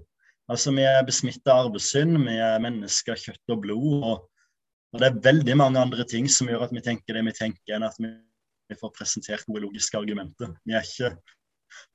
[0.50, 3.92] Altså, Vi er besmitta av arvesynd, vi er mennesker av kjøtt og blod.
[3.96, 4.24] Og,
[4.92, 7.76] og, det er veldig mange andre ting som gjør at vi tenker det vi tenker,
[7.76, 8.12] enn at vi,
[8.78, 10.52] får presentert gode logiske argumenter.
[10.66, 11.08] Vi er ikke,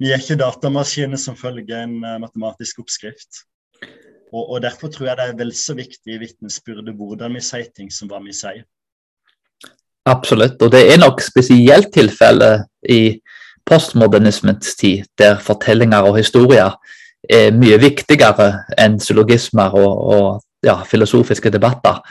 [0.01, 3.45] vi er ikke datamaskiner som følger en uh, matematisk oppskrift.
[4.33, 7.69] Og, og, Derfor tror jeg det er vel så viktig i vitnesbyrdet hvordan vi sier
[7.75, 8.65] ting som hva vi sier.
[10.05, 12.49] Absolutt, og det er nok spesielt tilfelle
[12.89, 13.17] i
[13.65, 16.75] postmodernismens tid, der fortellinger og historier
[17.29, 20.27] er mye viktigere enn syllogismer og, og
[20.65, 22.03] ja, filosofiske debatter.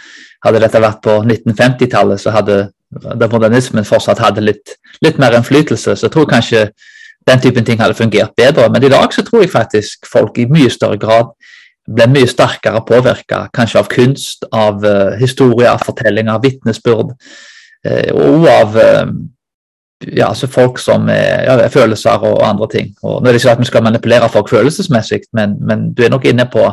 [0.45, 2.59] Hadde dette vært på 1950-tallet, så hadde
[2.91, 5.97] da modernismen fortsatt hadde litt, litt, mer innflytelse.
[5.97, 6.69] Så jeg tror kanskje
[7.27, 8.69] den typen ting hadde fungert bedre.
[8.71, 11.33] Men i dag så tror jeg faktisk folk i mye større grad
[11.85, 17.13] ble mye sterkere påvirka, kanskje av kunst, av uh, historier, fortellinger, vitnesbyrd.
[17.85, 19.07] Eh, og av eh,
[20.11, 22.93] ja, altså folk som ja, følelser og, andre ting.
[23.03, 26.13] Og nå er det ikke at vi skal manipulere folk følelsesmessig, men, men, du er
[26.13, 26.67] nok inne på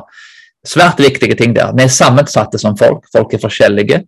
[0.68, 1.72] svært viktige ting der.
[1.78, 4.02] Vi er sammensatte som folk, folk er forskjellige,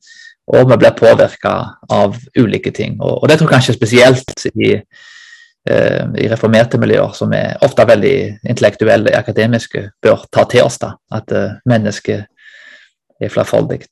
[0.53, 1.53] og vi blir påvirka
[1.89, 2.97] av ulike ting.
[3.01, 4.73] Og, og, det tror jeg kanskje spesielt i,
[5.69, 8.15] eh, i reformerte miljøer, som er ofte veldig
[8.49, 12.27] intellektuelle, akademiske, bør ta til oss da, at eh, mennesket
[13.23, 13.85] er flerfoldig.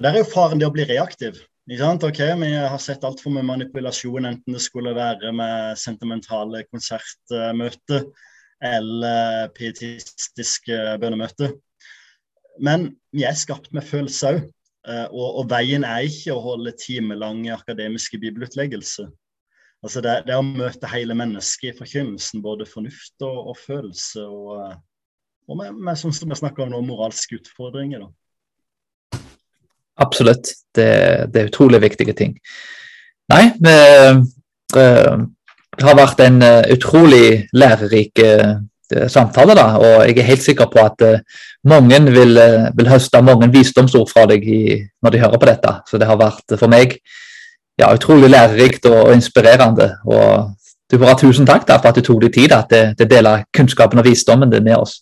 [0.00, 1.38] Der er jo faren det å bli reaktiv.
[1.70, 8.08] Ok, Vi har sett altfor mye manipulasjon, enten det skulle være med sentimentale konsertmøter
[8.58, 11.54] eller pietistiske bønnemøter.
[12.58, 14.48] Men vi er skapt med følelser òg.
[14.88, 19.10] Eh, og, og, veien er ikke å holde timelange akademiske bibelutleggelser.
[19.84, 24.24] Altså det, det, er å møte hele mennesket i forkynnelsen, både fornuft og, og følelse.
[24.24, 24.72] Og,
[25.46, 28.08] og med, med, sånn som vi snakker om nå, moralske utfordringer.
[28.08, 28.10] da.
[30.00, 30.54] Absolutt.
[30.74, 30.90] Det,
[31.32, 32.36] det, er utrolig viktige ting.
[33.30, 33.78] Nei, det,
[35.80, 38.58] det har vært en eh, utrolig lærerik eh,
[39.08, 42.38] samtale, da, og jeg er helt sikker på at eh, mange vil,
[42.76, 44.62] vil høste mange visdomsord fra deg i,
[45.02, 45.74] når de hører på dette.
[45.88, 46.98] Så det har vært for meg
[47.80, 49.92] ja, utrolig lærerikt og, og inspirerende.
[50.04, 50.56] og
[50.90, 54.00] du ha tusen takk da, for at du tok deg tid til å dele kunnskapen
[54.02, 54.98] og visdommen din med oss.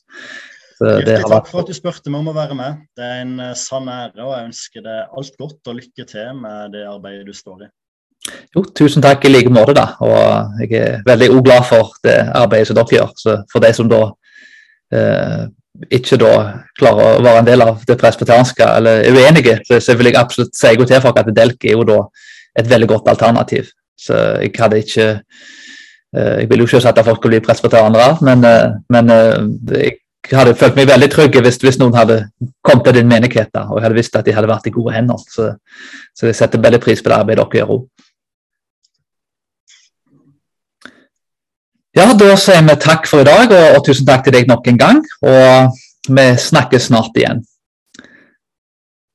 [0.78, 2.86] Hjertelig takk for at du spurte meg om å være med.
[2.96, 6.32] Det er en uh, sann ære, og jeg ønsker deg alt godt og lykke til
[6.38, 7.70] med det arbeidet du står i.
[8.54, 9.92] Jo, tusen takk i like måte, da.
[10.04, 13.12] Og jeg er veldig glad for det arbeidet som dere gjør.
[13.20, 14.00] Så for de som da
[14.94, 15.44] eh,
[15.94, 16.32] ikke da
[16.78, 20.18] klarer å være en del av det presbyterianske, eller er uenige, så, så vil jeg
[20.20, 22.00] absolutt si god til folk at Delk er jo da
[22.58, 23.70] et veldig godt alternativ.
[23.98, 28.44] Så jeg hadde ikke eh, Jeg vil jo ikke at folk skulle bli presbyterianere, men,
[28.48, 29.14] eh, men
[29.78, 29.98] jeg
[30.36, 32.18] hadde følt meg veldig trygg hvis, hvis, noen hadde
[32.66, 34.92] kommet til din menighet da, og jeg hadde visst at de hadde vært i gode
[34.92, 35.22] hender.
[35.32, 35.48] Så,
[36.12, 37.86] så jeg setter veldig pris på det arbeidet dere gjør òg.
[41.96, 44.68] Ja, da sier vi takk for i dag, og, og tusen takk til deg nok
[44.70, 45.00] en gang.
[45.24, 45.78] Og
[46.08, 47.40] vi snakkes snart igjen.